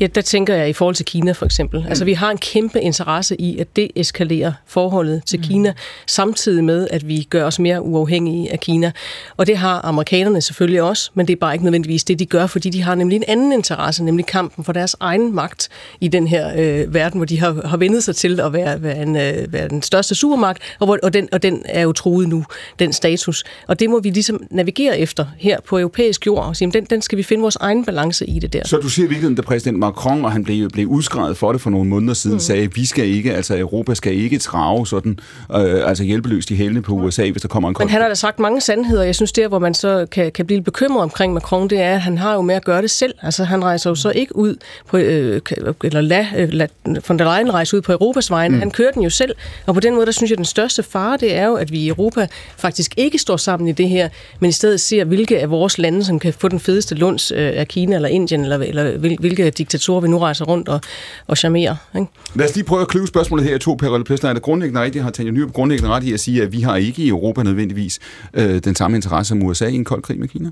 [0.00, 1.80] Ja, der tænker jeg i forhold til Kina for eksempel.
[1.80, 1.86] Mm.
[1.86, 5.44] Altså vi har en kæmpe interesse i at deeskalere forholdet til mm.
[5.44, 5.74] Kina,
[6.06, 8.92] samtidig med at vi gør os mere uafhængige af Kina.
[9.36, 12.46] Og det har amerikanerne selvfølgelig også, men det er bare ikke nødvendigvis det, de gør,
[12.46, 15.68] fordi de har nemlig en anden interesse, nemlig kampen for deres egen magt
[16.00, 19.02] i den her øh, verden, hvor de har, har vendet sig til at være, være,
[19.02, 22.28] en, øh, være den største supermagt, og, hvor, og, den, og den er jo truet
[22.28, 22.44] nu,
[22.78, 23.44] den status.
[23.66, 27.02] Og det må vi ligesom navigere efter her på europæisk jord, og sige, den, den
[27.02, 28.62] skal vi finde vores egen balance i det der.
[28.66, 31.70] Så du siger virkelig, at præsident Macron, og han blev, blev udskrevet for det for
[31.70, 32.40] nogle måneder siden, mm.
[32.40, 35.18] sagde, at vi skal ikke, altså Europa skal ikke trage sådan,
[35.54, 37.88] øh, altså hjælpeløst i hælene på USA, hvis der kommer en konflikt.
[37.88, 39.02] Men han har da sagt mange sandheder.
[39.02, 42.00] Jeg synes, der, hvor man så kan, kan blive bekymret omkring Macron, det er, at
[42.00, 43.14] han har jo med at gøre det selv.
[43.22, 44.56] Altså, han rejser jo så ikke ud
[44.88, 45.40] på, øh,
[45.84, 46.68] eller lad, øh, lad
[47.08, 48.54] von der Leyen rejse ud på Europas vegne.
[48.54, 48.58] Mm.
[48.58, 49.34] Han kører den jo selv,
[49.66, 51.72] og på den måde, der synes jeg, at den største fare, det er jo, at
[51.72, 54.08] vi i Europa faktisk ikke står sammen i det her,
[54.40, 57.52] men i stedet ser, hvilke af vores lande, som kan få den fedeste lunds øh,
[57.54, 60.80] af Kina eller Indien, eller, eller hvilke diktatorer vi nu rejser rundt og,
[61.26, 61.76] og charmerer.
[61.96, 62.06] Ikke?
[62.34, 64.30] Lad os lige prøve at kløve spørgsmålet her i to, Per Plesner.
[64.30, 66.76] Er det grundlæggende rigtigt, har Tanja Nyrup grundlæggende ret i at sige, at vi har
[66.76, 67.98] ikke i Europa nødvendigvis
[68.34, 70.50] øh, den samme interesse som USA i en kold krig med Kina?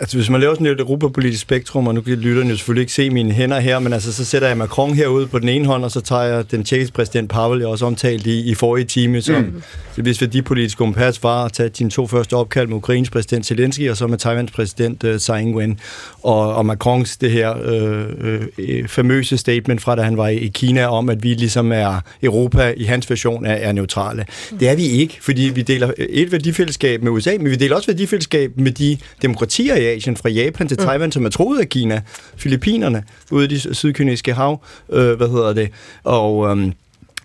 [0.00, 2.92] Altså, hvis man laver sådan et europapolitisk spektrum, og nu kan lytterne jo selvfølgelig ikke
[2.92, 5.84] se mine hænder her, men altså, så sætter jeg Macron herude på den ene hånd,
[5.84, 9.22] og så tager jeg den tjekkiske præsident Pavel, jeg også omtalt i, i forrige time,
[9.22, 9.62] som mm.
[9.96, 13.90] det hvis værdipolitisk kompas var at tage dine to første opkald med Ukraines præsident Zelensky,
[13.90, 15.78] og så med Taiwans præsident uh, Tsai Ing-wen,
[16.22, 20.48] og, og Macrons det her øh, øh, famøse statement fra, da han var i, i
[20.48, 24.26] Kina, om, at vi ligesom er Europa i hans version er, er neutrale.
[24.50, 24.58] Mm.
[24.58, 27.86] Det er vi ikke, fordi vi deler et værdifællesskab med USA, men vi deler også
[27.86, 31.12] værdifællesskab med de demokratier i Asien, fra Japan til Taiwan, mm.
[31.12, 32.02] som er troet af Kina,
[32.36, 35.70] Filippinerne, ude i det sydkyniske hav, øh, hvad hedder det,
[36.04, 36.58] og...
[36.58, 36.72] Øh,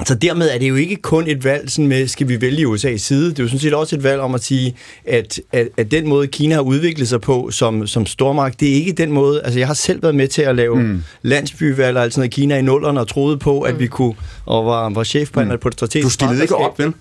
[0.03, 2.97] så dermed er det jo ikke kun et valg sådan med, skal vi vælge USA's
[2.97, 3.29] side?
[3.29, 4.75] Det er jo sådan set også et valg om at sige,
[5.05, 8.73] at, at, at den måde, Kina har udviklet sig på som, som stormagt, det er
[8.73, 11.03] ikke den måde, altså jeg har selv været med til at lave mm.
[11.21, 14.13] landsbyvalg og alt sådan noget i Kina i nullerne og troede på, at vi kunne,
[14.45, 15.49] og var, var chef mm.
[15.61, 16.93] på det strategiske Du stillede ikke op, vel?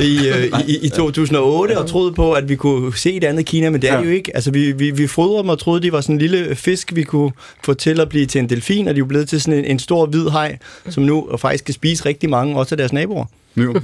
[0.00, 0.18] I,
[0.52, 3.82] uh, i, i 2008 og troede på, at vi kunne se et andet Kina, men
[3.82, 4.04] det er ja.
[4.04, 4.30] jo ikke.
[4.34, 7.02] Altså vi, vi, vi fodrede dem og troede, de var sådan en lille fisk, vi
[7.02, 7.32] kunne
[7.64, 9.78] få til at blive til en delfin, og de er blevet til sådan en, en
[9.78, 13.24] stor hvid hej, som nu faktisk kan spise rigtig mange, også af deres naboer.
[13.54, 13.74] Nu,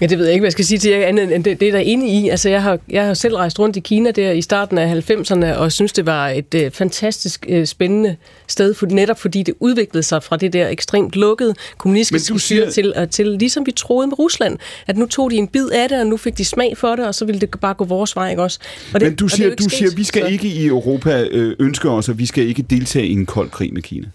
[0.00, 1.72] Ja, det ved jeg ikke, hvad jeg skal sige til jer andet end det, det
[1.72, 2.28] der er inde i.
[2.28, 5.46] Altså, jeg har, jeg har selv rejst rundt i Kina der i starten af 90'erne,
[5.56, 10.02] og synes, det var et uh, fantastisk uh, spændende sted, for, netop fordi det udviklede
[10.02, 12.70] sig fra det der ekstremt lukkede kommunistiske siger...
[12.70, 15.88] til, uh, til, ligesom vi troede med Rusland, at nu tog de en bid af
[15.88, 18.16] det, og nu fik de smag for det, og så ville det bare gå vores
[18.16, 18.58] vej, ikke også?
[18.94, 20.28] Og det, Men du siger, du siger, vi skal så...
[20.28, 23.74] ikke i Europa øh, ønske os, at vi skal ikke deltage i en kold krig
[23.74, 24.06] med Kina.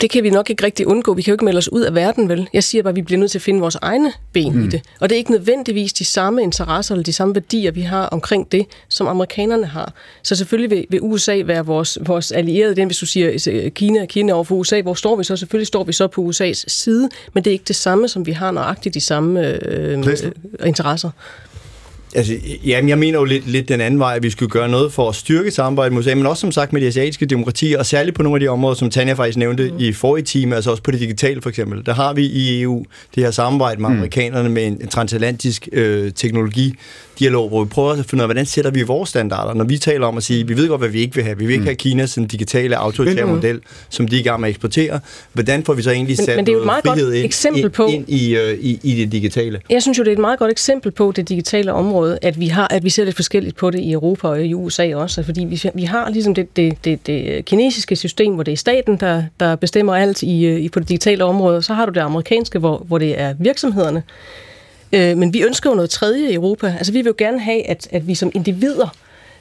[0.00, 1.14] Det kan vi nok ikke rigtig undgå.
[1.14, 2.48] Vi kan jo ikke melde os ud af verden, vel?
[2.52, 4.64] Jeg siger bare, at vi bliver nødt til at finde vores egne ben mm.
[4.64, 4.82] i det.
[5.00, 8.52] Og det er ikke nødvendigvis de samme interesser eller de samme værdier, vi har omkring
[8.52, 9.92] det, som amerikanerne har.
[10.22, 12.76] Så selvfølgelig vil, vil USA være vores, vores allierede.
[12.76, 15.36] Den, hvis du siger øh, Kina, Kina over for USA, hvor står vi så?
[15.36, 18.32] Selvfølgelig står vi så på USA's side, men det er ikke det samme, som vi
[18.32, 20.32] har nøjagtigt de samme øh, øh,
[20.66, 21.10] interesser.
[22.14, 22.34] Altså,
[22.64, 25.08] jamen, jeg mener jo lidt, lidt den anden vej, at vi skulle gøre noget for
[25.08, 28.16] at styrke samarbejdet med USA, men også som sagt med de asiatiske demokratier, og særligt
[28.16, 29.78] på nogle af de områder, som Tanja faktisk nævnte mm.
[29.78, 31.86] i forrige time, altså også på det digitale for eksempel.
[31.86, 32.84] Der har vi i EU
[33.14, 33.96] det her samarbejde med mm.
[33.96, 36.74] amerikanerne med en, transatlantisk øh, teknologi
[37.18, 39.78] dialog, hvor vi prøver at finde ud af, hvordan sætter vi vores standarder, når vi
[39.78, 41.38] taler om at sige, vi ved godt, hvad vi ikke vil have.
[41.38, 41.66] Vi vil ikke mm.
[41.66, 45.00] have Kinas sådan, digitale autoritære men, model, som de er i gang med at eksportere.
[45.32, 47.24] Hvordan får vi så egentlig men, sat men det er jo et meget godt ind,
[47.24, 49.60] eksempel på, ind i, øh, i, i det digitale?
[49.70, 52.48] Jeg synes jo, det er et meget godt eksempel på det digitale område, at vi
[52.48, 55.44] har, at vi ser lidt forskelligt på det i Europa og i USA også, fordi
[55.44, 59.22] vi, vi har ligesom det, det, det, det kinesiske system, hvor det er staten, der,
[59.40, 62.00] der bestemmer alt i, øh, i, på det digitale område, og så har du det
[62.00, 64.02] amerikanske, hvor, hvor det er virksomhederne.
[64.92, 66.74] Øh, men vi ønsker jo noget tredje i Europa.
[66.78, 68.94] Altså vi vil jo gerne have, at, at vi som individer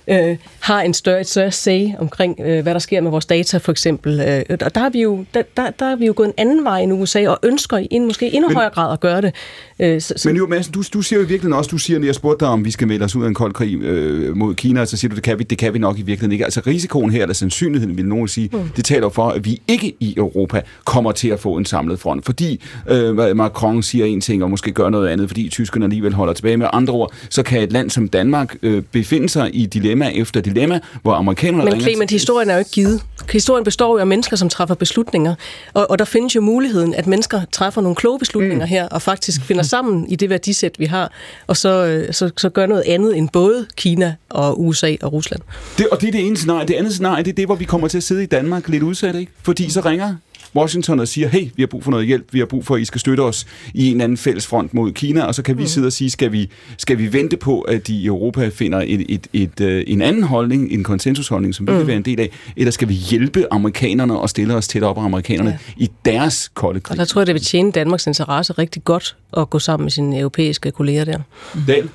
[0.10, 3.58] øh, har en større, et større say omkring, øh, hvad der sker med vores data,
[3.58, 4.20] for eksempel.
[4.20, 6.64] Øh, og der har vi jo, der, der, der er vi jo gået en anden
[6.64, 9.34] vej end USA, og ønsker i en, måske endnu men, højere grad at gøre det.
[9.80, 12.06] Øh, så, men jo, Mads, du, du siger jo i virkeligheden også, du siger, når
[12.06, 14.56] jeg spurgte dig, om vi skal melde os ud af en kold krig øh, mod
[14.56, 16.46] Kina, så siger du, det kan vi, det kan vi nok i virkeligheden ikke.
[16.46, 18.70] Altså risikoen her, eller sandsynligheden, vil nogen sige, mm.
[18.76, 22.26] det taler for, at vi ikke i Europa kommer til at få en samlet front,
[22.26, 26.34] fordi øh, Macron siger en ting, og måske gør noget andet, fordi tyskerne alligevel holder
[26.34, 26.58] tilbage.
[26.58, 30.42] Med andre ord, så kan et land som Danmark øh, befinde sig i dilemma efter
[30.42, 33.02] dilemma, hvor amerikanerne Men Clement, historien er jo ikke givet.
[33.32, 35.36] Historien består jo af mennesker, som træffer beslutninger,
[35.74, 38.70] og, og der findes jo muligheden, at mennesker træffer nogle kloge beslutninger mm.
[38.70, 41.12] her, og faktisk finder sammen i det værdisæt, vi har,
[41.48, 45.42] og så, øh, så, så gør noget andet end både Kina og USA og Rusland.
[45.78, 46.68] Det, og det er det ene scenarie.
[46.68, 48.84] Det andet scenarie, det er det, hvor vi kommer til at sidde i Danmark lidt
[48.84, 49.32] udsat, ikke?
[49.44, 50.16] Fordi så ringer
[50.56, 52.82] Washington og siger, hey, vi har brug for noget hjælp, vi har brug for, at
[52.82, 55.64] I skal støtte os i en anden fælles front mod Kina, og så kan vi
[55.64, 55.68] mm.
[55.68, 59.06] sidde og sige, skal vi, skal vi vente på, at de i Europa finder et,
[59.10, 61.78] et, et, et, en anden holdning, en konsensusholdning, som vi mm.
[61.78, 64.98] kan være en del af, eller skal vi hjælpe amerikanerne og stille os tæt op
[64.98, 65.84] af amerikanerne ja.
[65.84, 66.92] i deres kolde krig?
[66.92, 69.92] Og der tror jeg, det vil tjene Danmarks interesse rigtig godt at gå sammen med
[69.92, 71.20] sine europæiske kolleger der.
[71.68, 71.90] Dal?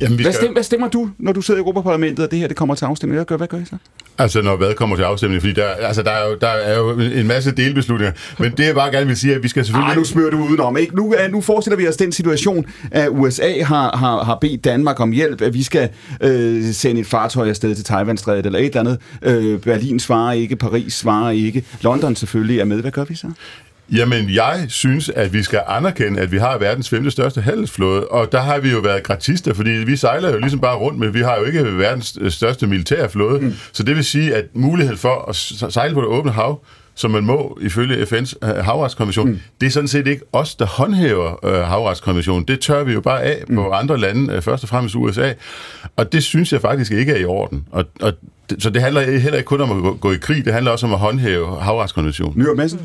[0.00, 0.40] Jamen, vi hvad, skal...
[0.40, 2.84] stemmer, hvad stemmer du, når du sidder i Europaparlamentet, og det her det kommer til
[2.84, 3.16] afstemning?
[3.16, 3.76] Hvad gør, hvad gør I så?
[4.18, 5.42] Altså, når hvad kommer til afstemning?
[5.42, 8.14] Fordi der, altså, der, er jo, der er jo en masse delbeslutninger.
[8.38, 9.90] Men det, jeg bare gerne vil sige, at vi skal selvfølgelig...
[9.90, 10.96] Ej, nu smører du udenom, ikke?
[10.96, 15.00] Nu, øh, nu forestiller vi os den situation, at USA har, har, har bedt Danmark
[15.00, 15.88] om hjælp, at vi skal
[16.20, 18.98] øh, sende et fartøj afsted til Taiwanstrædet eller et eller andet.
[19.22, 22.80] Øh, Berlin svarer ikke, Paris svarer ikke, London selvfølgelig er med.
[22.80, 23.26] Hvad gør vi så?
[23.92, 28.32] Jamen, jeg synes, at vi skal anerkende, at vi har verdens femte største handelsflåde, og
[28.32, 31.20] der har vi jo været gratister, fordi vi sejler jo ligesom bare rundt, men vi
[31.20, 33.40] har jo ikke verdens største militære flåde.
[33.40, 33.54] Mm.
[33.72, 35.36] Så det vil sige, at muligheden for at
[35.72, 36.64] sejle på det åbne hav,
[36.94, 39.40] som man må ifølge FN's øh, havretskonvention, mm.
[39.60, 42.48] det er sådan set ikke os, der håndhæver øh, havretskonventionen.
[42.48, 43.54] Det tør vi jo bare af mm.
[43.54, 45.32] på andre lande, øh, først og fremmest USA.
[45.96, 47.64] Og det synes jeg faktisk ikke er i orden.
[47.70, 48.12] Og, og
[48.58, 50.92] så det handler heller ikke kun om at gå, i krig, det handler også om
[50.92, 52.42] at håndhæve havretskonventionen.
[52.42, 52.80] Nyr Madsen?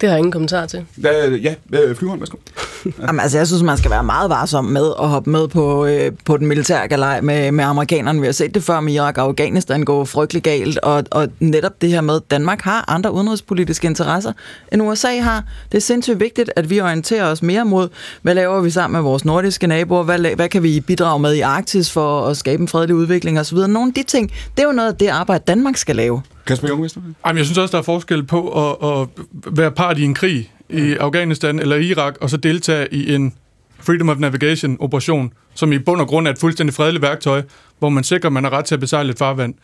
[0.00, 0.86] Det har jeg ingen kommentar til.
[1.02, 1.54] Ja,
[1.94, 2.36] flyveren, værsgo.
[3.06, 6.12] Jamen, altså, jeg synes, man skal være meget varsom med at hoppe med på, øh,
[6.24, 8.20] på den militære galej med, med amerikanerne.
[8.20, 11.82] Vi har set det før med Irak og Afghanistan gå frygtelig galt, og, og netop
[11.82, 14.32] det her med, at Danmark har andre udenrigspolitiske interesser,
[14.72, 15.44] end USA har.
[15.72, 17.88] Det er sindssygt vigtigt, at vi orienterer os mere mod,
[18.22, 21.40] hvad laver vi sammen med vores nordiske naboer, hvad, hvad kan vi bidrage med i
[21.40, 23.56] Arktis for at skabe en fredelig udvikling osv.
[23.58, 26.22] Nogle af de ting, det er jo noget af det arbejde, Danmark skal lave.
[26.48, 26.90] Kasper Junge,
[27.26, 30.52] Jamen, jeg synes også, der er forskel på at, at være part i en krig
[30.68, 33.34] i Afghanistan eller Irak, og så deltage i en
[33.80, 37.42] Freedom of Navigation operation, som i bund og grund er et fuldstændig fredeligt værktøj,
[37.78, 39.54] hvor man sikrer, at man har ret til at besejle et farvand.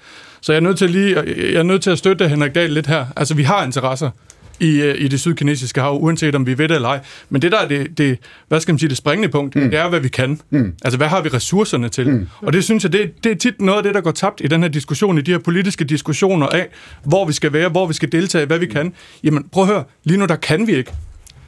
[0.41, 1.17] Så jeg er nødt til, lige,
[1.53, 3.07] jeg er nødt til at støtte Henrik Dahl lidt her.
[3.17, 4.11] Altså, vi har interesser
[4.61, 7.01] i, øh, i det sydkinesiske hav, uanset om vi ved det eller ej.
[7.31, 8.19] Men det der er det, det
[8.49, 9.71] hvad skal man sige, det springende punkt, mm.
[9.71, 10.41] det er, hvad vi kan.
[10.51, 10.73] Mm.
[10.85, 12.11] Altså, hvad har vi ressourcerne til?
[12.11, 12.29] Mm.
[12.41, 14.47] Og det synes jeg, det, det er tit noget af det, der går tabt i
[14.47, 16.69] den her diskussion, i de her politiske diskussioner af,
[17.05, 18.93] hvor vi skal være, hvor vi skal deltage, hvad vi kan.
[19.25, 20.93] Jamen, prøv at høre, lige nu der kan vi ikke.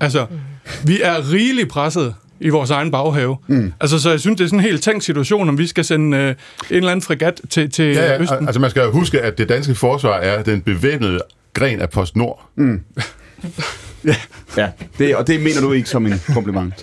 [0.00, 0.26] Altså,
[0.84, 3.36] vi er rigeligt presset i vores egen baghave.
[3.46, 3.72] Mm.
[3.80, 6.16] Altså, så jeg synes, det er sådan en helt tænkt situation, om vi skal sende
[6.16, 6.36] øh, en
[6.70, 8.46] eller anden fregat til, til ja, ja, Østen.
[8.46, 11.20] Altså, man skal huske, at det danske forsvar er den bevæbnede
[11.56, 12.50] gren af PostNord.
[12.56, 12.80] Mm.
[14.04, 14.16] Ja,
[14.56, 14.68] ja
[14.98, 16.74] det, og det mener du ikke som en kompliment.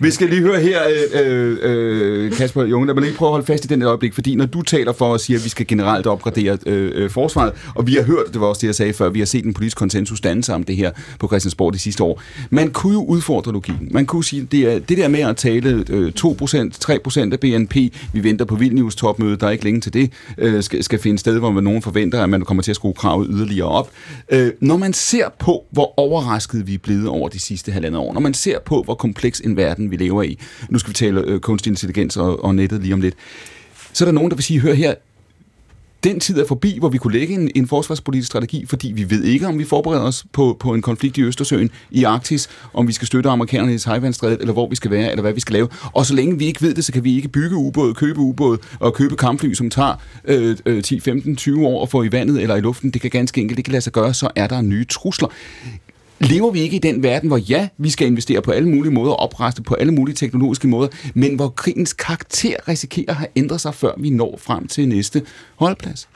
[0.00, 0.80] Vi skal lige høre her,
[1.14, 3.86] øh, øh, øh, Kasper Junge, lad mig lige prøve at holde fast i den et
[3.86, 7.10] øjeblik, fordi når du taler for at sige, at vi skal generelt opgradere øh, øh,
[7.10, 9.44] forsvaret, og vi har hørt, det var også det, jeg sagde før, vi har set
[9.44, 12.22] en politisk konsensus danse om det her på Christiansborg de sidste år.
[12.50, 13.88] Man kunne jo udfordre logikken.
[13.90, 17.74] Man kunne sige, det, er, det der med at tale øh, 2%, 3% af BNP,
[18.12, 21.18] vi venter på Vilnius topmøde, der er ikke længe til det, øh, skal, skal finde
[21.18, 23.90] sted, hvor man nogen forventer, at man kommer til at skrue kravet yderligere op.
[24.30, 28.12] Øh, når man ser på, hvor overrasket vi er blevet over de sidste halvandet år.
[28.12, 30.38] Når man ser på, hvor kompleks en verden vi lever i.
[30.68, 33.14] Nu skal vi tale øh, kunstig intelligens og, og nettet lige om lidt.
[33.92, 34.94] Så er der nogen, der vil sige, hør her,
[36.04, 39.24] den tid er forbi, hvor vi kunne lægge en, en forsvarspolitisk strategi, fordi vi ved
[39.24, 42.92] ikke, om vi forbereder os på, på en konflikt i Østersøen, i Arktis, om vi
[42.92, 45.68] skal støtte amerikanerne i Taiwanstrædet, eller hvor vi skal være, eller hvad vi skal lave.
[45.92, 48.58] Og så længe vi ikke ved det, så kan vi ikke bygge ubåde, købe ubåde
[48.80, 49.94] og købe kampfly, som tager
[50.24, 52.90] øh, øh, 10, 15, 20 år at få i vandet eller i luften.
[52.90, 55.28] Det kan ganske enkelt ikke lade sig gøre, så er der nye trusler.
[56.20, 59.12] Lever vi ikke i den verden, hvor ja, vi skal investere på alle mulige måder,
[59.12, 63.74] opreste på alle mulige teknologiske måder, men hvor krigens karakter risikerer at have ændret sig,
[63.74, 65.22] før vi når frem til næste
[65.56, 66.08] holdplads?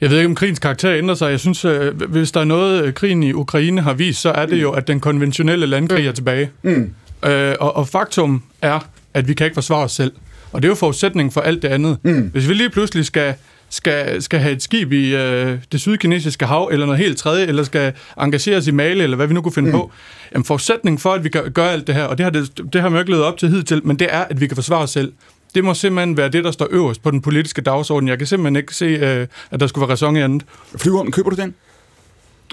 [0.00, 1.30] Jeg ved ikke, om krigens karakter ændrer sig.
[1.30, 4.46] Jeg synes, øh, hvis der er noget, øh, krigen i Ukraine har vist, så er
[4.46, 6.50] det jo, at den konventionelle landkrig er tilbage.
[6.62, 6.94] Mm.
[7.26, 10.12] Øh, og, og faktum er, at vi kan ikke forsvare os selv.
[10.52, 11.98] Og det er jo forudsætningen for alt det andet.
[12.02, 12.30] Mm.
[12.32, 13.34] Hvis vi lige pludselig skal
[13.70, 17.62] skal, skal have et skib i øh, det sydkinesiske hav, eller noget helt tredje, eller
[17.62, 19.72] skal engageres i Mali, eller hvad vi nu kunne finde mm.
[19.72, 19.90] på.
[20.32, 22.80] Jamen, forudsætningen for, at vi kan gøre alt det her, og det har, det, det
[22.80, 24.82] har man jo ikke levet op til hidtil, men det er, at vi kan forsvare
[24.82, 25.12] os selv.
[25.54, 28.08] Det må simpelthen være det, der står øverst på den politiske dagsorden.
[28.08, 30.42] Jeg kan simpelthen ikke se, øh, at der skulle være ræson i andet.
[30.76, 31.54] Flyveren, køber du den?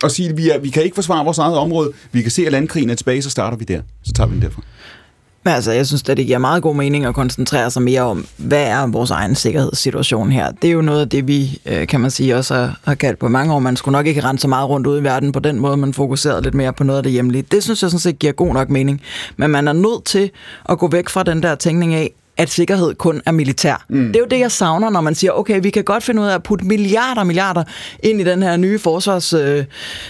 [0.03, 1.91] Og sige, at vi, er, vi kan ikke forsvare vores eget område.
[2.11, 3.81] Vi kan se, at landkrigen er tilbage, så starter vi der.
[4.03, 4.61] Så tager vi den derfra.
[5.43, 8.26] Men altså, jeg synes, at det giver meget god mening at koncentrere sig mere om,
[8.38, 10.51] hvad er vores egen sikkerhedssituation her.
[10.51, 13.19] Det er jo noget af det, vi, øh, kan man sige, også har, har kaldt
[13.19, 13.59] på mange år.
[13.59, 15.93] Man skulle nok ikke rende så meget rundt ud i verden på den måde, man
[15.93, 17.41] fokuserede lidt mere på noget af det hjemlige.
[17.51, 19.01] Det synes jeg sådan set giver god nok mening.
[19.38, 20.31] Men man er nødt til
[20.69, 23.85] at gå væk fra den der tænkning af, at sikkerhed kun er militær.
[23.89, 24.07] Mm.
[24.07, 26.27] Det er jo det, jeg savner, når man siger, okay, vi kan godt finde ud
[26.27, 27.64] af at putte milliarder og milliarder
[28.03, 29.65] ind i den her nye forsvars, øh,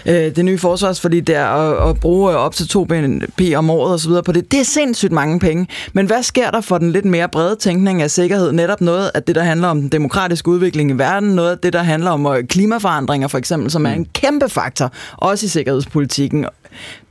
[0.06, 3.70] øh, det nye forsvars, fordi det er at, at bruge op til 2 BNP om
[3.70, 4.52] året og så videre på det.
[4.52, 5.68] Det er sindssygt mange penge.
[5.94, 8.52] Men hvad sker der for den lidt mere brede tænkning af sikkerhed?
[8.52, 11.74] Netop noget af det, der handler om den demokratiske udvikling i verden, noget af det,
[11.74, 16.46] der handler om øh, klimaforandringer for eksempel, som er en kæmpe faktor, også i sikkerhedspolitikken.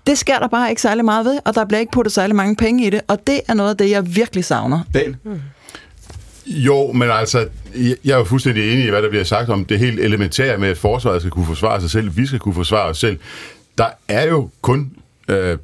[0.06, 2.56] Det sker der bare ikke særlig meget ved, og der bliver ikke puttet særlig mange
[2.56, 4.80] penge i det, og det er noget af det, jeg virkelig savner.
[4.94, 5.16] Dan?
[5.24, 5.40] Mm.
[6.47, 7.48] Jo, men altså,
[8.05, 10.68] jeg er jo fuldstændig enig i, hvad der bliver sagt om det helt elementære med,
[10.68, 13.18] at forsvaret skal kunne forsvare sig selv, vi skal kunne forsvare os selv.
[13.78, 14.90] Der er jo kun
[15.28, 15.59] øh,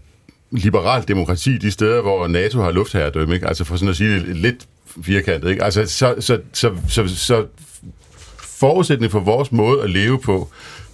[0.50, 3.48] liberalt demokrati de steder, hvor NATO har luftherredømme, ikke?
[3.48, 4.66] Altså for sådan at sige det lidt
[5.02, 5.64] firkantet, ikke?
[5.64, 7.46] Altså, så, så, så, så, så
[8.38, 10.48] forudsætning for vores måde at leve på,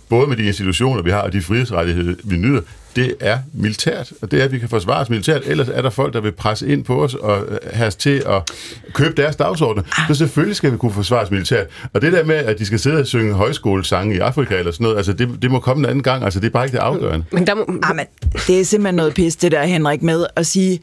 [0.08, 2.60] både med de institutioner, vi har, og de frihedsrettigheder, vi nyder,
[2.96, 5.42] det er militært, og det er, at vi kan forsvare os militært.
[5.46, 8.50] Ellers er der folk, der vil presse ind på os og have os til at
[8.94, 9.84] købe deres dagsorden.
[10.08, 11.66] Så selvfølgelig skal vi kunne forsvare os militært.
[11.92, 14.84] Og det der med, at de skal sidde og synge højskolesange i Afrika eller sådan
[14.84, 16.24] noget, altså det, det må komme en anden gang.
[16.24, 17.24] Altså det er bare ikke det afgørende.
[17.32, 17.66] Men der må...
[17.82, 18.06] ah, men
[18.46, 20.80] det er simpelthen noget pis, det der, Henrik, med at sige,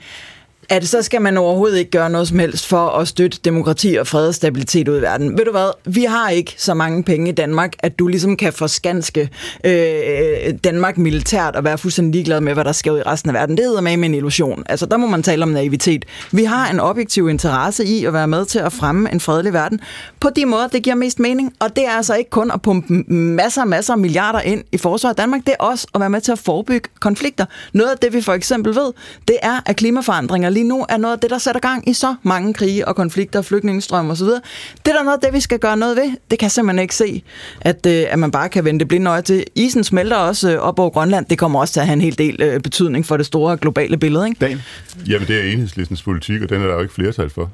[0.69, 4.07] at så skal man overhovedet ikke gøre noget som helst for at støtte demokrati og
[4.07, 5.37] fred og stabilitet ud i verden.
[5.37, 5.71] Ved du hvad?
[5.85, 9.29] Vi har ikke så mange penge i Danmark, at du ligesom kan forskanske
[9.63, 13.33] øh, Danmark militært og være fuldstændig ligeglad med, hvad der sker ud i resten af
[13.33, 13.57] verden.
[13.57, 14.63] Det hedder med en illusion.
[14.69, 16.05] Altså, der må man tale om naivitet.
[16.31, 19.79] Vi har en objektiv interesse i at være med til at fremme en fredelig verden
[20.19, 21.53] på de måder, det giver mest mening.
[21.59, 24.77] Og det er altså ikke kun at pumpe masser og masser af milliarder ind i
[24.77, 25.41] forsvaret af Danmark.
[25.45, 27.45] Det er også at være med til at forebygge konflikter.
[27.73, 28.93] Noget af det, vi for eksempel ved,
[29.27, 32.15] det er, at klimaforandringer lige nu er noget af det, der sætter gang i så
[32.23, 34.25] mange krige og konflikter, flygtningestrøm osv.
[34.25, 34.41] Det
[34.85, 36.11] er der noget af det, vi skal gøre noget ved.
[36.31, 37.23] Det kan simpelthen ikke se,
[37.61, 39.43] at, øh, at man bare kan vende det blinde øje til.
[39.55, 41.25] Isen smelter også øh, op over Grønland.
[41.25, 43.97] Det kommer også til at have en hel del øh, betydning for det store globale
[43.97, 44.27] billede.
[44.27, 44.39] Ikke?
[44.39, 44.61] Dan?
[45.07, 47.51] Jamen, det er enhedslistens politik, og den er der jo ikke flertal for.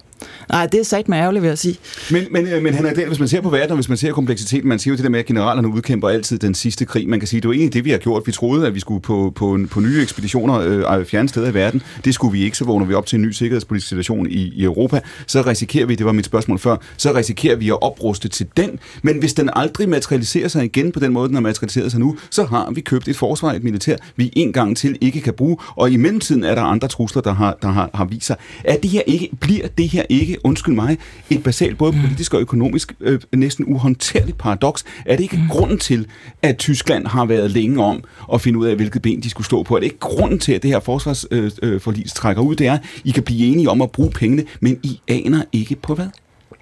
[0.50, 1.78] Nej, det er sagt med ærgerligt, vil jeg sige.
[2.12, 4.70] Men, men, øh, men der, hvis man ser på verden, og hvis man ser kompleksiteten,
[4.70, 7.10] man siger jo det der med, at generalerne udkæmper altid den sidste krig.
[7.10, 8.24] Man kan sige, det var egentlig det, vi har gjort.
[8.26, 11.54] Vi troede, at vi skulle på, på, på nye ekspeditioner øh, øh, fjerne steder i
[11.54, 11.82] verden.
[12.06, 14.64] Det skulle vi ikke, så vågner vi op til en ny sikkerhedspolitisk situation i, i
[14.64, 15.00] Europa.
[15.28, 18.80] Så risikerer vi, det var mit spørgsmål før, så risikerer vi at opruste til den.
[19.02, 22.18] Men hvis den aldrig materialiserer sig igen på den måde, den har materialiseret sig nu,
[22.30, 25.58] så har vi købt et forsvar, et militær, vi en gang til ikke kan bruge.
[25.76, 28.36] Og i mellemtiden er der andre trusler, der har, der har, har vist sig.
[28.64, 30.98] Er det her ikke, bliver det her ikke, undskyld mig,
[31.30, 34.84] et basalt både politisk og økonomisk øh, næsten uhåndterligt paradoks?
[35.06, 36.08] Er det ikke grunden til,
[36.42, 39.64] at Tyskland har været længe om at finde ud af, hvilket ben de skulle stå
[39.64, 39.76] på?
[39.76, 42.56] Er det ikke grunden til, at det her forsvarsforlis øh, øh, trækker ud?
[42.56, 45.96] Det er, I kan blive enige om at bruge pengene, men I aner ikke på
[45.96, 46.08] hvad?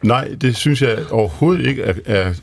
[0.04, 2.34] Nej, det synes jeg overhovedet ikke er, er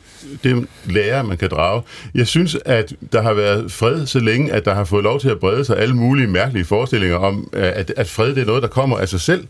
[0.45, 1.83] det lære, man kan drage.
[2.15, 5.29] Jeg synes, at der har været fred så længe, at der har fået lov til
[5.29, 8.69] at brede sig alle mulige mærkelige forestillinger om, at, at fred det er noget, der
[8.69, 9.47] kommer af sig selv,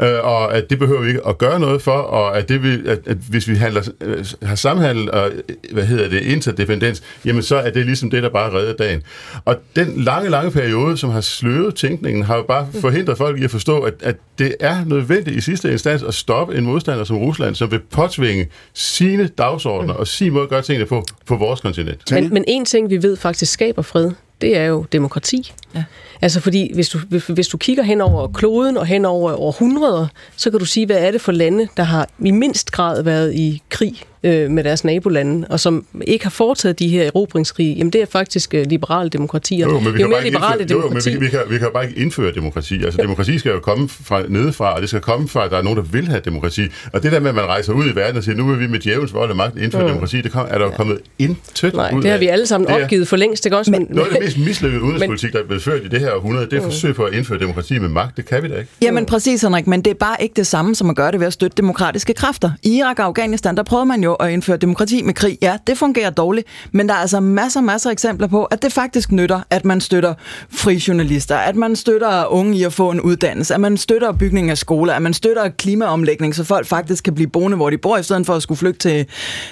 [0.00, 2.88] øh, og at det behøver vi ikke at gøre noget for, og at, det vil,
[2.88, 5.30] at, at hvis vi handler, øh, har samhandel og
[5.72, 9.02] hvad hedder det, interdependens, jamen så er det ligesom det, der bare redder dagen.
[9.44, 13.44] Og den lange, lange periode, som har sløvet tænkningen, har jo bare forhindret folk i
[13.44, 17.16] at forstå, at, at det er nødvendigt i sidste instans at stoppe en modstander som
[17.16, 21.60] Rusland, som vil påtvinge sine dagsordner og sin måde at gøre tingene på, på vores
[21.60, 22.10] kontinent.
[22.10, 24.10] Men, men en ting, vi ved faktisk skaber fred,
[24.40, 25.52] det er jo demokrati.
[25.74, 25.84] Ja.
[26.22, 30.50] Altså fordi, hvis du, hvis du kigger hen over kloden og hen over århundreder, så
[30.50, 33.62] kan du sige, hvad er det for lande, der har i mindst grad været i
[33.70, 38.02] krig øh, med deres nabolande, og som ikke har foretaget de her erobringskrige, jamen det
[38.02, 39.66] er faktisk øh, liberale demokratier.
[39.68, 41.68] Jo, men vi jo mere liberale indføre, jo, men demokrati, vi, vi, kan, vi kan
[41.74, 42.84] bare ikke indføre demokrati.
[42.84, 45.62] Altså, demokrati skal jo komme fra nedefra, og det skal komme fra, at der er
[45.62, 46.62] nogen, der vil have demokrati.
[46.92, 48.66] Og det der med, at man rejser ud i verden og siger, nu vil vi
[48.66, 49.88] med djævelens vold og magt indføre Mm.
[49.88, 52.20] demokrati, det kom, er der jo kommet intet Nej, ud det har af.
[52.20, 53.70] vi alle sammen opgivet for længst, ikke også?
[53.70, 56.50] Men, Noget af det mest mislykkede udenrigspolitik, der er blevet ført i det her århundrede,
[56.50, 58.16] det er forsøg på at indføre demokrati med magt.
[58.16, 58.70] Det kan vi da ikke.
[58.82, 61.26] Jamen præcis, Henrik, men det er bare ikke det samme som at gøre det ved
[61.26, 62.50] at støtte demokratiske kræfter.
[62.62, 65.38] I Irak og Afghanistan, der prøvede man jo at indføre demokrati med krig.
[65.42, 68.72] Ja, det fungerer dårligt, men der er altså masser, masser af eksempler på, at det
[68.72, 70.14] faktisk nytter, at man støtter
[70.50, 74.50] fri journalister, at man støtter unge i at få en uddannelse, at man støtter bygning
[74.50, 77.96] af skoler, at man støtter klimaomlægning, så folk faktisk kan blive boende, hvor de bor,
[77.96, 79.06] i stedet for at skulle flygte til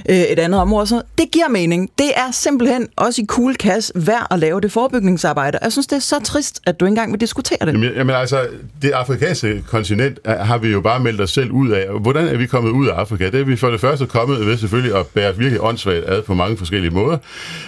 [0.09, 0.87] øh, et andet område.
[0.87, 1.91] Så det giver mening.
[1.99, 5.59] Det er simpelthen også i cool kasse værd at lave det forebygningsarbejde.
[5.63, 7.73] Jeg synes, det er så trist, at du ikke engang vil diskutere det.
[7.73, 8.47] Jamen, jamen altså,
[8.83, 11.87] det afrikanske kontinent har vi jo bare meldt os selv ud af.
[12.01, 13.31] Hvordan er vi kommet ud af Afrika?
[13.31, 16.35] Det er vi for det første kommet ved selvfølgelig at bære virkelig åndssvagt ad på
[16.35, 17.19] mange forskellige måder.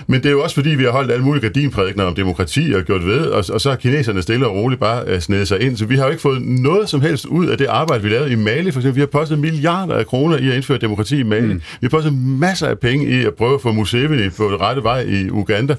[0.07, 2.83] Men det er jo også fordi, vi har holdt alle mulige gardinprædikner om demokrati og
[2.83, 5.77] gjort ved, og, og så har kineserne stille og roligt bare uh, snedet sig ind.
[5.77, 8.33] Så vi har jo ikke fået noget som helst ud af det arbejde, vi lavede
[8.33, 8.71] i Mali.
[8.71, 11.53] For eksempel, vi har postet milliarder af kroner i at indføre demokrati i Mali.
[11.53, 11.61] Mm.
[11.81, 15.01] Vi har postet masser af penge i at prøve at få Museveni på rette vej
[15.01, 15.75] i Uganda.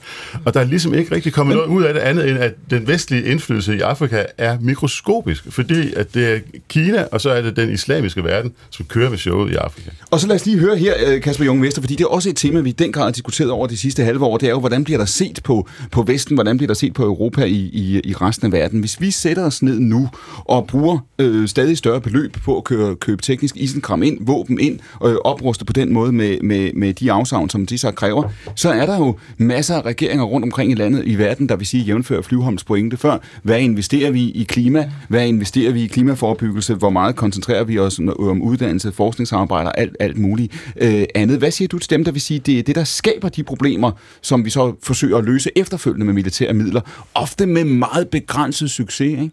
[0.46, 2.88] Og der er ligesom ikke rigtig kommet noget ud af det andet, end at den
[2.90, 6.40] vestlige indflydelse i Afrika er mikroskopisk, fordi at det er
[6.70, 9.90] Kina, og så er det den islamiske verden, som kører med showet i Afrika.
[10.12, 12.30] Og så lad os lige høre her, øh, Kasper Jung Vester, fordi det er også
[12.30, 14.38] et tema, vi i den grad har diskuteret over de sidste halve år.
[14.38, 17.04] Det er jo, hvordan bliver der set på, på Vesten, hvordan bliver der set på
[17.04, 18.80] Europa i, i, i resten af verden.
[18.80, 20.10] Hvis vi sætter os ned nu
[20.46, 24.80] og bruger øh, stadig større beløb på at køre, købe teknisk isenkram ind, våben ind,
[25.00, 28.24] og øh, opruste på den måde med, med, med de afsavn, som de så kræver,
[28.56, 31.68] så er der jo masser af regeringer rundt omkring i landet i verden, der vil
[31.68, 33.18] sige jævnfør Flyvholms pointe før.
[33.44, 34.92] Hvad investerer vi i klima?
[35.08, 36.74] Hvad investerer vi i klimaforbyggelse?
[36.74, 41.38] Hvor meget koncentrerer vi os om uddannelse, forskningsarbejde og alt, alt muligt øh, andet?
[41.38, 43.92] Hvad siger du til dem, der vil sige, det er det, der skaber de problemer,
[44.22, 46.82] som vi så forsøger at løse efterfølgende med militære midler?
[47.14, 49.32] Ofte med meget begrænset succes, ikke?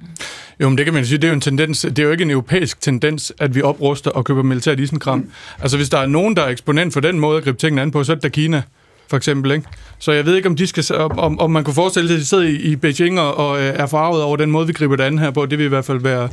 [0.60, 2.24] Jo, men det kan man sige, det er jo en tendens, det er jo ikke
[2.24, 5.18] en europæisk tendens, at vi opruster og køber militært isenkram.
[5.18, 5.30] Mm.
[5.60, 7.90] Altså hvis der er nogen, der er eksponent for den måde at gribe tingene an
[7.90, 8.62] på, så er det da Kina
[9.08, 9.50] for eksempel.
[9.50, 9.66] Ikke?
[9.98, 12.26] Så jeg ved ikke, om, de skal, om, om man kunne forestille sig, at de
[12.26, 15.04] sidder i, i Beijing og, og øh, er farvet over den måde, vi griber det
[15.04, 15.46] an her på.
[15.46, 16.28] Det vil i hvert fald være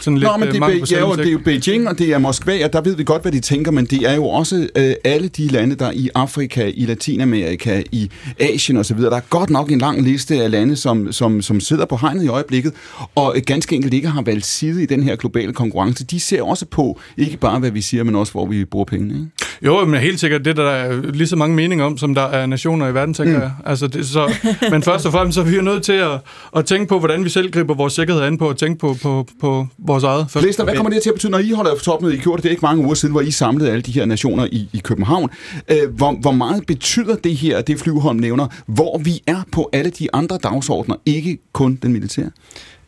[0.00, 1.88] sådan lidt Nå, men det, øh, er, på Be- ja, jo, det er jo Beijing,
[1.88, 4.14] og det er Moskva, og der ved vi godt, hvad de tænker, men det er
[4.14, 9.00] jo også øh, alle de lande, der er i Afrika, i Latinamerika, i Asien osv.
[9.00, 12.24] Der er godt nok en lang liste af lande, som, som, som sidder på hegnet
[12.24, 12.72] i øjeblikket,
[13.14, 16.04] og øh, ganske enkelt ikke har valgt side i den her globale konkurrence.
[16.04, 19.14] De ser også på, ikke bare hvad vi siger, men også hvor vi bruger pengene.
[19.14, 19.26] Ikke?
[19.62, 22.24] Jo, men helt sikkert, det er der er lige så mange meninger om, som der
[22.24, 23.42] er nationer i verden, tænker mm.
[23.42, 23.50] jeg.
[23.66, 24.32] Altså, det, så,
[24.70, 26.20] men først og fremmest så er vi jo nødt til at,
[26.56, 29.26] at tænke på, hvordan vi selv griber vores sikkerhed an på, at tænke på, på,
[29.40, 30.26] på vores eget.
[30.30, 30.46] Først.
[30.46, 32.14] Lester, hvad kommer det til at betyde, når I holder topmøde?
[32.14, 34.04] I gjorde det, det er ikke mange uger siden, hvor I samlede alle de her
[34.04, 35.30] nationer i, i København.
[35.68, 39.90] Øh, hvor, hvor meget betyder det her, det Flyvholm nævner, hvor vi er på alle
[39.90, 42.30] de andre dagsordner, ikke kun den militære?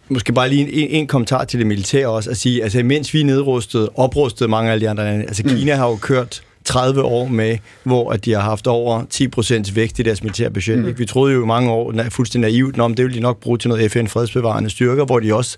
[0.09, 3.23] Måske bare lige en, en kommentar til det militære også, at sige, altså mens vi
[3.23, 7.59] nedrustede, oprustede mange af de andre lande, altså Kina har jo kørt 30 år med,
[7.83, 9.03] hvor at de har haft over
[9.69, 10.79] 10% vækst i deres militære budget.
[10.79, 10.99] Mm.
[10.99, 13.69] Vi troede jo i mange år, fuldstændig naivt, om det ville de nok bruge til
[13.69, 15.57] noget FN-fredsbevarende styrker, hvor de også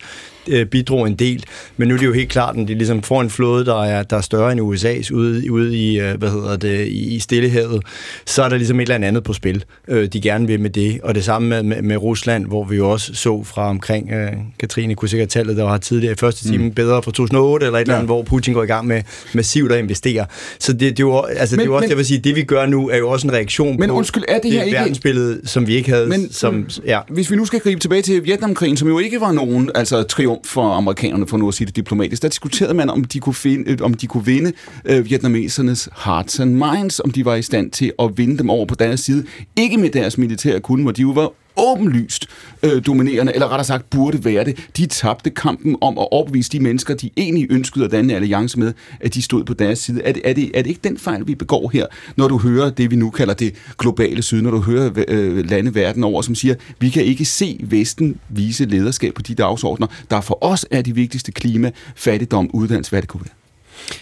[0.49, 1.45] øh, bidrog en del.
[1.77, 4.03] Men nu er det jo helt klart, at de ligesom får en flåde, der er,
[4.03, 7.83] der er større end USA's ude, ude i, øh, hvad hedder det, i, i Stillehavet,
[8.27, 11.01] så er der ligesom et eller andet på spil, øh, de gerne vil med det.
[11.03, 14.33] Og det samme med, med, med Rusland, hvor vi jo også så fra omkring, øh,
[14.61, 16.71] Katrine kunne sikkert tallet, der var tidligere i første time, mm.
[16.75, 19.03] bedre fra 2008, eller et eller andet, hvor Putin går i gang med
[19.35, 20.27] massivt at investere.
[20.59, 22.19] Så det, det er jo, altså, Men- det er jo også, men- det vil sige,
[22.19, 24.63] det vi gør nu, er jo også en reaktion Men på undskyld, er det her
[24.63, 26.07] ikke- verdensbillede, som vi ikke havde.
[26.07, 27.01] Men som, ja.
[27.09, 30.32] hvis vi nu skal gribe tilbage til Vietnamkrigen, som jo ikke var nogen altså, triumf
[30.45, 33.71] for amerikanerne, for nu at sige det diplomatisk, der diskuterede man, om de kunne, finde,
[33.71, 34.53] øh, om de kunne vinde
[34.85, 38.67] øh, vietnamesernes hearts and minds, om de var i stand til at vinde dem over
[38.67, 39.25] på deres side.
[39.57, 42.27] Ikke med deres militære kunde, hvor de jo var åbenlyst
[42.63, 44.59] øh, dominerende, eller rettere sagt burde være det.
[44.77, 48.73] De tabte kampen om at opvise de mennesker, de egentlig ønskede at danne alliance med,
[49.01, 50.03] at de stod på deres side.
[50.03, 52.71] Er det, er, det, er det ikke den fejl, vi begår her, når du hører
[52.71, 56.35] det, vi nu kalder det globale syd, når du hører øh, lande verden over, som
[56.35, 60.83] siger, vi kan ikke se Vesten vise lederskab på de dagsordner, der for os er
[60.83, 63.42] de vigtigste klima, fattigdom, uddannelse, hvad det kunne være.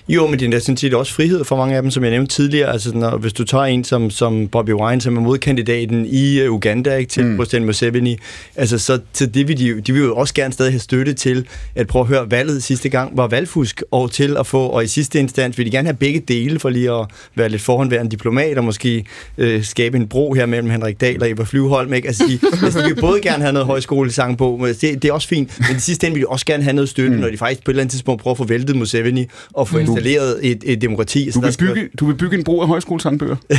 [0.09, 2.35] Jo, men det er sådan set også frihed for mange af dem, som jeg nævnte
[2.35, 2.73] tidligere.
[2.73, 6.55] Altså, når, hvis du tager en som, som Bobby Wine, som er modkandidaten i uh,
[6.55, 7.37] Uganda ikke, til mm.
[7.37, 8.17] præsident Museveni,
[8.57, 11.47] altså, så, så det vil de, de vil jo også gerne stadig have støtte til
[11.75, 14.87] at prøve at høre, valget sidste gang var valgfusk, og til at få, og i
[14.87, 18.59] sidste instans vil de gerne have begge dele, for lige at være lidt forhåndværende diplomat,
[18.59, 19.05] og måske
[19.39, 21.93] øh, skabe en bro her mellem Henrik Dahl og Eva Flyvholm.
[21.93, 22.09] Ikke?
[22.09, 25.13] Altså, de, altså, de vil både gerne have noget højskolesang på, men det, det er
[25.13, 27.21] også fint, men i sidste ende vil de også gerne have noget støtte, mm.
[27.21, 29.79] når de faktisk på et eller andet tidspunkt prøver at få væltet Museveni, og få
[29.79, 31.31] installeret et, et demokrati.
[31.31, 33.37] Du vil, skal- bygge, du vil bygge en bro af højskolesangbøger.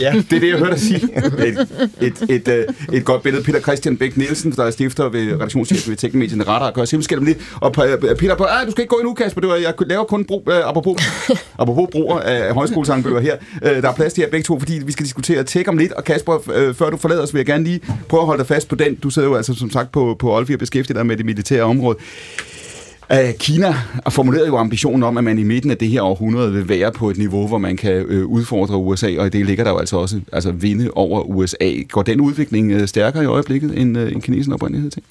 [0.00, 0.12] ja.
[0.30, 1.00] Det er det, jeg hørte dig sige.
[1.42, 1.68] Et,
[2.00, 3.44] et, et, et, et godt billede.
[3.44, 7.24] Peter Christian Bæk Nielsen, der er stifter ved redaktionschef ved Teknomedierne Radar, gør simpelthen om
[7.24, 7.36] det.
[7.60, 7.72] Og
[8.18, 9.40] Peter, på, du skal ikke gå endnu, Kasper.
[9.40, 11.02] Det var, jeg laver kun bro, uh, apropos,
[11.58, 13.36] apropos bruger af højskolesangbøger her.
[13.62, 15.92] Uh, der er plads til jer begge to, fordi vi skal diskutere tech om lidt.
[15.92, 16.36] Og Kasper,
[16.68, 18.74] uh, før du forlader os, vil jeg gerne lige prøve at holde dig fast på
[18.74, 18.94] den.
[18.94, 21.62] Du sidder jo altså som sagt på, på Olfi og beskæftiger dig med det militære
[21.62, 21.98] område.
[23.38, 26.68] Kina har formuleret jo ambitionen om, at man i midten af det her århundrede vil
[26.68, 29.70] være på et niveau, hvor man kan øh, udfordre USA, og i det ligger der
[29.70, 31.72] jo altså også altså vinde over USA.
[31.88, 35.02] Går den udvikling øh, stærkere i øjeblikket, end, øh, end kinesen oprindelighed til?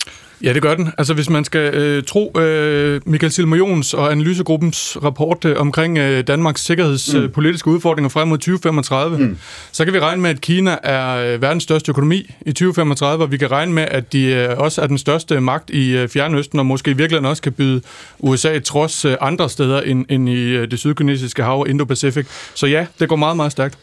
[0.43, 0.89] Ja, det gør den.
[0.97, 6.27] Altså, hvis man skal øh, tro øh, Michael Silmajons og analysegruppens rapport øh, omkring øh,
[6.27, 7.76] Danmarks sikkerhedspolitiske mm.
[7.76, 9.38] udfordringer frem mod 2035, mm.
[9.72, 13.38] så kan vi regne med, at Kina er verdens største økonomi i 2035, og vi
[13.38, 16.65] kan regne med, at de øh, også er den største magt i øh, Fjernøsten, og
[16.65, 17.81] måske i virkeligheden også kan byde
[18.20, 22.26] USA trods øh, andre steder end, end i øh, det sydkinesiske hav og Indo-Pacific.
[22.56, 23.78] Så ja, det går meget, meget stærkt.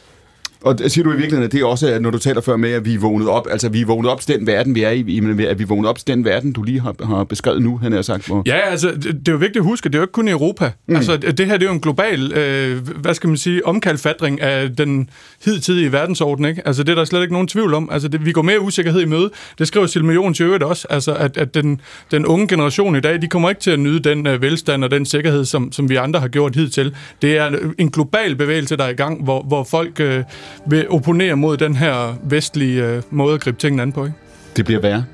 [0.62, 2.72] Og siger du i virkeligheden, at det er også, at når du taler før med,
[2.72, 4.90] at vi er vågnet op, altså vi er vågnet op til den verden, vi er
[4.90, 7.24] i, i- men at vi er vågnet op til den verden, du lige har, har
[7.24, 8.26] beskrevet nu, han har sagt.
[8.26, 8.42] Hvor...
[8.46, 10.30] Ja, altså, det, det er jo vigtigt at huske, det er jo ikke kun i
[10.30, 10.70] Europa.
[10.88, 10.96] Mm.
[10.96, 14.76] Altså, det her det er jo en global, øh, hvad skal man sige, omkalfatring af
[14.76, 15.10] den
[15.44, 16.62] hidtidige verdensorden, ikke?
[16.66, 17.88] Altså, det er der slet ikke nogen tvivl om.
[17.92, 19.30] Altså, det, vi går mere usikkerhed i møde.
[19.58, 21.80] Det skriver Silmion til øvrigt også, altså, at, at den,
[22.10, 24.90] den unge generation i dag, de kommer ikke til at nyde den øh, velstand og
[24.90, 26.94] den sikkerhed, som, som vi andre har gjort hidtil.
[27.22, 30.24] Det er en global bevægelse, der er i gang, hvor, hvor folk øh,
[30.66, 34.16] vil opponere mod den her vestlige øh, måde at gribe tingene an på, ikke?
[34.56, 35.04] Det bliver værre.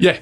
[0.00, 0.12] Ja,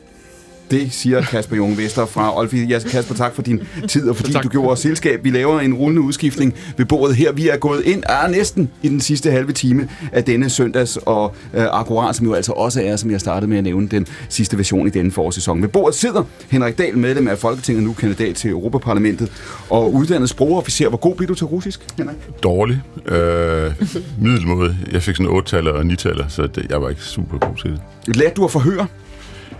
[0.71, 2.65] Det siger Kasper Junge Vester fra Olfi.
[2.65, 4.43] Ja, Kasper, tak for din tid, og fordi Tak.
[4.45, 5.25] du gjorde os selskab.
[5.25, 7.33] Vi laver en rullende udskiftning ved bordet her.
[7.33, 11.35] Vi er gået ind er næsten i den sidste halve time af denne søndags og
[11.55, 14.57] øh, akkurat, som jo altså også er, som jeg startede med at nævne, den sidste
[14.59, 15.63] version i denne forårssæson.
[15.63, 19.33] Ved bordet sidder Henrik Dahl, medlem af Folketinget, nu kandidat til Europaparlamentet,
[19.71, 20.89] og uddannet sprogofficer.
[20.89, 22.17] Hvor god bliver du til russisk, Henrik?
[22.43, 22.83] Dårlig.
[23.07, 23.73] Øh,
[24.21, 24.77] middelmåde.
[24.93, 25.97] Jeg fik sådan 8 og 9
[26.29, 27.71] så det, jeg var ikke super god til
[28.07, 28.17] det.
[28.17, 28.87] Lærte du at forhøre?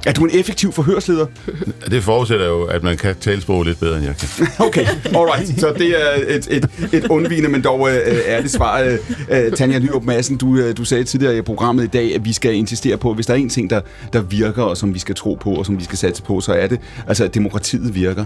[0.07, 1.27] Er du en effektiv forhørsleder?
[1.91, 4.29] Det forudsætter jo, at man kan tale sprog lidt bedre, end jeg kan.
[4.67, 5.61] Okay, alright.
[5.61, 7.97] Så det er et, et, et undvigende, men dog øh,
[8.27, 8.81] ærligt svar.
[8.83, 8.99] Øh,
[9.31, 12.33] øh, Tanja Nyrup Madsen, du, øh, du sagde tidligere i programmet i dag, at vi
[12.33, 13.81] skal insistere på, at hvis der er en ting, der,
[14.13, 16.53] der virker, og som vi skal tro på, og som vi skal satse på, så
[16.53, 16.79] er det,
[17.09, 18.25] altså, at demokratiet virker.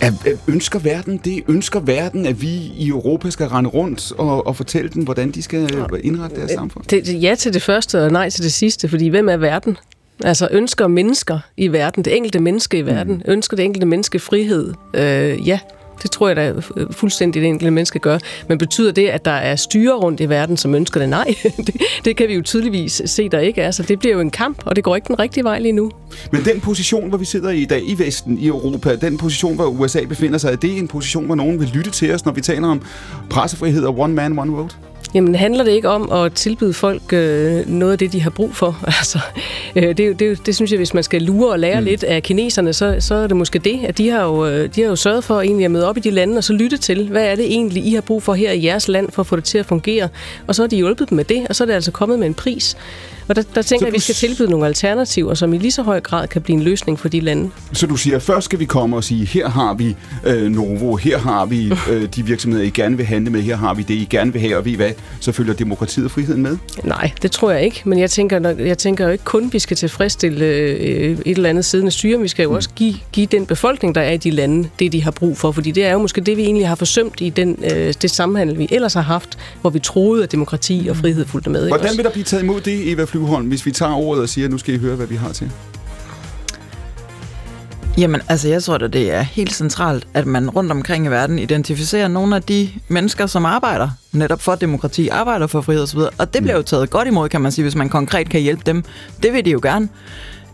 [0.00, 1.42] Er, er- ønsker verden det?
[1.48, 5.42] Ønsker verden, at vi i Europa skal rende rundt og, og fortælle dem, hvordan de
[5.42, 6.84] skal indrette deres samfund?
[6.84, 9.76] Det, det, ja til det første og nej til det sidste, fordi hvem er verden?
[10.24, 13.22] Altså ønsker mennesker i verden, det enkelte menneske i verden, mm.
[13.32, 14.74] ønsker det enkelte menneske frihed?
[14.94, 15.58] Øh, ja,
[16.02, 18.18] det tror jeg da øh, fuldstændig det enkelte menneske gør.
[18.48, 21.08] Men betyder det, at der er styre rundt i verden, som ønsker det?
[21.08, 21.34] Nej,
[21.66, 23.70] det, det kan vi jo tydeligvis se, der ikke er.
[23.70, 25.90] Så det bliver jo en kamp, og det går ikke den rigtige vej lige nu.
[26.32, 29.66] Men den position, hvor vi sidder i dag i Vesten, i Europa, den position, hvor
[29.66, 32.40] USA befinder sig, er det en position, hvor nogen vil lytte til os, når vi
[32.40, 32.82] taler om
[33.30, 34.74] pressefrihed og one man, one vote?
[35.14, 38.54] Jamen handler det ikke om at tilbyde folk øh, noget af det, de har brug
[38.56, 38.78] for?
[38.86, 39.18] Altså,
[39.76, 41.86] øh, det, det, det synes jeg, hvis man skal lure og lære mm.
[41.86, 44.80] lidt af kineserne, så, så er det måske det, at de har, jo, øh, de
[44.80, 47.08] har jo sørget for egentlig at møde op i de lande og så lytte til,
[47.08, 49.36] hvad er det egentlig, I har brug for her i jeres land for at få
[49.36, 50.08] det til at fungere?
[50.46, 52.26] Og så har de hjulpet dem med det, og så er det altså kommet med
[52.26, 52.76] en pris.
[53.28, 55.82] Og der, der tænker jeg, at vi skal tilbyde nogle alternativer, som i lige så
[55.82, 57.50] høj grad kan blive en løsning for de lande.
[57.72, 59.96] Så du siger, først skal vi komme og sige, her har vi
[60.26, 63.74] øh, Novo, her har vi øh, de virksomheder, I gerne vil handle med, her har
[63.74, 64.90] vi det, I gerne vil have, og ved I hvad,
[65.20, 66.56] så følger demokratiet og friheden med.
[66.84, 67.82] Nej, det tror jeg ikke.
[67.84, 71.36] Men jeg tænker, nok- jeg tænker jo ikke kun, at vi skal tilfredsstille øh, et
[71.36, 72.16] eller andet siddende styre.
[72.16, 74.92] men Vi skal jo også give, give den befolkning, der er i de lande, det
[74.92, 75.52] de har brug for.
[75.52, 78.58] Fordi det er jo måske det, vi egentlig har forsømt i den, øh, det samhandel,
[78.58, 81.68] vi ellers har haft, hvor vi troede, at demokrati og frihed fulgte med.
[81.68, 84.48] Hvordan vil der blive taget imod det, Eva Flyvholm, hvis vi tager ordet og siger,
[84.48, 85.50] nu skal I høre, hvad vi har til?
[87.98, 91.38] Jamen, altså jeg tror da, det er helt centralt, at man rundt omkring i verden
[91.38, 95.98] identificerer nogle af de mennesker, som arbejder netop for demokrati, arbejder for frihed osv.
[95.98, 98.62] Og det bliver jo taget godt imod, kan man sige, hvis man konkret kan hjælpe
[98.66, 98.84] dem.
[99.22, 99.88] Det vil de jo gerne.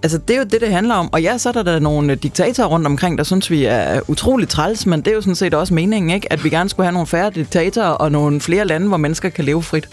[0.03, 1.12] Altså, det er jo det, det handler om.
[1.12, 4.51] Og ja, så er der da nogle diktatorer rundt omkring, der synes, vi er utroligt
[4.51, 6.32] træls, men det er jo sådan set også meningen, ikke?
[6.32, 9.45] At vi gerne skulle have nogle færre diktatorer og nogle flere lande, hvor mennesker kan
[9.45, 9.89] leve frit.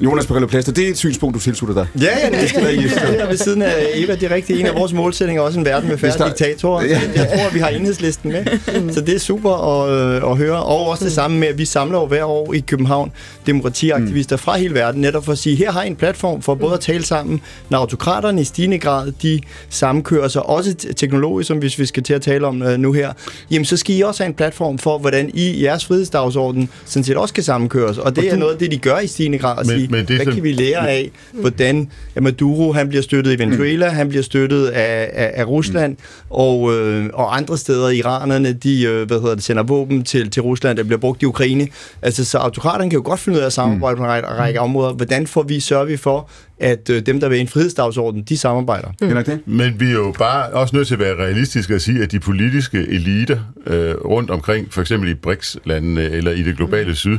[0.00, 2.02] Jonas Perillo Plaster, det er et synspunkt, du tilslutter dig.
[2.02, 2.82] Ja, ja, det skal i.
[2.82, 4.60] Det er ved siden af Eva, det er rigtigt.
[4.60, 6.84] En af vores målsætninger er også en verden med færre der- diktatorer.
[6.84, 7.00] Ja.
[7.16, 8.44] Jeg tror, at vi har enhedslisten med.
[8.92, 9.90] Så det er super at,
[10.24, 10.62] øh, at høre.
[10.62, 13.12] Og også det samme med, at vi samler jo hver år i København
[13.46, 16.74] demokratiaktivister fra hele verden, netop for at sige, her har I en platform for både
[16.74, 17.40] at tale sammen,
[17.70, 19.40] når autokraterne i stigende grad, de
[19.70, 23.12] sammenkører sig, også teknologisk, som hvis vi skal til at tale om øh, nu her,
[23.50, 27.16] jamen så skal I også have en platform for, hvordan I jeres frihedsdagsorden sådan set
[27.16, 27.98] også kan sammenkøres.
[27.98, 30.34] Og det er noget af det, de gør i stigende grad, Men- Men det hvad
[30.34, 34.66] kan vi lære af, hvordan ja, Maduro han bliver støttet i Venezuela, han bliver støttet
[34.66, 35.96] af, af, af Rusland,
[36.30, 40.42] og, øh, og andre steder, iranerne, de øh, hvad hedder det, sender våben til, til
[40.42, 41.68] Rusland, der bliver brugt i Ukraine.
[42.02, 44.60] Altså, så autokraterne kan jo godt finde ud af at samarbejde på en række, række
[44.60, 44.92] områder.
[44.92, 46.30] Hvordan får vi, sørger vi for,
[46.60, 48.88] at øh, dem, der vil en frihedsdagsorden, de samarbejder?
[49.00, 49.40] Det?
[49.46, 52.20] Men vi er jo bare også nødt til at være realistiske og sige, at de
[52.20, 57.18] politiske eliter øh, rundt omkring, for eksempel i BRICS-landene eller i det globale syd,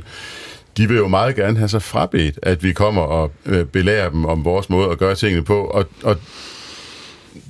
[0.78, 4.26] de vil jo meget gerne have sig frabedt, at vi kommer og øh, belærer dem
[4.26, 5.66] om vores måde at gøre tingene på.
[5.66, 6.18] Og, og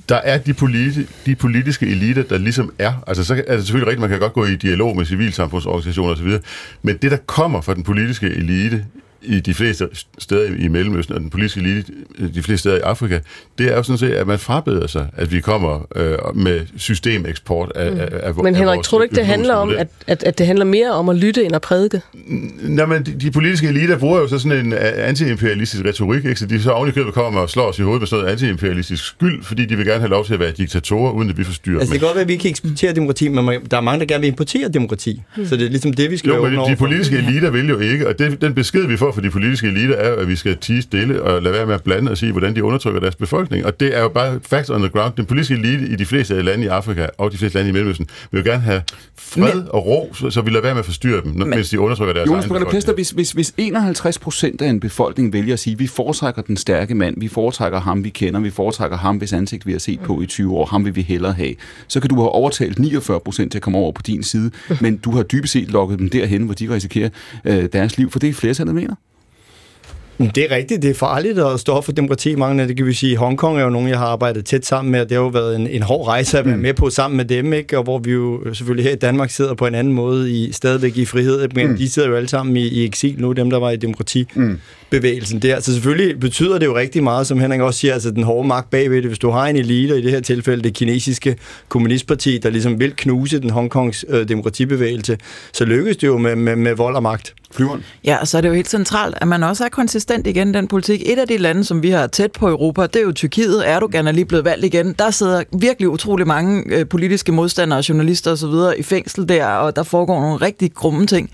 [0.08, 2.92] der er de, politi- de politiske eliter, der ligesom er.
[3.06, 6.32] Altså, så er det selvfølgelig rigtigt, man kan godt gå i dialog med civilsamfundsorganisationer osv.,
[6.82, 8.84] men det, der kommer fra den politiske elite
[9.22, 9.88] i de fleste
[10.18, 11.92] steder i Mellemøsten og den politiske elite
[12.34, 13.20] de fleste steder i Afrika,
[13.58, 17.72] det er jo sådan set, at man frabeder sig, at vi kommer øh, med systemeksport
[17.74, 20.22] af, af, af Men af Henrik, vores tror du ikke, det handler om, at, at,
[20.24, 22.00] at det handler mere om at lytte end at prædike?
[22.62, 26.36] Nå, men de, de politiske eliter bruger jo så sådan en uh, antiimperialistisk retorik, ikke?
[26.36, 28.32] så de så oven i købet kommer og slår os i hovedet med sådan noget
[28.32, 31.44] antiimperialistisk skyld, fordi de vil gerne have lov til at være diktatorer, uden at vi
[31.44, 32.00] forstyrrer Altså, det dem.
[32.00, 34.20] kan godt være, at vi ikke eksporterer demokrati, men man- der er mange, der gerne
[34.20, 35.22] vil importere demokrati.
[35.44, 36.76] Så det er ligesom det, vi skal Jo, men de overfor.
[36.76, 39.94] politiske eliter vil jo ikke, og det, den besked, vi får fra de politiske eliter,
[39.94, 42.56] er at vi skal tige stille og lade være med at blande og sige, hvordan
[42.56, 43.66] de undertrykker deres befolkning.
[43.66, 45.12] Og det er jo bare facts on the ground.
[45.16, 48.08] Den politiske elite i de fleste lande i Afrika og de fleste lande i Mellemøsten
[48.30, 48.82] vil jo gerne have
[49.18, 51.80] fred og ro, så, så vi lader være med at forstyrre dem, men, mens de
[51.80, 52.66] undertrykker deres Jonas egen.
[52.70, 56.42] Pester, hvis, hvis, hvis 51 procent af en befolkning vælger at sige, at vi foretrækker
[56.42, 59.78] den stærke mand, vi foretrækker ham, vi kender, vi foretrækker ham, hvis ansigt vi har
[59.78, 61.54] set på i 20 år, ham vil vi hellere have,
[61.88, 64.50] så kan du have overtalt 49 procent til at komme over på din side,
[64.80, 67.08] men du har dybest set lukket dem derhen, hvor de risikerer
[67.44, 68.94] øh, deres liv, for det er flertallet mener.
[70.18, 72.34] Det er rigtigt, det er farligt at stå for demokrati.
[72.34, 74.92] Mange af det kan vi sige, Hongkong er jo nogen, jeg har arbejdet tæt sammen
[74.92, 77.16] med, og det har jo været en, en hård rejse at være med på sammen
[77.16, 77.78] med dem, ikke?
[77.78, 80.96] og hvor vi jo selvfølgelig her i Danmark sidder på en anden måde, i, stadigvæk
[80.96, 81.76] i frihed, men mm.
[81.76, 85.60] de sidder jo alle sammen i, i eksil nu, dem der var i demokratibevægelsen der.
[85.60, 88.70] Så selvfølgelig betyder det jo rigtig meget, som Henrik også siger, altså den hårde magt
[88.70, 89.06] bagved det.
[89.06, 91.36] Hvis du har en elite, og i det her tilfælde det kinesiske
[91.68, 95.18] kommunistparti, der ligesom vil knuse den Hongkongs øh, demokratibevægelse,
[95.52, 97.34] så lykkes det jo med, med, med vold og magt.
[97.50, 97.84] Flyveren.
[98.04, 100.68] Ja, og så er det jo helt centralt, at man også er konsistent igen den
[100.68, 101.02] politik.
[101.06, 103.68] Et af de lande, som vi har tæt på Europa, det er jo Tyrkiet.
[103.68, 104.92] Erdogan er lige blevet valgt igen.
[104.98, 108.78] Der sidder virkelig utrolig mange øh, politiske modstandere, journalister osv.
[108.78, 111.30] i fængsel der, og der foregår nogle rigtig grumme ting.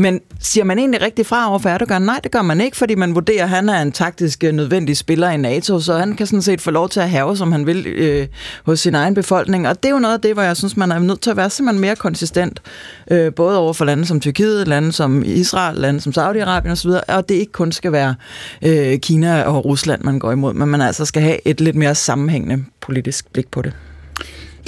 [0.00, 2.02] Men siger man egentlig rigtig fra over for Erdogan?
[2.02, 4.96] Nej, det gør man ikke, fordi man vurderer, at han er en taktisk øh, nødvendig
[4.96, 7.66] spiller i NATO, så han kan sådan set få lov til at have, som han
[7.66, 8.26] vil, øh,
[8.66, 9.68] hos sin egen befolkning.
[9.68, 11.36] Og det er jo noget af det, hvor jeg synes, man er nødt til at
[11.36, 12.62] være simpelthen mere konsistent,
[13.10, 17.28] øh, både over for lande som Tyrkiet, lande som Israel, lande som Saudi-Arabien osv., og
[17.28, 18.14] det ikke kun skal være
[18.62, 21.94] øh, Kina og Rusland, man går imod, men man altså skal have et lidt mere
[21.94, 23.72] sammenhængende politisk blik på det.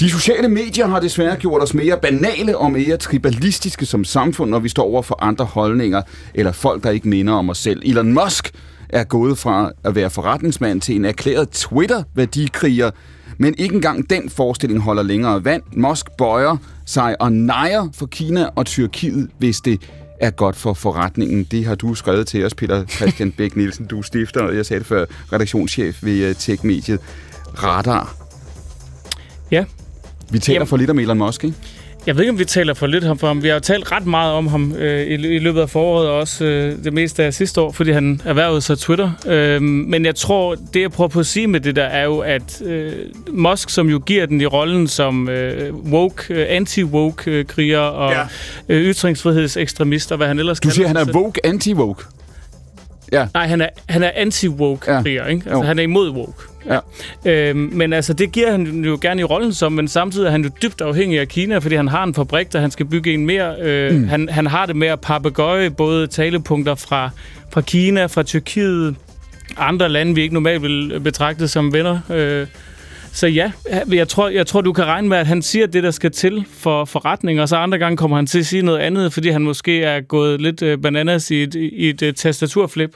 [0.01, 4.59] De sociale medier har desværre gjort os mere banale og mere tribalistiske som samfund, når
[4.59, 6.03] vi står over for andre holdninger
[6.35, 7.83] eller folk, der ikke minder om os selv.
[7.85, 8.51] Elon Musk
[8.89, 12.91] er gået fra at være forretningsmand til en erklæret Twitter-værdikriger,
[13.39, 15.63] men ikke engang den forestilling holder længere vand.
[15.77, 16.57] Musk bøjer
[16.87, 19.81] sig og nejer for Kina og Tyrkiet, hvis det
[20.21, 21.45] er godt for forretningen.
[21.45, 23.87] Det har du skrevet til os, Peter Christian Bæk Nielsen.
[23.87, 27.01] Du er stifter, og jeg sagde det før, redaktionschef ved øh, tech-mediet
[27.63, 28.17] Radar.
[29.51, 29.65] Ja.
[30.33, 30.67] Vi taler Jamen.
[30.69, 31.57] for lidt om Elon Musk, ikke?
[32.07, 33.43] Jeg ved ikke, om vi taler for lidt om ham.
[33.43, 36.19] Vi har jo talt ret meget om ham øh, i, i løbet af foråret, og
[36.19, 39.11] også øh, det meste af sidste år, fordi han erhvervede sig Twitter.
[39.27, 42.19] Øh, men jeg tror, det jeg prøver på at sige med det der, er jo,
[42.19, 42.93] at øh,
[43.33, 48.19] Musk, som jo giver den i rollen som øh, woke, øh, anti-woke-kriger og Ja.
[48.19, 48.27] ja.
[48.69, 52.05] øh, ytringsfrihedsekstremist, og hvad han ellers Du kalder siger, han er woke, anti-woke.
[53.13, 53.27] Ja.
[53.35, 55.43] Nej, han er, han er anti-woke-kriger, ikke?
[55.47, 55.63] Altså, Jo.
[55.63, 56.43] han er imod woke.
[56.67, 56.79] Ja.
[57.27, 60.43] Øhm, men altså, det giver han jo gerne i rollen som, men samtidig er han
[60.43, 63.27] jo dybt afhængig af Kina, fordi han har en fabrik, der han skal bygge en
[63.27, 63.55] mere.
[63.61, 64.09] Øh, mm.
[64.09, 67.11] han, han har det med at papegøje både talepunkter fra,
[67.53, 68.97] fra Kina, fra Tyrkiet,
[69.57, 72.01] andre lande, vi ikke normalt vil betragte som venner.
[72.11, 72.47] Øh,
[73.13, 73.53] så ja,
[73.93, 76.45] jeg tror, jeg tror, du kan regne med, at han siger det, der skal til
[76.59, 79.43] for forretning, og så andre gange kommer han til at sige noget andet, fordi han
[79.43, 82.91] måske er gået lidt øh, bananas i et, i et øh, tastaturflip.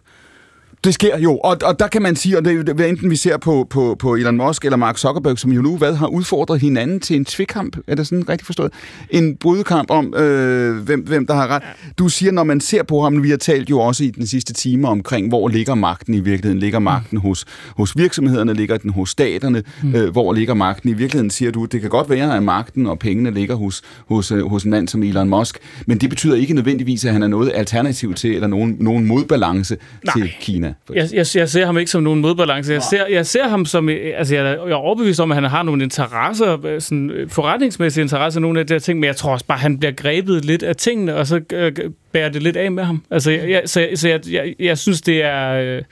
[0.84, 3.16] Det sker jo, og, og der kan man sige, og det, er hvad enten vi
[3.16, 6.60] ser på, på, på Elon Musk eller Mark Zuckerberg, som jo nu hvad, har udfordret
[6.60, 8.72] hinanden til en tvikkamp, er det sådan rigtig forstået?
[9.10, 11.62] En brydekamp om, øh, hvem, hvem der har ret.
[11.98, 14.52] Du siger, når man ser på ham, vi har talt jo også i den sidste
[14.52, 16.58] time omkring, hvor ligger magten i virkeligheden?
[16.58, 17.44] Ligger magten hos,
[17.76, 18.54] hos virksomhederne?
[18.54, 19.62] Ligger den hos staterne?
[19.82, 19.94] Mm.
[19.94, 21.64] Øh, hvor ligger magten i virkeligheden, siger du?
[21.64, 24.88] Det kan godt være, at magten og pengene ligger hos, hos, øh, hos en mand
[24.88, 28.48] som Elon Musk, men det betyder ikke nødvendigvis, at han er noget alternativ til, eller
[28.48, 30.14] nogen, nogen modbalance Nej.
[30.14, 30.65] til Kina.
[30.86, 31.00] Kina.
[31.00, 32.72] Jeg, jeg, jeg ser ham ikke som nogen modbalance.
[32.72, 33.88] Jeg ser, jeg ser ham som...
[33.88, 37.10] øh, Altså, jeg, er- jeg er overbevist om, at han har nogle interesser, øh, sådan,
[37.10, 39.78] øh, forretningsmæssige interesser, nogle af de her ting, men jeg tror også bare, at han
[39.78, 41.72] bliver grebet lidt af tingene, og så øh,
[42.12, 43.02] bærer det lidt af med ham.
[43.10, 45.52] Altså, jeg, jeg, så så jeg, jeg, jeg synes, det er...
[45.52, 45.82] Øh,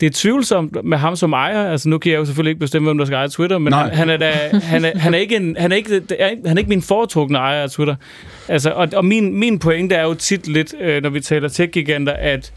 [0.00, 1.70] det er tvivlsomt med ham som ejer.
[1.70, 3.94] Altså, nu kan jeg jo selvfølgelig ikke bestemme, hvem der skal eje Twitter, men han,
[3.94, 6.00] han, er da, han, er, han, er ikke en, han, er ikke,
[6.46, 7.94] han er ikke min foretrukne ejer af Twitter.
[8.48, 12.12] Altså, og, og min, min pointe er jo tit lidt, øh, når vi taler tech-giganter,
[12.12, 12.52] at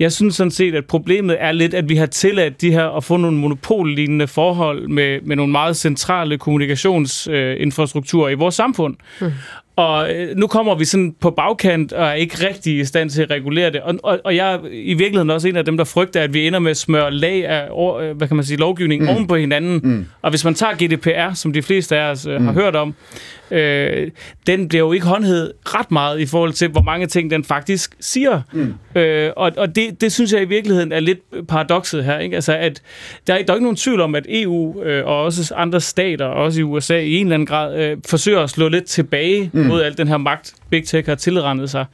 [0.00, 3.04] jeg synes sådan set, at problemet er lidt, at vi har tilladt de her at
[3.04, 8.96] få nogle monopollignende forhold med, med nogle meget centrale kommunikationsinfrastrukturer øh, i vores samfund.
[9.20, 9.32] Mm.
[9.76, 13.22] Og øh, nu kommer vi sådan på bagkant og er ikke rigtig i stand til
[13.22, 13.80] at regulere det.
[13.80, 16.46] Og, og, og jeg er i virkeligheden også en af dem, der frygter, at vi
[16.46, 17.68] ender med at smøre lag af
[18.02, 19.08] øh, hvad kan man sige, lovgivning mm.
[19.08, 19.80] oven på hinanden.
[19.84, 20.06] Mm.
[20.22, 22.94] Og hvis man tager GDPR, som de fleste af os øh, har hørt om,
[23.50, 24.10] øh,
[24.46, 27.96] den bliver jo ikke håndhævet ret meget i forhold til, hvor mange ting den faktisk
[28.00, 28.42] siger.
[28.52, 28.74] Mm.
[28.94, 32.18] Øh, og og det, det synes jeg i virkeligheden er lidt paradokset her.
[32.18, 32.34] Ikke?
[32.34, 32.82] Altså, at
[33.26, 36.24] der, er, der er ikke nogen tvivl om, at EU øh, og også andre stater,
[36.24, 39.60] også i USA i en eller anden grad, øh, forsøger at slå lidt tilbage mm.
[39.60, 41.84] mod al den her magt, Big Tech har tilrendet sig.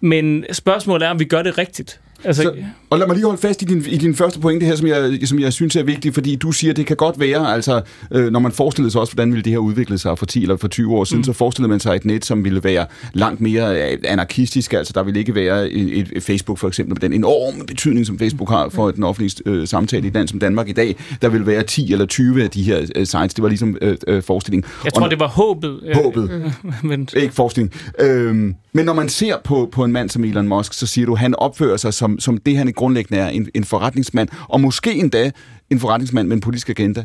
[0.00, 2.00] Men spørgsmålet er, om vi gør det rigtigt.
[2.24, 2.52] Altså, Så,
[2.90, 5.18] og lad mig lige holde fast i din, i din første pointe her, som jeg,
[5.24, 8.32] som jeg synes er vigtig, fordi du siger, at det kan godt være, altså, øh,
[8.32, 10.68] når man forestillede sig også, hvordan ville det her udvikle sig for 10 eller for
[10.68, 11.24] 20 år siden, mm.
[11.24, 15.02] så forestillede man sig et net, som ville være langt mere øh, anarkistisk, altså der
[15.02, 18.68] ville ikke være et, et Facebook for eksempel, med den enorme betydning, som Facebook har
[18.68, 20.96] for den offentlige øh, samtale i et land som Danmark i dag.
[21.22, 23.96] Der vil være 10 eller 20 af de her øh, sites, det var ligesom øh,
[24.06, 24.70] øh, forestillingen.
[24.84, 25.80] jeg tror, det var håbet.
[25.86, 26.52] øh, Håbet.
[26.82, 27.72] Men, Ikke forskning.
[27.98, 31.12] Øhm, men når man ser på, på en mand som Elon Musk, så siger du,
[31.12, 34.60] at han opfører sig som, som det, han i grundlæggende er, en, en forretningsmand, og
[34.60, 35.30] måske endda
[35.70, 37.04] en forretningsmand med en politisk agenda.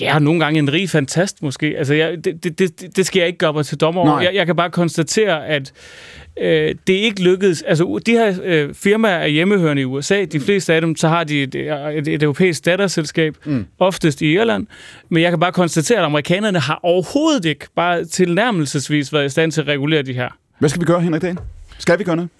[0.00, 1.74] Ja, og nogle gange en rig fantast måske.
[1.78, 4.20] Altså, jeg, det, det, det, det skal jeg ikke gøre mig til dommer over.
[4.20, 5.72] Jeg, jeg kan bare konstatere, at
[6.40, 7.62] øh, det ikke lykkedes.
[7.62, 10.24] Altså, de her øh, firmaer er hjemmehørende i USA.
[10.24, 13.66] De fleste af dem, så har de et, et, et europæisk datterselskab, mm.
[13.78, 14.66] oftest i Irland.
[15.08, 19.52] Men jeg kan bare konstatere, at amerikanerne har overhovedet ikke bare tilnærmelsesvis været i stand
[19.52, 20.28] til at regulere de her.
[20.58, 21.38] Hvad skal vi gøre, Henrik Dahl?
[21.78, 22.30] Skal vi gøre noget?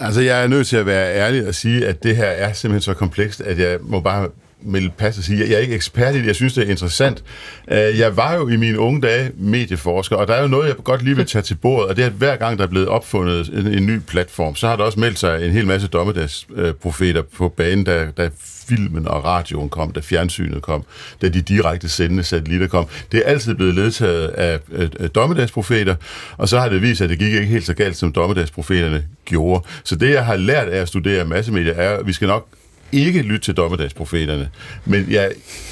[0.00, 2.82] Altså, jeg er nødt til at være ærlig og sige, at det her er simpelthen
[2.82, 4.28] så komplekst, at jeg må bare
[4.62, 6.70] melde pas og sige, at jeg er ikke ekspert i det, jeg synes, det er
[6.70, 7.24] interessant.
[7.70, 10.76] Øh, jeg var jo i mine unge dage medieforsker, og der er jo noget, jeg
[10.84, 12.88] godt lige vil tage til bordet, og det er, at hver gang der er blevet
[12.88, 17.22] opfundet en, en ny platform, så har der også meldt sig en hel masse dommedagsprofeter
[17.22, 18.28] på banen, der, der
[18.68, 20.84] filmen og radioen kom, da fjernsynet kom,
[21.22, 22.86] da de direkte sendende satellitter kom.
[23.12, 24.58] Det er altid blevet ledtaget af,
[25.00, 25.94] af dommedagsprofeter,
[26.36, 29.64] og så har det vist, at det gik ikke helt så galt, som dommedagsprofeterne gjorde.
[29.84, 32.48] Så det, jeg har lært af at studere massemedier, er, at vi skal nok
[32.92, 34.48] ikke lytte til dommedagsprofeterne.
[34.84, 35.28] Men ja,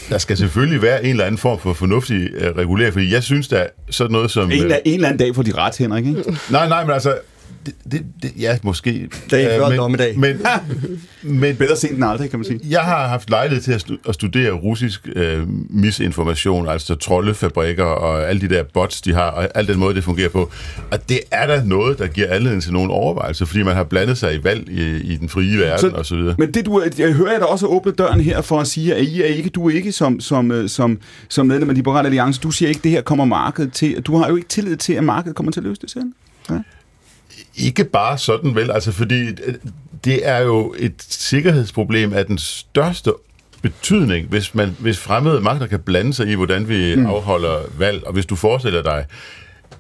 [0.08, 3.48] der skal selvfølgelig være en eller anden form for fornuftig uh, regulering, fordi jeg synes,
[3.48, 4.50] der er sådan noget som...
[4.50, 6.38] En, øh, en eller anden dag får de ret, Henrik, ikke?
[6.50, 7.14] Nej, nej, men altså...
[7.66, 9.08] Det, det, det, ja, måske.
[9.30, 10.18] Dagen Øh, før men, dommedag.
[10.18, 10.40] Men,
[11.40, 12.60] men Bedre sent end aldrig, kan man sige.
[12.70, 18.28] jeg har haft lejlighed til at, stu- at studere russisk øh, misinformation, altså troldefabrikker og
[18.28, 20.50] alle de der bots, de har, og al den måde, det fungerer på.
[20.90, 24.18] Og det er da noget, der giver anledning til nogle overvejelser, fordi man har blandet
[24.18, 26.34] sig i valg i, i den frie verden og så videre.
[26.38, 29.02] Men det, du, jeg hører jeg da også åbne døren her for at sige, at
[29.04, 30.98] I er ikke, du er ikke som, som, øh, som,
[31.28, 34.00] som medlem af Liberal Alliance, du siger ikke, at det her kommer markedet til.
[34.02, 36.04] Du har jo ikke tillid til, at markedet kommer til at løse det selv.
[36.50, 36.54] Ja.
[37.56, 39.54] Ikke bare sådan vel, altså fordi øh,
[40.04, 43.12] det er jo et sikkerhedsproblem af den største
[43.62, 47.06] betydning, hvis, man, hvis fremmede magter kan blande sig i, hvordan vi mm.
[47.06, 49.04] afholder valg, og hvis du forestiller dig,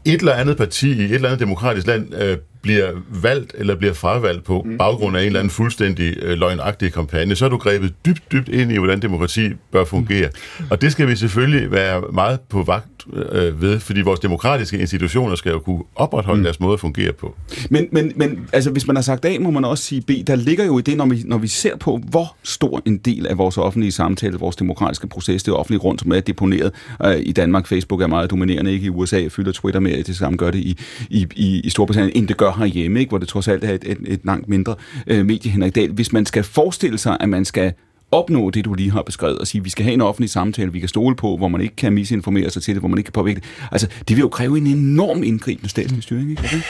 [0.04, 2.90] et eller andet parti i et eller andet demokratisk land øh, bliver
[3.22, 4.78] valgt eller bliver fravalgt på mm.
[4.78, 8.48] baggrund af en eller anden fuldstændig øh, løgnagtig kampagne, så har du grebet dybt, dybt
[8.48, 10.28] ind i, hvordan demokrati bør fungere.
[10.58, 10.64] Mm.
[10.70, 15.34] Og det skal vi selvfølgelig være meget på vagt øh, ved, fordi vores demokratiske institutioner
[15.34, 16.44] skal jo kunne opretholde mm.
[16.44, 17.34] deres måde at fungere på.
[17.70, 20.10] Men, men, men altså, hvis man har sagt A, må man også sige B.
[20.26, 23.26] Der ligger jo i det, når vi, når vi ser på, hvor stor en del
[23.26, 26.72] af vores offentlige samtale, vores demokratiske proces, det offentlige rundt, som er deponeret
[27.04, 27.66] øh, i Danmark.
[27.66, 30.78] Facebook er meget dominerende, ikke i USA, fylder Twitter mere, det samme gør det i,
[31.10, 33.08] i, i, i Storbritannien, end det gør herhjemme, ikke?
[33.08, 34.74] hvor det trods alt er et, et, et langt mindre
[35.06, 35.92] øh, medie, Henrik Dahl.
[35.92, 37.72] Hvis man skal forestille sig, at man skal
[38.12, 40.72] opnå det, du lige har beskrevet, og sige, at vi skal have en offentlig samtale,
[40.72, 43.06] vi kan stole på, hvor man ikke kan misinformere sig til det, hvor man ikke
[43.06, 43.48] kan påvirke det.
[43.72, 46.42] Altså, det vil jo kræve en enorm indgribende statslig styring, ikke?
[46.44, 46.60] Okay?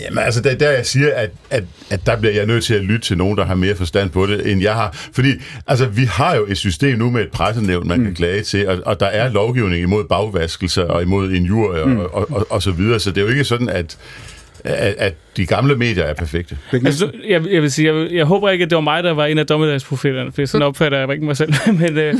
[0.00, 2.82] Jamen altså, der, der jeg siger, at, at, at der bliver jeg nødt til at
[2.82, 4.90] lytte til nogen, der har mere forstand på det, end jeg har.
[5.12, 5.32] Fordi
[5.66, 8.04] altså, vi har jo et system nu med et pressenævn, man mm.
[8.04, 11.96] kan klage til, og, og der er lovgivning imod bagvaskelser og imod injurier mm.
[11.96, 13.00] og, og, og, og så videre.
[13.00, 13.98] Så det er jo ikke sådan, at,
[14.64, 16.58] at, at de gamle medier er perfekte.
[16.72, 19.26] Altså, jeg, jeg vil sige, jeg, jeg håber ikke, at det var mig, der var
[19.26, 21.52] en af dommedagsprofeterne, for sådan opfatter jeg ikke mig selv.
[21.80, 22.14] men, øh,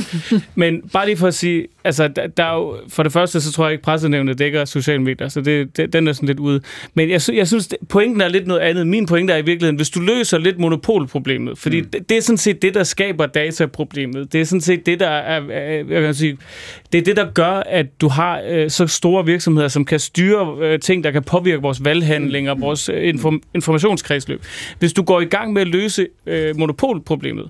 [0.55, 3.51] men bare lige for at sige, altså, der, der er jo, for det første, så
[3.51, 6.61] tror jeg ikke, pressenævnet dækker sociale medier, så det, det, den er sådan lidt ude.
[6.93, 8.87] Men jeg, jeg synes, pointen er lidt noget andet.
[8.87, 11.87] Min pointe er i virkeligheden, hvis du løser lidt monopolproblemet, fordi mm.
[11.87, 14.33] det, det er sådan set det, der skaber dataproblemet.
[14.33, 16.37] Det er sådan set det, der er, er jeg kan sige,
[16.91, 20.57] det er det, der gør, at du har øh, så store virksomheder, som kan styre
[20.61, 24.43] øh, ting, der kan påvirke vores valghandlinger, vores øh, inform- informationskredsløb.
[24.79, 27.49] Hvis du går i gang med at løse øh, monopolproblemet,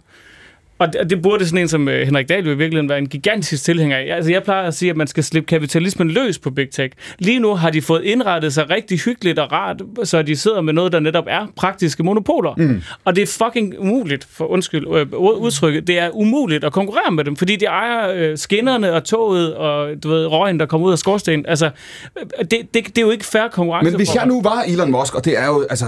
[0.79, 3.07] og det, det burde sådan en som øh, Henrik Dahl jo i virkeligheden være en
[3.07, 4.15] gigantisk tilhænger af.
[4.15, 6.95] Altså, jeg plejer at sige, at man skal slippe kapitalismen løs på Big Tech.
[7.19, 10.73] Lige nu har de fået indrettet sig rigtig hyggeligt og rart, så de sidder med
[10.73, 12.53] noget, der netop er praktiske monopoler.
[12.57, 12.81] Mm.
[13.05, 17.23] Og det er fucking umuligt, for undskyld øh, udtrykket, det er umuligt at konkurrere med
[17.23, 20.91] dem, fordi de ejer øh, skinnerne og toget og du ved, røgen, der kommer ud
[20.91, 21.45] af skorstenen.
[21.47, 21.69] Altså,
[22.17, 23.91] øh, det, det, det er jo ikke fair konkurrence.
[23.91, 25.85] Men hvis jeg nu var Elon Musk, og det er jo altså,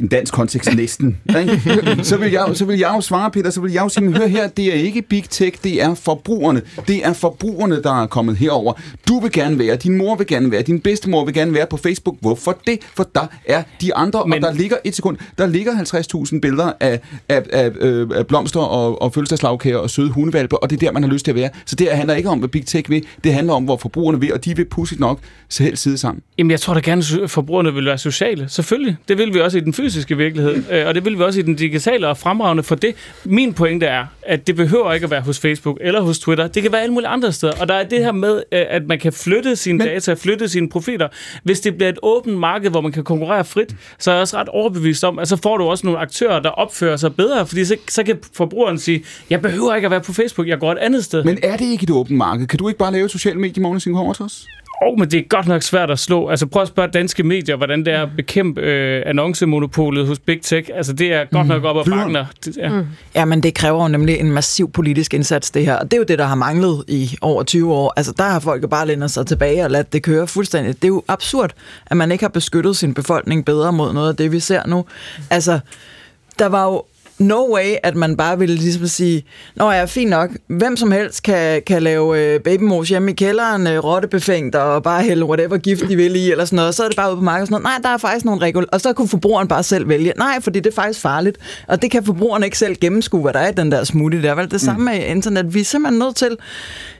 [0.00, 1.60] en dansk kontekst næsten, ikke?
[2.10, 4.36] så, vil jeg, så vil jeg jo svare, Peter, så vil jeg jo sige, hør
[4.36, 6.62] her, det er ikke Big Tech, det er forbrugerne.
[6.88, 8.72] Det er forbrugerne, der er kommet herover.
[9.08, 11.76] Du vil gerne være, din mor vil gerne være, din bedstemor vil gerne være på
[11.76, 12.16] Facebook.
[12.20, 12.78] Hvorfor det?
[12.94, 14.44] For der er de andre, Men...
[14.44, 15.72] og der ligger et sekund, der ligger
[16.32, 20.70] 50.000 billeder af, af, af, øh, af blomster og, og fødselsdagslagkager og søde hundevalpe, og
[20.70, 21.50] det er der, man har lyst til at være.
[21.66, 24.32] Så det handler ikke om, hvad Big Tech vil, det handler om, hvor forbrugerne vil,
[24.32, 26.22] og de vil pudsigt nok selv sidde sammen.
[26.38, 28.48] Jamen, jeg tror da gerne, at forbrugerne vil være sociale.
[28.48, 28.96] Selvfølgelig.
[29.08, 31.42] Det vil vi også i den fysiske virkelighed, øh, og det vil vi også i
[31.42, 32.94] den digitale og fremragende for det.
[33.24, 36.46] Min pointe er, at det behøver ikke at være hos Facebook eller hos Twitter.
[36.46, 37.52] Det kan være alle mulige andre steder.
[37.60, 39.86] Og der er det her med, øh, at man kan flytte sine Men...
[39.86, 41.08] data, flytte sine profiler.
[41.42, 44.36] Hvis det bliver et åbent marked, hvor man kan konkurrere frit, så er jeg også
[44.36, 47.64] ret overbevist om, at så får du også nogle aktører, der opfører sig bedre, fordi
[47.64, 50.78] så, så kan forbrugeren sige, jeg behøver ikke at være på Facebook, jeg går et
[50.78, 51.24] andet sted.
[51.24, 52.46] Men er det ikke et åbent marked?
[52.46, 54.46] Kan du ikke bare lave et socialt medie, Mogens Ingehoff, os?
[54.46, 56.28] Åh, oh, men det er godt nok svært at slå.
[56.28, 60.40] Altså prøv at spørge danske medier, hvordan det er at bekæmpe øh, annoncemonopolet hos Big
[60.42, 60.70] Tech.
[60.74, 62.16] Altså det er godt nok op ad bakken.
[62.56, 62.68] Ja.
[62.68, 62.86] Mm.
[63.14, 65.76] ja, men det kræver jo nemlig en massiv politisk indsats, det her.
[65.76, 67.92] Og det er jo det, der har manglet i over 20 år.
[67.96, 70.74] Altså der har folk jo bare lændet sig tilbage og ladet det køre fuldstændig.
[70.74, 71.50] Det er jo absurd,
[71.86, 74.84] at man ikke har beskyttet sin befolkning bedre mod noget af det, vi ser nu.
[75.30, 75.58] Altså,
[76.38, 76.82] der var jo
[77.18, 79.24] no way, at man bare ville ligesom sige,
[79.56, 83.66] nå ja, fint nok, hvem som helst kan, kan lave øh, babymos hjemme i kælderen,
[83.66, 86.88] øh, rottebefængt og bare hælde whatever gift de vil i, eller sådan noget, så er
[86.88, 87.82] det bare ude på markedet sådan noget.
[87.82, 90.12] Nej, der er faktisk nogle regler, og så kunne forbrugeren bare selv vælge.
[90.16, 91.38] Nej, fordi det er faktisk farligt,
[91.68, 94.22] og det kan forbrugeren ikke selv gennemskue, hvad der er i den der smoothie.
[94.22, 94.84] Det er vel det samme mm.
[94.84, 95.54] med internet.
[95.54, 96.36] Vi er simpelthen nødt til,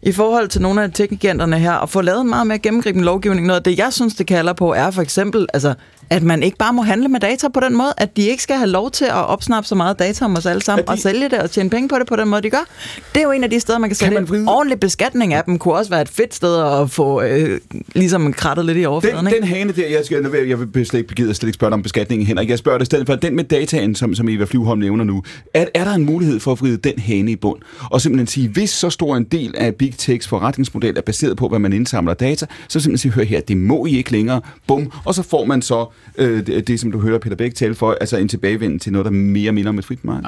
[0.02, 3.47] i forhold til nogle af teknikanterne her, at få lavet en meget mere gennemgribende lovgivning.
[3.47, 5.74] Noget af det, jeg synes, det kalder på, er for eksempel, altså
[6.11, 8.57] at man ikke bare må handle med data på den måde, at de ikke skal
[8.57, 10.91] have lov til at opsnappe så meget data om os alle sammen, de...
[10.91, 12.66] og sælge det og tjene penge på det på den måde, de gør.
[13.15, 15.45] Det er jo en af de steder, man kan, kan sætte en ordentlig beskatning af
[15.45, 17.61] dem, kunne også være et fedt sted at få øh,
[17.95, 19.19] ligesom krattet lidt i overfladen.
[19.19, 19.41] Den, ikke?
[19.41, 22.27] den hane der, jeg, skal, jeg vil slet ikke begide slet ikke spørge om beskatningen,
[22.27, 22.51] Henrik.
[22.51, 25.23] Jeg spørger dig stedet for, den med dataen, som, som Eva Flyvholm nævner nu,
[25.55, 27.61] er, er der en mulighed for at vride den hane i bund?
[27.91, 31.49] Og simpelthen sige, hvis så stor en del af Big Techs forretningsmodel er baseret på,
[31.49, 34.93] hvad man indsamler data, så simpelthen sige, hør her, det må I ikke længere, bum,
[35.05, 35.87] og så får man så
[36.18, 39.05] øh, det, det, som du hører Peter Bæk tale for, altså en tilbagevend til noget,
[39.05, 40.27] der mere minder om et frit marked?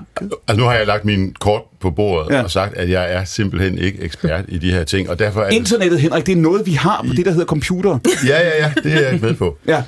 [0.49, 2.43] Altså nu har jeg lagt min kort på bordet ja.
[2.43, 5.49] og sagt, at jeg er simpelthen ikke ekspert i de her ting, og derfor er
[5.49, 7.99] Internettet, Henrik, det er noget, vi har på det, der hedder computer.
[8.27, 9.59] Ja, ja, ja, det er jeg med på.
[9.67, 9.83] ja.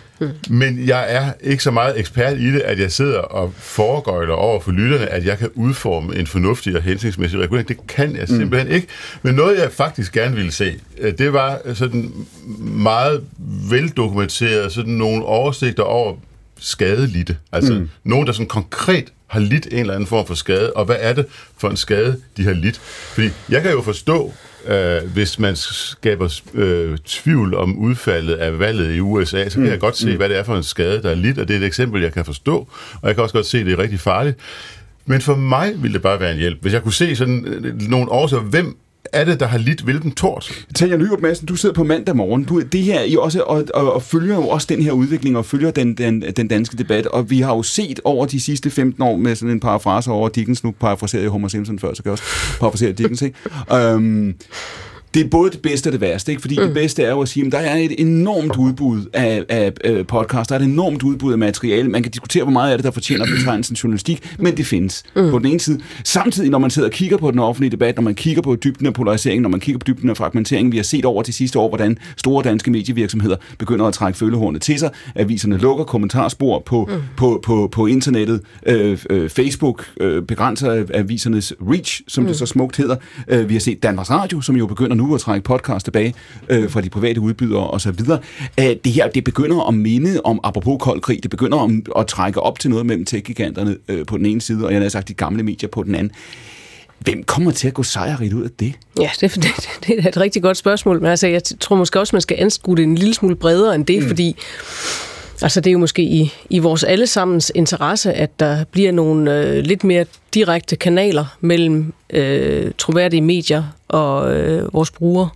[0.50, 4.60] Men jeg er ikke så meget ekspert i det, at jeg sidder og foregøjler over
[4.60, 7.68] for lytterne, at jeg kan udforme en fornuftig og hensigtsmæssig regulering.
[7.68, 8.74] Det kan jeg simpelthen mm.
[8.74, 8.86] ikke.
[9.22, 12.12] Men noget, jeg faktisk gerne ville se, øh, det var sådan
[12.58, 13.24] meget
[13.70, 16.16] veldokumenteret, sådan nogle oversigter over
[16.60, 17.36] skadelidte.
[17.52, 17.88] Altså mm.
[18.04, 21.12] nogen, der sådan konkret har lidt en eller anden form for skade, og hvad er
[21.12, 21.26] det
[21.58, 22.78] for en skade, de har lidt?
[23.14, 24.32] Fordi jeg kan jo forstå,
[24.66, 29.70] øh, hvis man skaber øh, tvivl om udfaldet af valget i USA, så kan mm.
[29.70, 30.16] jeg godt se, mm.
[30.16, 32.12] hvad det er for en skade, der er lidt, og det er et eksempel, jeg
[32.12, 32.68] kan forstå,
[33.02, 34.38] og jeg kan også godt se, at det er rigtig farligt.
[35.06, 36.62] Men for mig ville det bare være en hjælp.
[36.62, 38.76] Hvis jeg kunne se sådan øh, nogle årsager, hvem
[39.12, 40.66] er det, der har lidt hvilken tort?
[40.74, 42.44] Tanja Lyrup Madsen, du sidder på mandag morgen.
[42.44, 45.46] Du, det her I også, og, og, og, følger jo også den her udvikling, og
[45.46, 49.02] følger den, den, den danske debat, og vi har jo set over de sidste 15
[49.02, 52.10] år med sådan en parafrase over Dickens, nu parafraserer jeg Homer Simpson før, så kan
[52.10, 52.24] jeg også
[52.60, 53.38] parafrasere Dickens, ikke?
[53.72, 54.34] øhm,
[55.14, 56.40] det er både det bedste og det værste, ikke?
[56.40, 56.64] fordi mm.
[56.64, 60.06] det bedste er jo at sige, at der er et enormt udbud af, af, af
[60.06, 61.88] podcast, der er et enormt udbud af materiale.
[61.88, 65.30] Man kan diskutere, hvor meget af det, der fortjener betegnelsen journalistik, men det findes mm.
[65.30, 65.80] på den ene side.
[66.04, 68.86] Samtidig, når man sidder og kigger på den offentlige debat, når man kigger på dybden
[68.86, 71.58] af polarisering, når man kigger på dybden af fragmentering, vi har set over de sidste
[71.58, 74.90] år, hvordan store danske medievirksomheder begynder at trække følehornet til sig.
[75.14, 77.00] Aviserne lukker kommentarspor på, mm.
[77.16, 78.40] på, på, på internettet.
[78.66, 82.28] Øh, øh, Facebook øh, begrænser avisernes reach, som mm.
[82.28, 82.96] det så smukt hedder.
[83.28, 86.14] Øh, vi har set Danmarks Radio, som jo begynder nu at trække podcast tilbage
[86.48, 88.00] øh, fra de private udbydere osv.
[88.60, 92.06] Øh, det her, det begynder at minde om, apropos kold krig, det begynder om, at
[92.06, 95.08] trække op til noget mellem tech-giganterne øh, på den ene side, og jeg har sagt
[95.08, 96.12] de gamle medier på den anden.
[96.98, 98.74] Hvem kommer til at gå sejrigt ud af det?
[99.00, 99.44] Ja, det, det,
[99.86, 102.76] det er et rigtig godt spørgsmål, men altså, jeg tror måske også, man skal anskue
[102.76, 104.08] det en lille smule bredere end det, mm.
[104.08, 104.36] fordi
[105.42, 109.56] altså, det er jo måske i, i vores allesammens interesse, at der bliver nogle øh,
[109.64, 110.04] lidt mere
[110.34, 115.28] direkte kanaler mellem øh, troværdige medier og øh, vores brugere.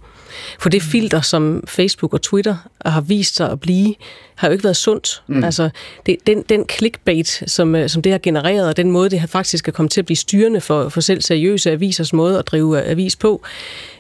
[0.59, 3.95] For det filter, som Facebook og Twitter har vist sig at blive,
[4.35, 5.23] har jo ikke været sundt.
[5.27, 5.45] Mm.
[5.45, 5.71] Altså,
[6.07, 9.27] det, den, den clickbait, som, øh, som det har genereret, og den måde, det har
[9.27, 12.83] faktisk er kommet til at blive styrende for, for selv seriøse avisers måde at drive
[12.83, 13.43] avis på,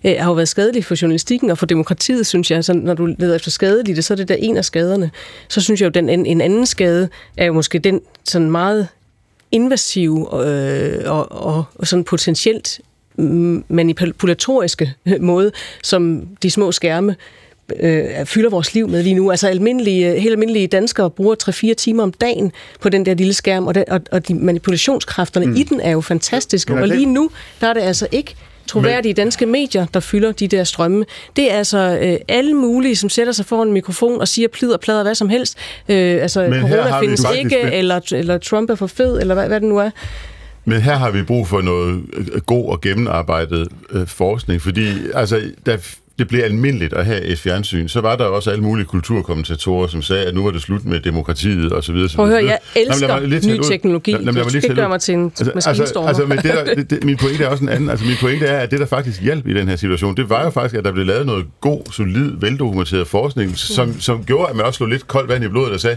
[0.05, 2.65] øh, har jo været skadelig for journalistikken og for demokratiet, synes jeg.
[2.65, 5.11] Så når du leder efter skadeligt, så er det der en af skaderne.
[5.48, 8.89] Så synes jeg jo, den en, en anden skade er jo måske den sådan meget
[9.52, 12.81] invasiv øh, og, og, og sådan potentielt
[13.68, 17.16] manipulatoriske måde, som de små skærme
[17.80, 19.30] øh, fylder vores liv med lige nu.
[19.30, 23.66] Altså almindelige, helt almindelige danskere bruger 3-4 timer om dagen på den der lille skærm,
[23.66, 25.56] og, det, og, og de manipulationskræfterne mm.
[25.56, 26.74] i den er jo fantastiske.
[26.74, 27.30] Og lige nu,
[27.60, 28.34] der er det altså ikke
[28.66, 31.04] troværdige danske medier, der fylder de der strømme.
[31.36, 34.70] Det er altså øh, alle mulige, som sætter sig foran en mikrofon og siger plid
[34.70, 35.58] og plader hvad som helst.
[35.88, 39.60] Øh, altså, Men corona findes ikke, eller, eller Trump er for fed, eller hvad, hvad
[39.60, 39.90] det nu er.
[40.64, 44.86] Men her har vi brug for noget øh, øh, god og gennemarbejdet øh, forskning, fordi
[45.14, 48.86] altså, der det blev almindeligt at have et fjernsyn, så var der også alle mulige
[48.86, 52.08] kulturkommentatorer, som sagde, at nu var det slut med demokratiet og så videre.
[52.14, 54.12] Prøv at høre, jeg elsker Jamen, ny teknologi.
[54.12, 56.04] Lad, lad, lad du skal ikke gøre mig til en altså, altså.
[56.06, 57.90] Altså, men det der, det, det, min pointe er også en anden.
[57.90, 60.44] Altså, min pointe er, at det, der faktisk hjalp i den her situation, det var
[60.44, 64.00] jo faktisk, at der blev lavet noget god, solid, veldokumenteret forskning, som, mm.
[64.00, 65.96] som gjorde, at man også slog lidt koldt vand i blodet og sagde,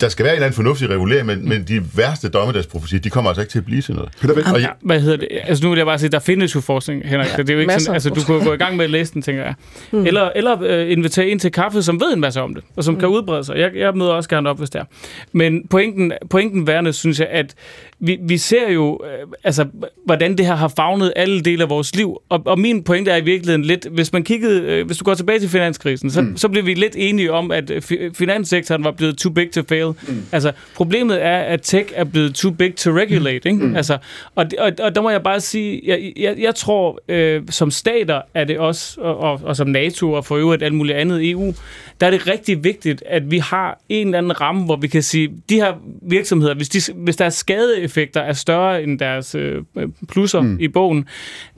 [0.00, 3.30] der skal være en eller anden fornuftig regulering, men, men de værste dommedagsprofetier, de kommer
[3.30, 4.10] altså ikke til at blive til noget.
[4.54, 5.28] Og, ja, hvad hedder det?
[5.42, 7.28] Altså, nu vil jeg bare sige, der findes jo forskning, Henrik.
[7.38, 9.14] Ja, det er jo ikke sådan, altså, du kunne gå i gang med at læse
[9.20, 9.54] den, tænker jeg.
[9.92, 10.06] Mm.
[10.06, 12.94] Eller, eller øh, invitere ind til kaffe, som ved en masse om det, og som
[12.94, 13.00] mm.
[13.00, 13.58] kan udbrede sig.
[13.58, 14.84] Jeg, jeg møder også gerne op, hvis det er.
[15.32, 17.54] Men pointen, pointen værende, synes jeg, at
[17.98, 19.66] vi, vi ser jo, øh, altså,
[20.06, 22.16] hvordan det her har fagnet alle dele af vores liv.
[22.28, 25.14] Og, og min pointe er i virkeligheden lidt, hvis man kiggede, øh, hvis du går
[25.14, 26.36] tilbage til finanskrisen, så, mm.
[26.36, 29.86] så blev vi lidt enige om, at fi- finanssektoren var blevet too big to fail.
[30.08, 30.22] Mm.
[30.32, 33.48] Altså, problemet er, at tech er blevet too big to regulate.
[33.48, 33.64] Ikke?
[33.64, 33.76] Mm.
[33.76, 33.98] Altså,
[34.34, 38.20] og, og, og der må jeg bare sige, jeg, jeg, jeg tror, øh, som stater
[38.34, 41.54] er det også, og, og, og som NATO og for øvrigt alt muligt andet EU,
[42.00, 45.02] der er det rigtig vigtigt, at vi har en eller anden ramme, hvor vi kan
[45.02, 49.62] sige, de her virksomheder, hvis, de, hvis deres skadeeffekter er større end deres øh,
[50.08, 50.56] plusser mm.
[50.60, 51.08] i bogen,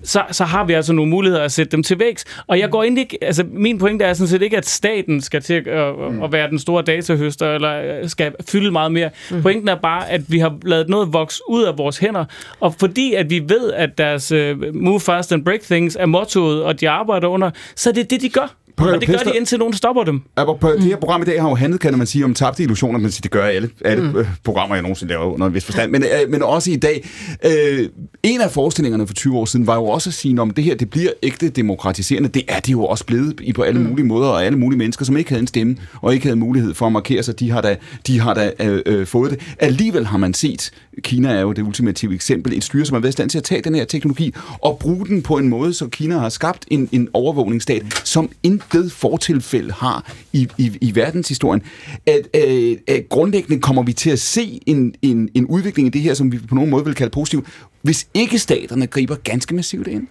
[0.02, 2.28] så, så har vi altså nogle muligheder at sætte dem til vækst.
[2.46, 5.42] Og jeg går ind ikke, altså min pointe er sådan set ikke, at staten skal
[5.42, 6.22] til at, at, mm.
[6.22, 9.10] at være den store datahøster, eller øh, skal fylde meget mere.
[9.30, 9.42] Mm.
[9.42, 12.24] Pointen er bare, at vi har lavet noget vokse ud af vores hænder,
[12.60, 16.62] og fordi at vi ved, at deres uh, move fast and break things er mottoet,
[16.62, 17.41] og de arbejder under,
[17.76, 18.56] så er det det, de gør.
[18.76, 20.20] På, og det gør de indtil nogen stopper dem.
[20.36, 20.76] på, på mm.
[20.76, 23.10] Det her program i dag har jo handlet, kan man sige, om tabte illusioner, men
[23.10, 24.24] det gør alle, alle mm.
[24.44, 25.90] programmer, jeg nogensinde laver under en vis forstand.
[25.90, 27.08] Men, øh, men også i dag,
[27.44, 27.88] øh,
[28.22, 30.74] en af forestillingerne for 20 år siden var jo også at sige, om det her
[30.74, 32.28] det bliver ægte demokratiserende.
[32.28, 33.86] Det er det jo også blevet i på alle mm.
[33.86, 36.74] mulige måder, og alle mulige mennesker, som ikke havde en stemme, og ikke havde mulighed
[36.74, 37.76] for at markere sig, de har da,
[38.06, 39.40] de har da øh, øh, fået det.
[39.58, 40.70] Alligevel har man set,
[41.02, 43.44] Kina er jo det ultimative eksempel, et styre, som har været i stand til at
[43.44, 46.88] tage den her teknologi og bruge den på en måde, så Kina har skabt en,
[46.92, 48.30] en overvågningsstat, som
[48.64, 51.62] intet fortilfælde har i, i, i verdenshistorien.
[52.06, 56.00] At, at, at grundlæggende kommer vi til at se en, en, en udvikling i det
[56.00, 57.46] her, som vi på nogen måde vil kalde positiv,
[57.82, 60.06] hvis ikke staterne griber ganske massivt ind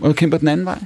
[0.00, 0.78] og kæmper den anden vej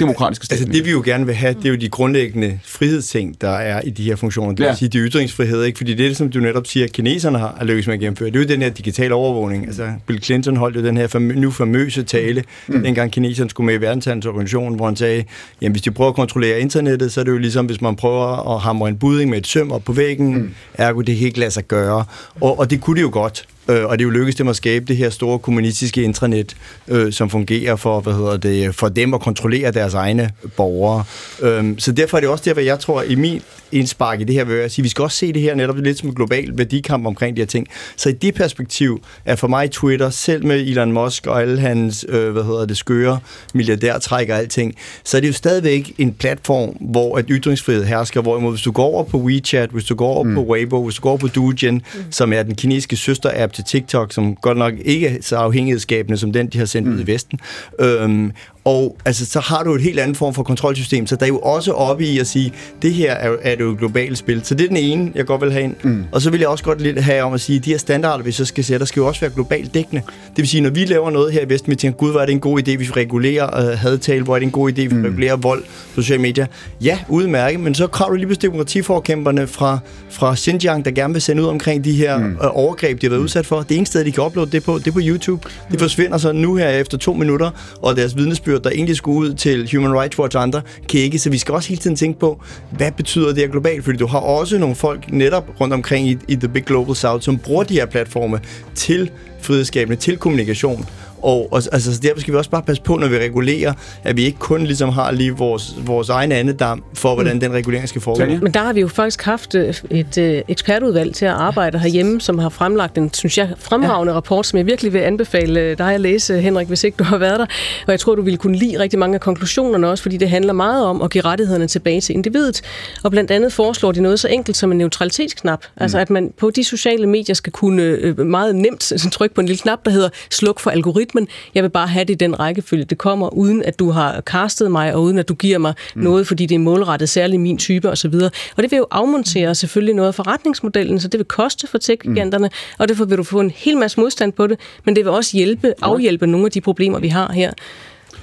[0.00, 0.58] demokratiske stat.
[0.58, 3.80] Altså det vi jo gerne vil have, det er jo de grundlæggende frihedsting, der er
[3.80, 4.52] i de her funktioner.
[4.52, 4.68] Det ja.
[4.68, 5.76] vil sige, det er ytringsfrihed, ikke?
[5.76, 8.30] Fordi det er som du netop siger, at kineserne har, har lykkes med at gennemføre.
[8.30, 9.66] Det er jo den her digitale overvågning.
[9.66, 12.82] Altså Bill Clinton holdt jo den her fam- nu famøse tale, mm.
[12.82, 15.24] dengang kineserne skulle med i verdenshandelsorganisationen, hvor han sagde,
[15.60, 18.54] jamen hvis de prøver at kontrollere internettet, så er det jo ligesom, hvis man prøver
[18.54, 20.50] at hamre en budding med et søm op på væggen, mm.
[20.74, 22.04] ergo det kan ikke lade sig gøre.
[22.40, 23.46] Og, og det kunne det jo godt.
[23.70, 26.56] Øh, og det er jo lykkedes dem at skabe det her store kommunistiske intranet,
[26.88, 31.04] øh, som fungerer for, hvad hedder det, for dem at kontrollere deres egne borgere.
[31.42, 33.42] Øh, så derfor er det også derfor, jeg tror, i min
[33.72, 35.98] indspark i det her, vil jeg sige, vi skal også se det her netop lidt
[35.98, 37.66] som en global værdikamp omkring de her ting.
[37.96, 42.06] Så i det perspektiv er for mig Twitter, selv med Elon Musk og alle hans,
[42.08, 43.18] øh, hvad hedder det, skøre
[43.54, 44.74] milliardærtræk og alting,
[45.04, 48.84] så er det jo stadigvæk en platform, hvor et ytringsfrihed hersker, hvorimod hvis du går
[48.84, 50.34] over på WeChat, hvis du går over mm.
[50.34, 52.00] på Weibo, hvis du går over på Douyin, mm.
[52.10, 56.32] som er den kinesiske søster-app til TikTok, som godt nok ikke er så afhængighedsskabende som
[56.32, 56.94] den, de har sendt mm.
[56.94, 57.40] ud i Vesten,
[57.78, 58.32] øhm,
[58.64, 61.38] Og altså, så har du et helt andet form for kontrolsystem, så der er jo
[61.38, 64.40] også oppe i at sige, det her er, er det jo et globalt spil.
[64.44, 65.74] Så det er den ene, jeg godt vil have ind.
[65.82, 66.04] Mm.
[66.12, 68.32] Og så vil jeg også godt lidt have om at sige, de her standarder, vi
[68.32, 70.02] så skal sætte, der skal jo også være globalt dækkende.
[70.06, 72.26] Det vil sige, når vi laver noget her i Vesten, vi tænker, gud, hvor er
[72.26, 74.88] det en god idé, vi regulerer øh, hadtale, hvor er det en god idé, vi
[74.88, 75.02] mm.
[75.02, 75.62] regulerer vold
[75.94, 76.46] på sociale medier.
[76.80, 79.78] Ja, udmærket, men så kommer du lige pludselig demokratiforkæmperne fra,
[80.10, 82.24] fra Xinjiang, der gerne vil sende ud omkring de her mm.
[82.24, 83.62] øh, overgreb, de har været udsat for.
[83.62, 85.48] Det eneste sted, de kan uploade det på, det er på YouTube.
[85.70, 87.50] Det forsvinder så nu her efter to minutter,
[87.82, 91.18] og deres vidnesbyrd, der egentlig skulle ud til Human Rights Watch og andre, kan ikke.
[91.18, 93.84] Så vi skal også hele tiden tænke på, hvad betyder det her globalt?
[93.84, 97.24] Fordi du har også nogle folk netop rundt omkring i, i The Big Global South,
[97.24, 98.40] som bruger de her platforme
[98.74, 99.10] til
[99.40, 100.86] frihedsskabende, til kommunikation.
[101.22, 103.72] Og, og altså, så derfor skal vi også bare passe på, når vi regulerer,
[104.04, 107.40] at vi ikke kun ligesom har lige vores, vores egen andedam for, hvordan Mm.
[107.40, 108.24] den regulering skal foregå.
[108.42, 112.20] Men der har vi jo faktisk haft øh, et øh, ekspertudvalg til at arbejde herhjemme,
[112.20, 114.16] som har fremlagt en, synes jeg, fremragende ja.
[114.16, 117.18] rapport, som jeg virkelig vil anbefale øh, dig at læse, Henrik, hvis ikke du har
[117.18, 117.46] været der.
[117.86, 120.52] Og jeg tror, du ville kunne lide rigtig mange af konklusionerne også, fordi det handler
[120.52, 122.60] meget om at give rettighederne tilbage til individet.
[123.04, 125.64] Og blandt andet foreslår de noget så enkelt som en neutralitetsknap.
[125.76, 125.82] Mm.
[125.82, 129.60] Altså at man på de sociale medier skal kunne meget nemt trykke på en lille
[129.60, 131.09] knap, der hedder sluk for algoritmen.
[131.54, 134.70] Jeg vil bare have det i den rækkefølge, det kommer, uden at du har castet
[134.70, 136.02] mig, og uden at du giver mig mm.
[136.02, 138.14] noget, fordi det er målrettet særligt min type osv.
[138.56, 142.46] Og det vil jo afmontere selvfølgelig noget af forretningsmodellen, så det vil koste for tech-giganterne,
[142.46, 142.74] mm.
[142.78, 145.36] og derfor vil du få en hel masse modstand på det, men det vil også
[145.36, 147.52] hjælpe, afhjælpe nogle af de problemer, vi har her.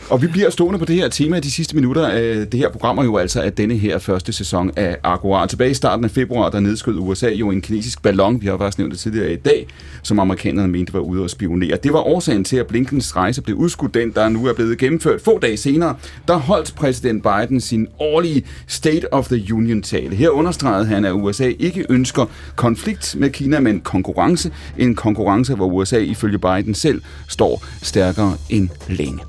[0.09, 2.11] Og vi bliver stående på det her tema de sidste minutter.
[2.13, 5.47] Øh, det her program er jo altså af denne her første sæson af Agora.
[5.47, 8.77] Tilbage i starten af februar, der nedskød USA jo en kinesisk ballon, vi har faktisk
[8.77, 9.67] nævnt det tidligere i dag,
[10.03, 11.77] som amerikanerne mente var ude at spionere.
[11.83, 15.21] Det var årsagen til, at Blinkens rejse blev udskudt, den der nu er blevet gennemført.
[15.21, 15.95] Få dage senere,
[16.27, 20.15] der holdt præsident Biden sin årlige State of the Union-tale.
[20.15, 22.25] Her understregede han, at USA ikke ønsker
[22.55, 24.51] konflikt med Kina, men konkurrence.
[24.77, 29.19] En konkurrence, hvor USA ifølge Biden selv står stærkere end længe.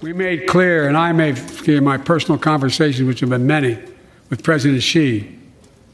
[0.00, 3.78] We made clear, and I made in my personal conversations, which have been many,
[4.30, 5.36] with President Xi,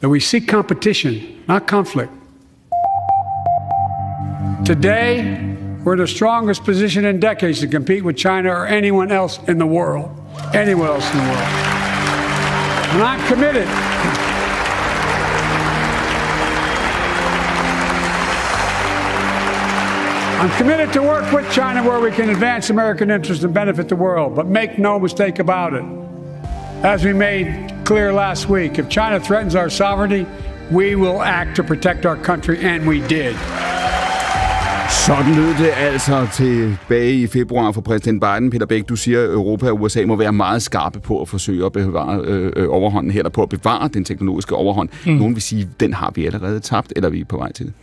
[0.01, 2.13] that we seek competition, not conflict.
[4.67, 9.39] Today, we're in the strongest position in decades to compete with China or anyone else
[9.49, 10.11] in the world.
[10.53, 11.39] Anyone else in the world.
[12.93, 14.34] And I'm committed.
[20.45, 23.97] I'm committed to work with China where we can advance American interests and benefit the
[23.97, 24.35] world.
[24.35, 25.85] But make no mistake about it.
[26.83, 30.27] As we made clear last week, if China threatens our sovereignty,
[30.71, 33.35] we will act to protect our country, and we did.
[35.07, 38.51] Sådan lød det altså tilbage i februar for præsident Biden.
[38.51, 41.67] Peter Bæk, du siger, at Europa og USA må være meget skarpe på at forsøge
[41.67, 44.89] at bevare øh, øh, overhånden her, eller på at bevare den teknologiske overhånd.
[45.07, 45.13] Mm.
[45.13, 47.67] Nogen vil sige, at den har vi allerede tabt, eller er vi på vej til
[47.67, 47.75] det?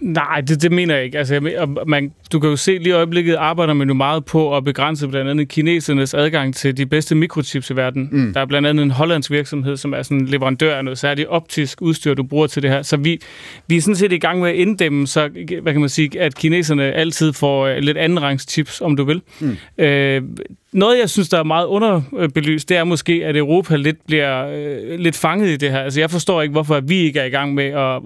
[0.00, 1.18] Nej, det, det mener jeg ikke.
[1.18, 4.56] Altså, jeg man, du kan jo se, lige i øjeblikket arbejder man jo meget på
[4.56, 8.08] at begrænse blandt andet kinesernes adgang til de bedste mikrochips i verden.
[8.12, 8.32] Mm.
[8.32, 11.28] Der er blandt andet en hollandsk virksomhed, som er sådan en leverandør af noget særligt
[11.28, 12.82] optisk udstyr, du bruger til det her.
[12.82, 13.20] Så vi,
[13.68, 15.28] vi er sådan set i gang med at inddæmme, så
[15.62, 19.04] hvad kan man sige, at kineserne altid får øh, lidt anden rangs chips, om du
[19.04, 19.22] vil.
[19.40, 19.56] Mm.
[19.78, 20.22] Øh,
[20.72, 24.98] noget, jeg synes, der er meget underbelyst, det er måske, at Europa lidt bliver øh,
[24.98, 25.78] lidt fanget i det her.
[25.78, 28.02] Altså, jeg forstår ikke, hvorfor vi ikke er i gang med at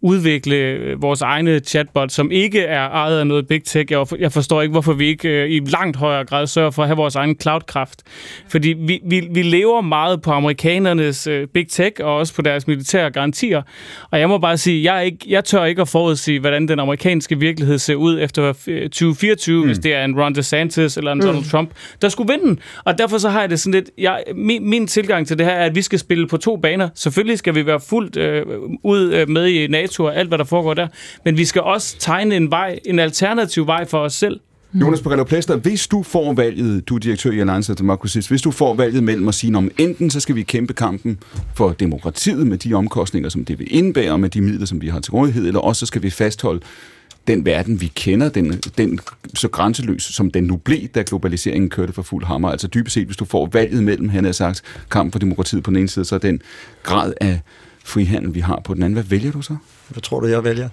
[0.00, 3.92] udvikle øh, vores egne chatbot, som ikke er ejet af noget big tech.
[3.92, 6.88] Jeg, jeg forstår ikke, hvorfor vi ikke øh, i langt højere grad sørger for at
[6.88, 8.02] have vores egen cloud-kraft.
[8.48, 12.66] Fordi vi, vi, vi lever meget på amerikanernes øh, big tech, og også på deres
[12.66, 13.62] militære garantier.
[14.10, 16.78] Og jeg må bare sige, jeg, er ikke, jeg tør ikke at forudsige, hvordan den
[16.78, 19.66] amerikanske virkelighed ser ud efter øh, 2024, mm.
[19.66, 21.24] hvis det er en Ron DeSantis eller en mm.
[21.24, 21.70] Donald Trump,
[22.02, 22.58] der skulle vinde den.
[22.84, 23.90] Og derfor så har jeg det sådan lidt...
[23.98, 26.88] Jeg, min, min tilgang til det her er, at vi skal spille på to baner.
[26.94, 28.46] Selvfølgelig skal vi være fuldt øh,
[28.82, 30.88] ud øh, med i NATO og alt, hvad der foregår der.
[31.24, 34.40] Men vi skal også tegne en vej, en alternativ vej for os selv.
[34.72, 34.80] Mm.
[34.80, 38.42] Jonas Borello Plester, hvis du får valget, du er direktør i Alliance of Democracies, hvis
[38.42, 41.18] du får valget mellem at sige, om enten så skal vi kæmpe kampen
[41.54, 45.00] for demokratiet med de omkostninger, som det vil indbære, med de midler, som vi har
[45.00, 46.60] til rådighed, eller også så skal vi fastholde
[47.26, 49.00] den verden, vi kender, den, den
[49.34, 52.50] så grænseløs, som den nu blev, da globaliseringen kørte for fuld hammer.
[52.50, 55.70] Altså dybest set, hvis du får valget mellem, han har sagt, kampen for demokratiet på
[55.70, 56.42] den ene side, så den
[56.82, 57.40] grad af
[57.84, 58.94] frihandel, vi har på den anden.
[58.94, 59.56] Hvad vælger du så?
[59.88, 60.68] Hvad tror du, jeg vælger?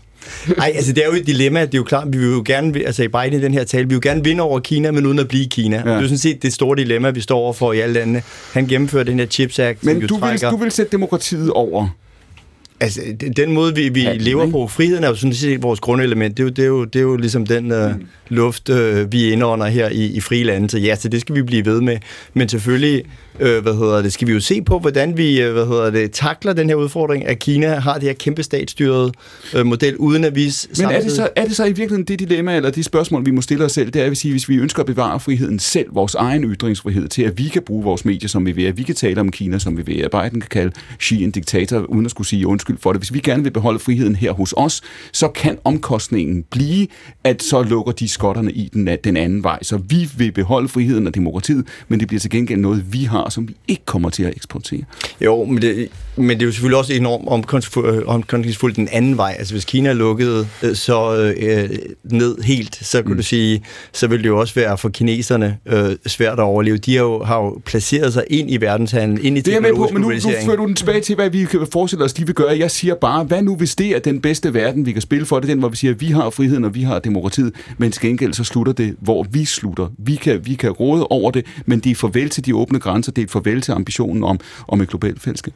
[0.57, 1.61] Nej, altså det er jo et dilemma.
[1.61, 3.83] Det er jo klart, vi vil jo gerne, altså i Biden i den her tale,
[3.83, 5.77] vi vil jo gerne vinde over Kina, men uden at blive Kina.
[5.77, 5.83] Ja.
[5.83, 8.21] Det er jo sådan set det store dilemma, vi står overfor i alle landene.
[8.53, 11.89] Han gennemfører den her Chips Act, Men du vil, du vil sætte demokratiet over
[12.81, 16.37] Altså, det- den måde, vi, vi lever på, friheden er jo sådan set vores grundelement.
[16.37, 18.05] Det er jo, det er jo, det er jo ligesom den øh, Mm.
[18.29, 20.69] luft, øh, vi indånder her i, i frie lande.
[20.69, 21.97] Så ja, så det skal vi blive ved med.
[22.33, 23.03] Men selvfølgelig,
[23.39, 26.11] øh, hvad hedder det, skal vi jo se på, hvordan vi, øh, hvad hedder det,
[26.11, 29.11] takler den her udfordring, at Kina har det her kæmpe statsstyrede
[29.55, 32.19] øh, model, uden at vi Men er det, så, er det så i virkeligheden det
[32.19, 34.49] dilemma, eller de spørgsmål, vi må stille os selv, det er, at vi siger, hvis
[34.49, 38.05] vi ønsker at bevare friheden selv, vores egen ytringsfrihed, til at vi kan bruge vores
[38.05, 40.41] medier, som vi vil, at vi kan tale om Kina, som vi vil, at Biden
[40.41, 43.01] kan kalde Xi en diktator, uden at skulle sige undskyld for det.
[43.01, 44.81] Hvis vi gerne vil beholde friheden her hos os,
[45.11, 46.87] så kan omkostningen blive,
[47.23, 49.63] at så lukker de skotterne i den, den anden vej.
[49.63, 53.29] Så vi vil beholde friheden og demokratiet, men det bliver til gengæld noget, vi har,
[53.29, 54.81] som vi ikke kommer til at eksportere.
[55.21, 59.17] Jo, men det, men det er jo selvfølgelig også enormt omkostningsfuldt øh, omkostningsfuldt den anden
[59.17, 59.35] vej.
[59.39, 61.69] Altså hvis Kina lukkede øh, så øh,
[62.03, 63.17] ned helt, så kunne mm.
[63.17, 63.63] du sige,
[63.93, 66.77] så ville det jo også være for kineserne øh, svært at overleve.
[66.77, 69.75] De har jo, har jo placeret sig ind i verdenshandlen, ind i Det er med
[69.75, 72.25] på, men nu, nu fører du den tilbage til, hvad vi kan forestille os, de
[72.25, 72.57] vil gøre.
[72.59, 75.39] Jeg siger bare, hvad nu hvis det er den bedste verden, vi kan spille for?
[75.39, 77.91] Det er den, hvor vi siger, at vi har friheden, og vi har demokratiet, men
[77.91, 79.87] til gengæld så slutter det, hvor vi slutter.
[79.97, 83.11] Vi kan, vi kan råde over det, men det er farvel til de åbne grænser,
[83.11, 85.53] det er et farvel til ambitionen om, om et globalt fællesskab.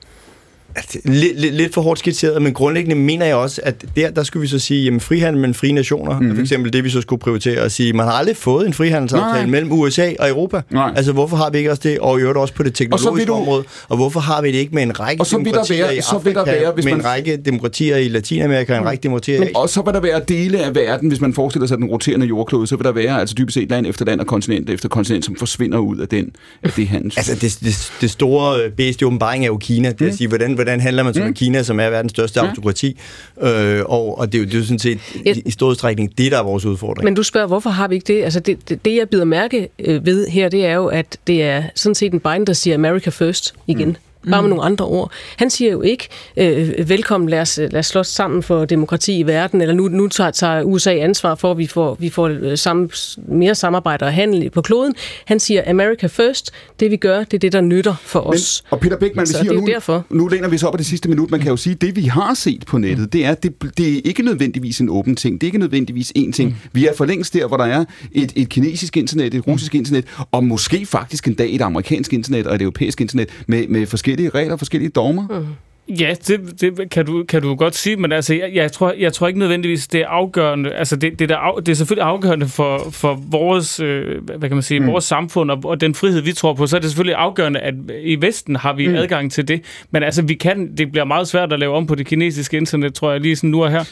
[0.76, 4.24] Altså, lidt, lidt, lidt for hårdt skitseret, men grundlæggende mener jeg også, at der, der
[4.24, 6.36] skulle vi så sige, jamen frihandel mellem frie nationer, mm-hmm.
[6.36, 9.34] for eksempel det, vi så skulle prioritere at sige, man har aldrig fået en frihandelsaftale
[9.34, 9.45] Nej.
[9.45, 10.62] mellem USA og Europa.
[10.72, 10.94] Nej.
[10.95, 13.34] Altså, hvorfor har vi ikke også det, og i øvrigt også på det teknologiske du-
[13.34, 15.86] område, og hvorfor har vi det ikke med en række Og så vil der demokratier
[15.86, 18.74] være- i så vil der Afrika, være, hvis med en man- række demokratier i Latinamerika,
[18.74, 19.56] og en række demokratier i Men, Asien?
[19.58, 22.68] og så vil der være dele af verden, hvis man forestiller sig den roterende jordklode,
[22.68, 25.36] så vil der være altså dybest set land efter land og kontinent efter kontinent, som
[25.36, 26.32] forsvinder ud af, den,
[26.64, 27.18] af det handels.
[27.18, 29.91] Altså, det, det, det store bæst i åbenbaring er jo Kina.
[29.91, 31.34] Det er at sige, hvordan, hvordan handler man som mm.
[31.34, 32.48] Kina, som er verdens største Mm.
[32.48, 32.99] autokrati?
[33.41, 36.18] Øh, og, og det er jo, det er jo sådan set i, i stor udstrækning
[36.18, 37.03] det, der er vores udfordring.
[37.03, 38.23] Men du spørger, hvorfor har vi ikke det?
[38.23, 41.44] Altså det, det, det jeg bider mærke øh, ved her, det er jo, at det
[41.44, 43.88] er sådan set en Biden, der siger America first igen.
[43.88, 43.95] Mm.
[44.32, 45.12] Bare med nogle andre ord.
[45.38, 49.24] Han siger jo ikke, øh, velkommen, lad os, lad os slås sammen for demokrati i
[49.24, 52.58] verden, eller nu, nu tager, tager USA ansvar for, at vi får, vi får øh,
[52.58, 52.90] sammen,
[53.28, 54.95] mere samarbejde og handel på kloden.
[55.26, 58.64] Han siger, America first, det vi gør, det er det, der nytter for os.
[58.70, 60.06] Og Peter Beckmann, vi siger, er nu, derfor.
[60.10, 61.32] nu læner vi så op af det sidste minut.
[61.32, 64.02] Man kan jo sige, det vi har set på nettet, det er, det, det er
[64.04, 65.41] ikke nødvendigvis en åben ting.
[65.41, 66.62] Det er ikke nødvendigvis én ting.
[66.72, 70.06] Vi er for længst der, hvor der er et, et kinesisk internet, et russisk internet,
[70.32, 74.12] og måske faktisk en dag et amerikansk internet og et europæisk internet med, med forskellige
[74.15, 75.27] regler, forskellige dogmer.
[75.27, 75.48] Mm.
[75.88, 79.14] Ja, det, det kan, du, kan du godt sige, men altså, jeg, jeg, tror, jeg
[79.14, 80.73] tror ikke nødvendigvis, det er afgørende.
[80.73, 84.56] Altså, det, det, er, af, det er selvfølgelig afgørende for, for vores, øh, hvad kan
[84.56, 84.88] man sige, mm.
[84.88, 86.68] vores samfund og, og den frihed, vi tror på.
[86.68, 87.73] Så er det selvfølgelig afgørende, at
[88.03, 88.95] i Vesten har vi mm.
[88.95, 89.61] adgang til det.
[89.91, 92.94] Men altså, vi kan, det bliver meget svært at lave om på det kinesiske internet,
[92.94, 93.84] tror jeg, lige sådan nu og her.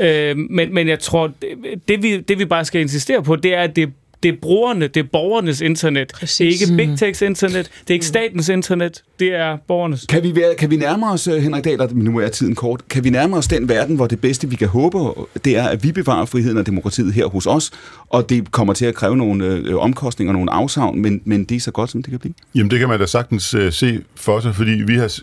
[0.00, 3.54] Øh, men, men jeg tror, det, det, vi, det vi bare skal insistere på, det
[3.54, 3.92] er, at det
[4.22, 6.12] det er brugerne, det er borgernes internet.
[6.14, 6.58] Præcis.
[6.58, 10.06] Det er ikke Big Techs internet, det er ikke statens internet, det er borgernes.
[10.08, 12.88] Kan vi, være, kan vi nærme os, øh, Henrik Dahl, og nu er tiden kort,
[12.88, 14.98] kan vi nærme os den verden, hvor det bedste, vi kan håbe,
[15.44, 17.70] det er, at vi bevarer friheden og demokratiet her hos os,
[18.08, 21.60] og det kommer til at kræve nogle øh, omkostninger, nogle afsavn, men, men det er
[21.60, 22.34] så godt, som det kan blive?
[22.54, 25.20] Jamen, det kan man da sagtens uh, se for sig, fordi vi har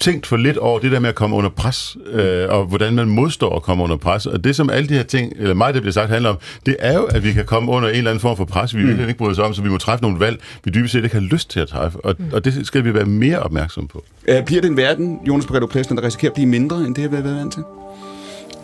[0.00, 3.08] tænkt for lidt over det der med at komme under pres, øh, og hvordan man
[3.08, 4.26] modstår at komme under pres.
[4.26, 6.76] Og det, som alle de her ting, eller meget det bliver sagt, handler om, det
[6.78, 9.00] er jo, at vi kan komme under en eller anden form for pres, vi mm.
[9.00, 11.22] ikke bryder os om, så vi må træffe nogle valg, vi dybest set ikke har
[11.22, 11.98] lyst til at træffe.
[12.04, 14.04] Og, og det skal vi være mere opmærksom på.
[14.28, 17.10] Øh, bliver det en verden, Jonas Pareto Plæsner, der risikerer at blive mindre, end det,
[17.10, 17.62] vi har været vant til?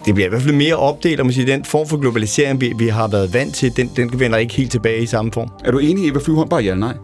[0.07, 2.73] det bliver i hvert fald mere opdelt, og man siger, den form for globalisering, vi,
[2.79, 5.49] vi har været vant til, den, den vender ikke helt tilbage i samme form.
[5.65, 6.49] Er du enig, Eva Flyvholm?
[6.49, 6.95] Bare ja eller nej?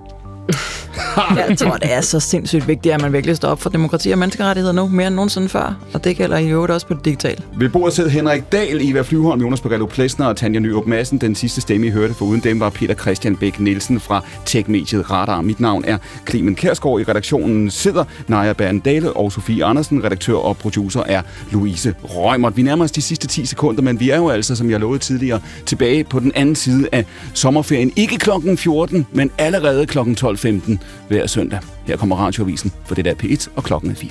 [1.48, 4.18] Jeg tror, det er så sindssygt vigtigt, at man virkelig står op for demokrati og
[4.18, 5.74] menneskerettigheder nu, mere end nogensinde før.
[5.94, 7.42] Og det gælder i øvrigt også på det digitale.
[7.56, 11.18] Ved bordet sidder Henrik Dahl, Eva Flyvholm, Jonas Pareto Plesner og Tanja Nyrup Madsen.
[11.18, 15.10] Den sidste stemme, I hørte, for uden dem var Peter Christian Bæk Nielsen fra Tech-mediet
[15.10, 15.40] Radar.
[15.40, 15.98] Mit navn er
[16.28, 17.00] Clemen Kærsgaard.
[17.00, 20.04] I redaktionen sidder Naja Berndale og Sofie Andersen.
[20.04, 22.56] Redaktør og producer er Louise Rømert.
[22.56, 24.98] Vi nærmer os de sidste 10 sekunder, men vi er jo altså, som jeg lovede
[24.98, 27.04] tidligere, tilbage på den anden side af
[27.34, 27.92] sommerferien.
[27.96, 30.77] Ikke klokken 14, men allerede klokken 12.15
[31.08, 31.60] hver søndag.
[31.86, 34.10] Her kommer radioavisen for det der er P1, og klokken er 4.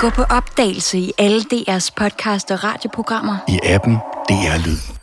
[0.00, 3.36] Gå på opdagelse i alle DR's podcast og radioprogrammer.
[3.48, 3.94] I appen
[4.28, 4.95] DR Lyd.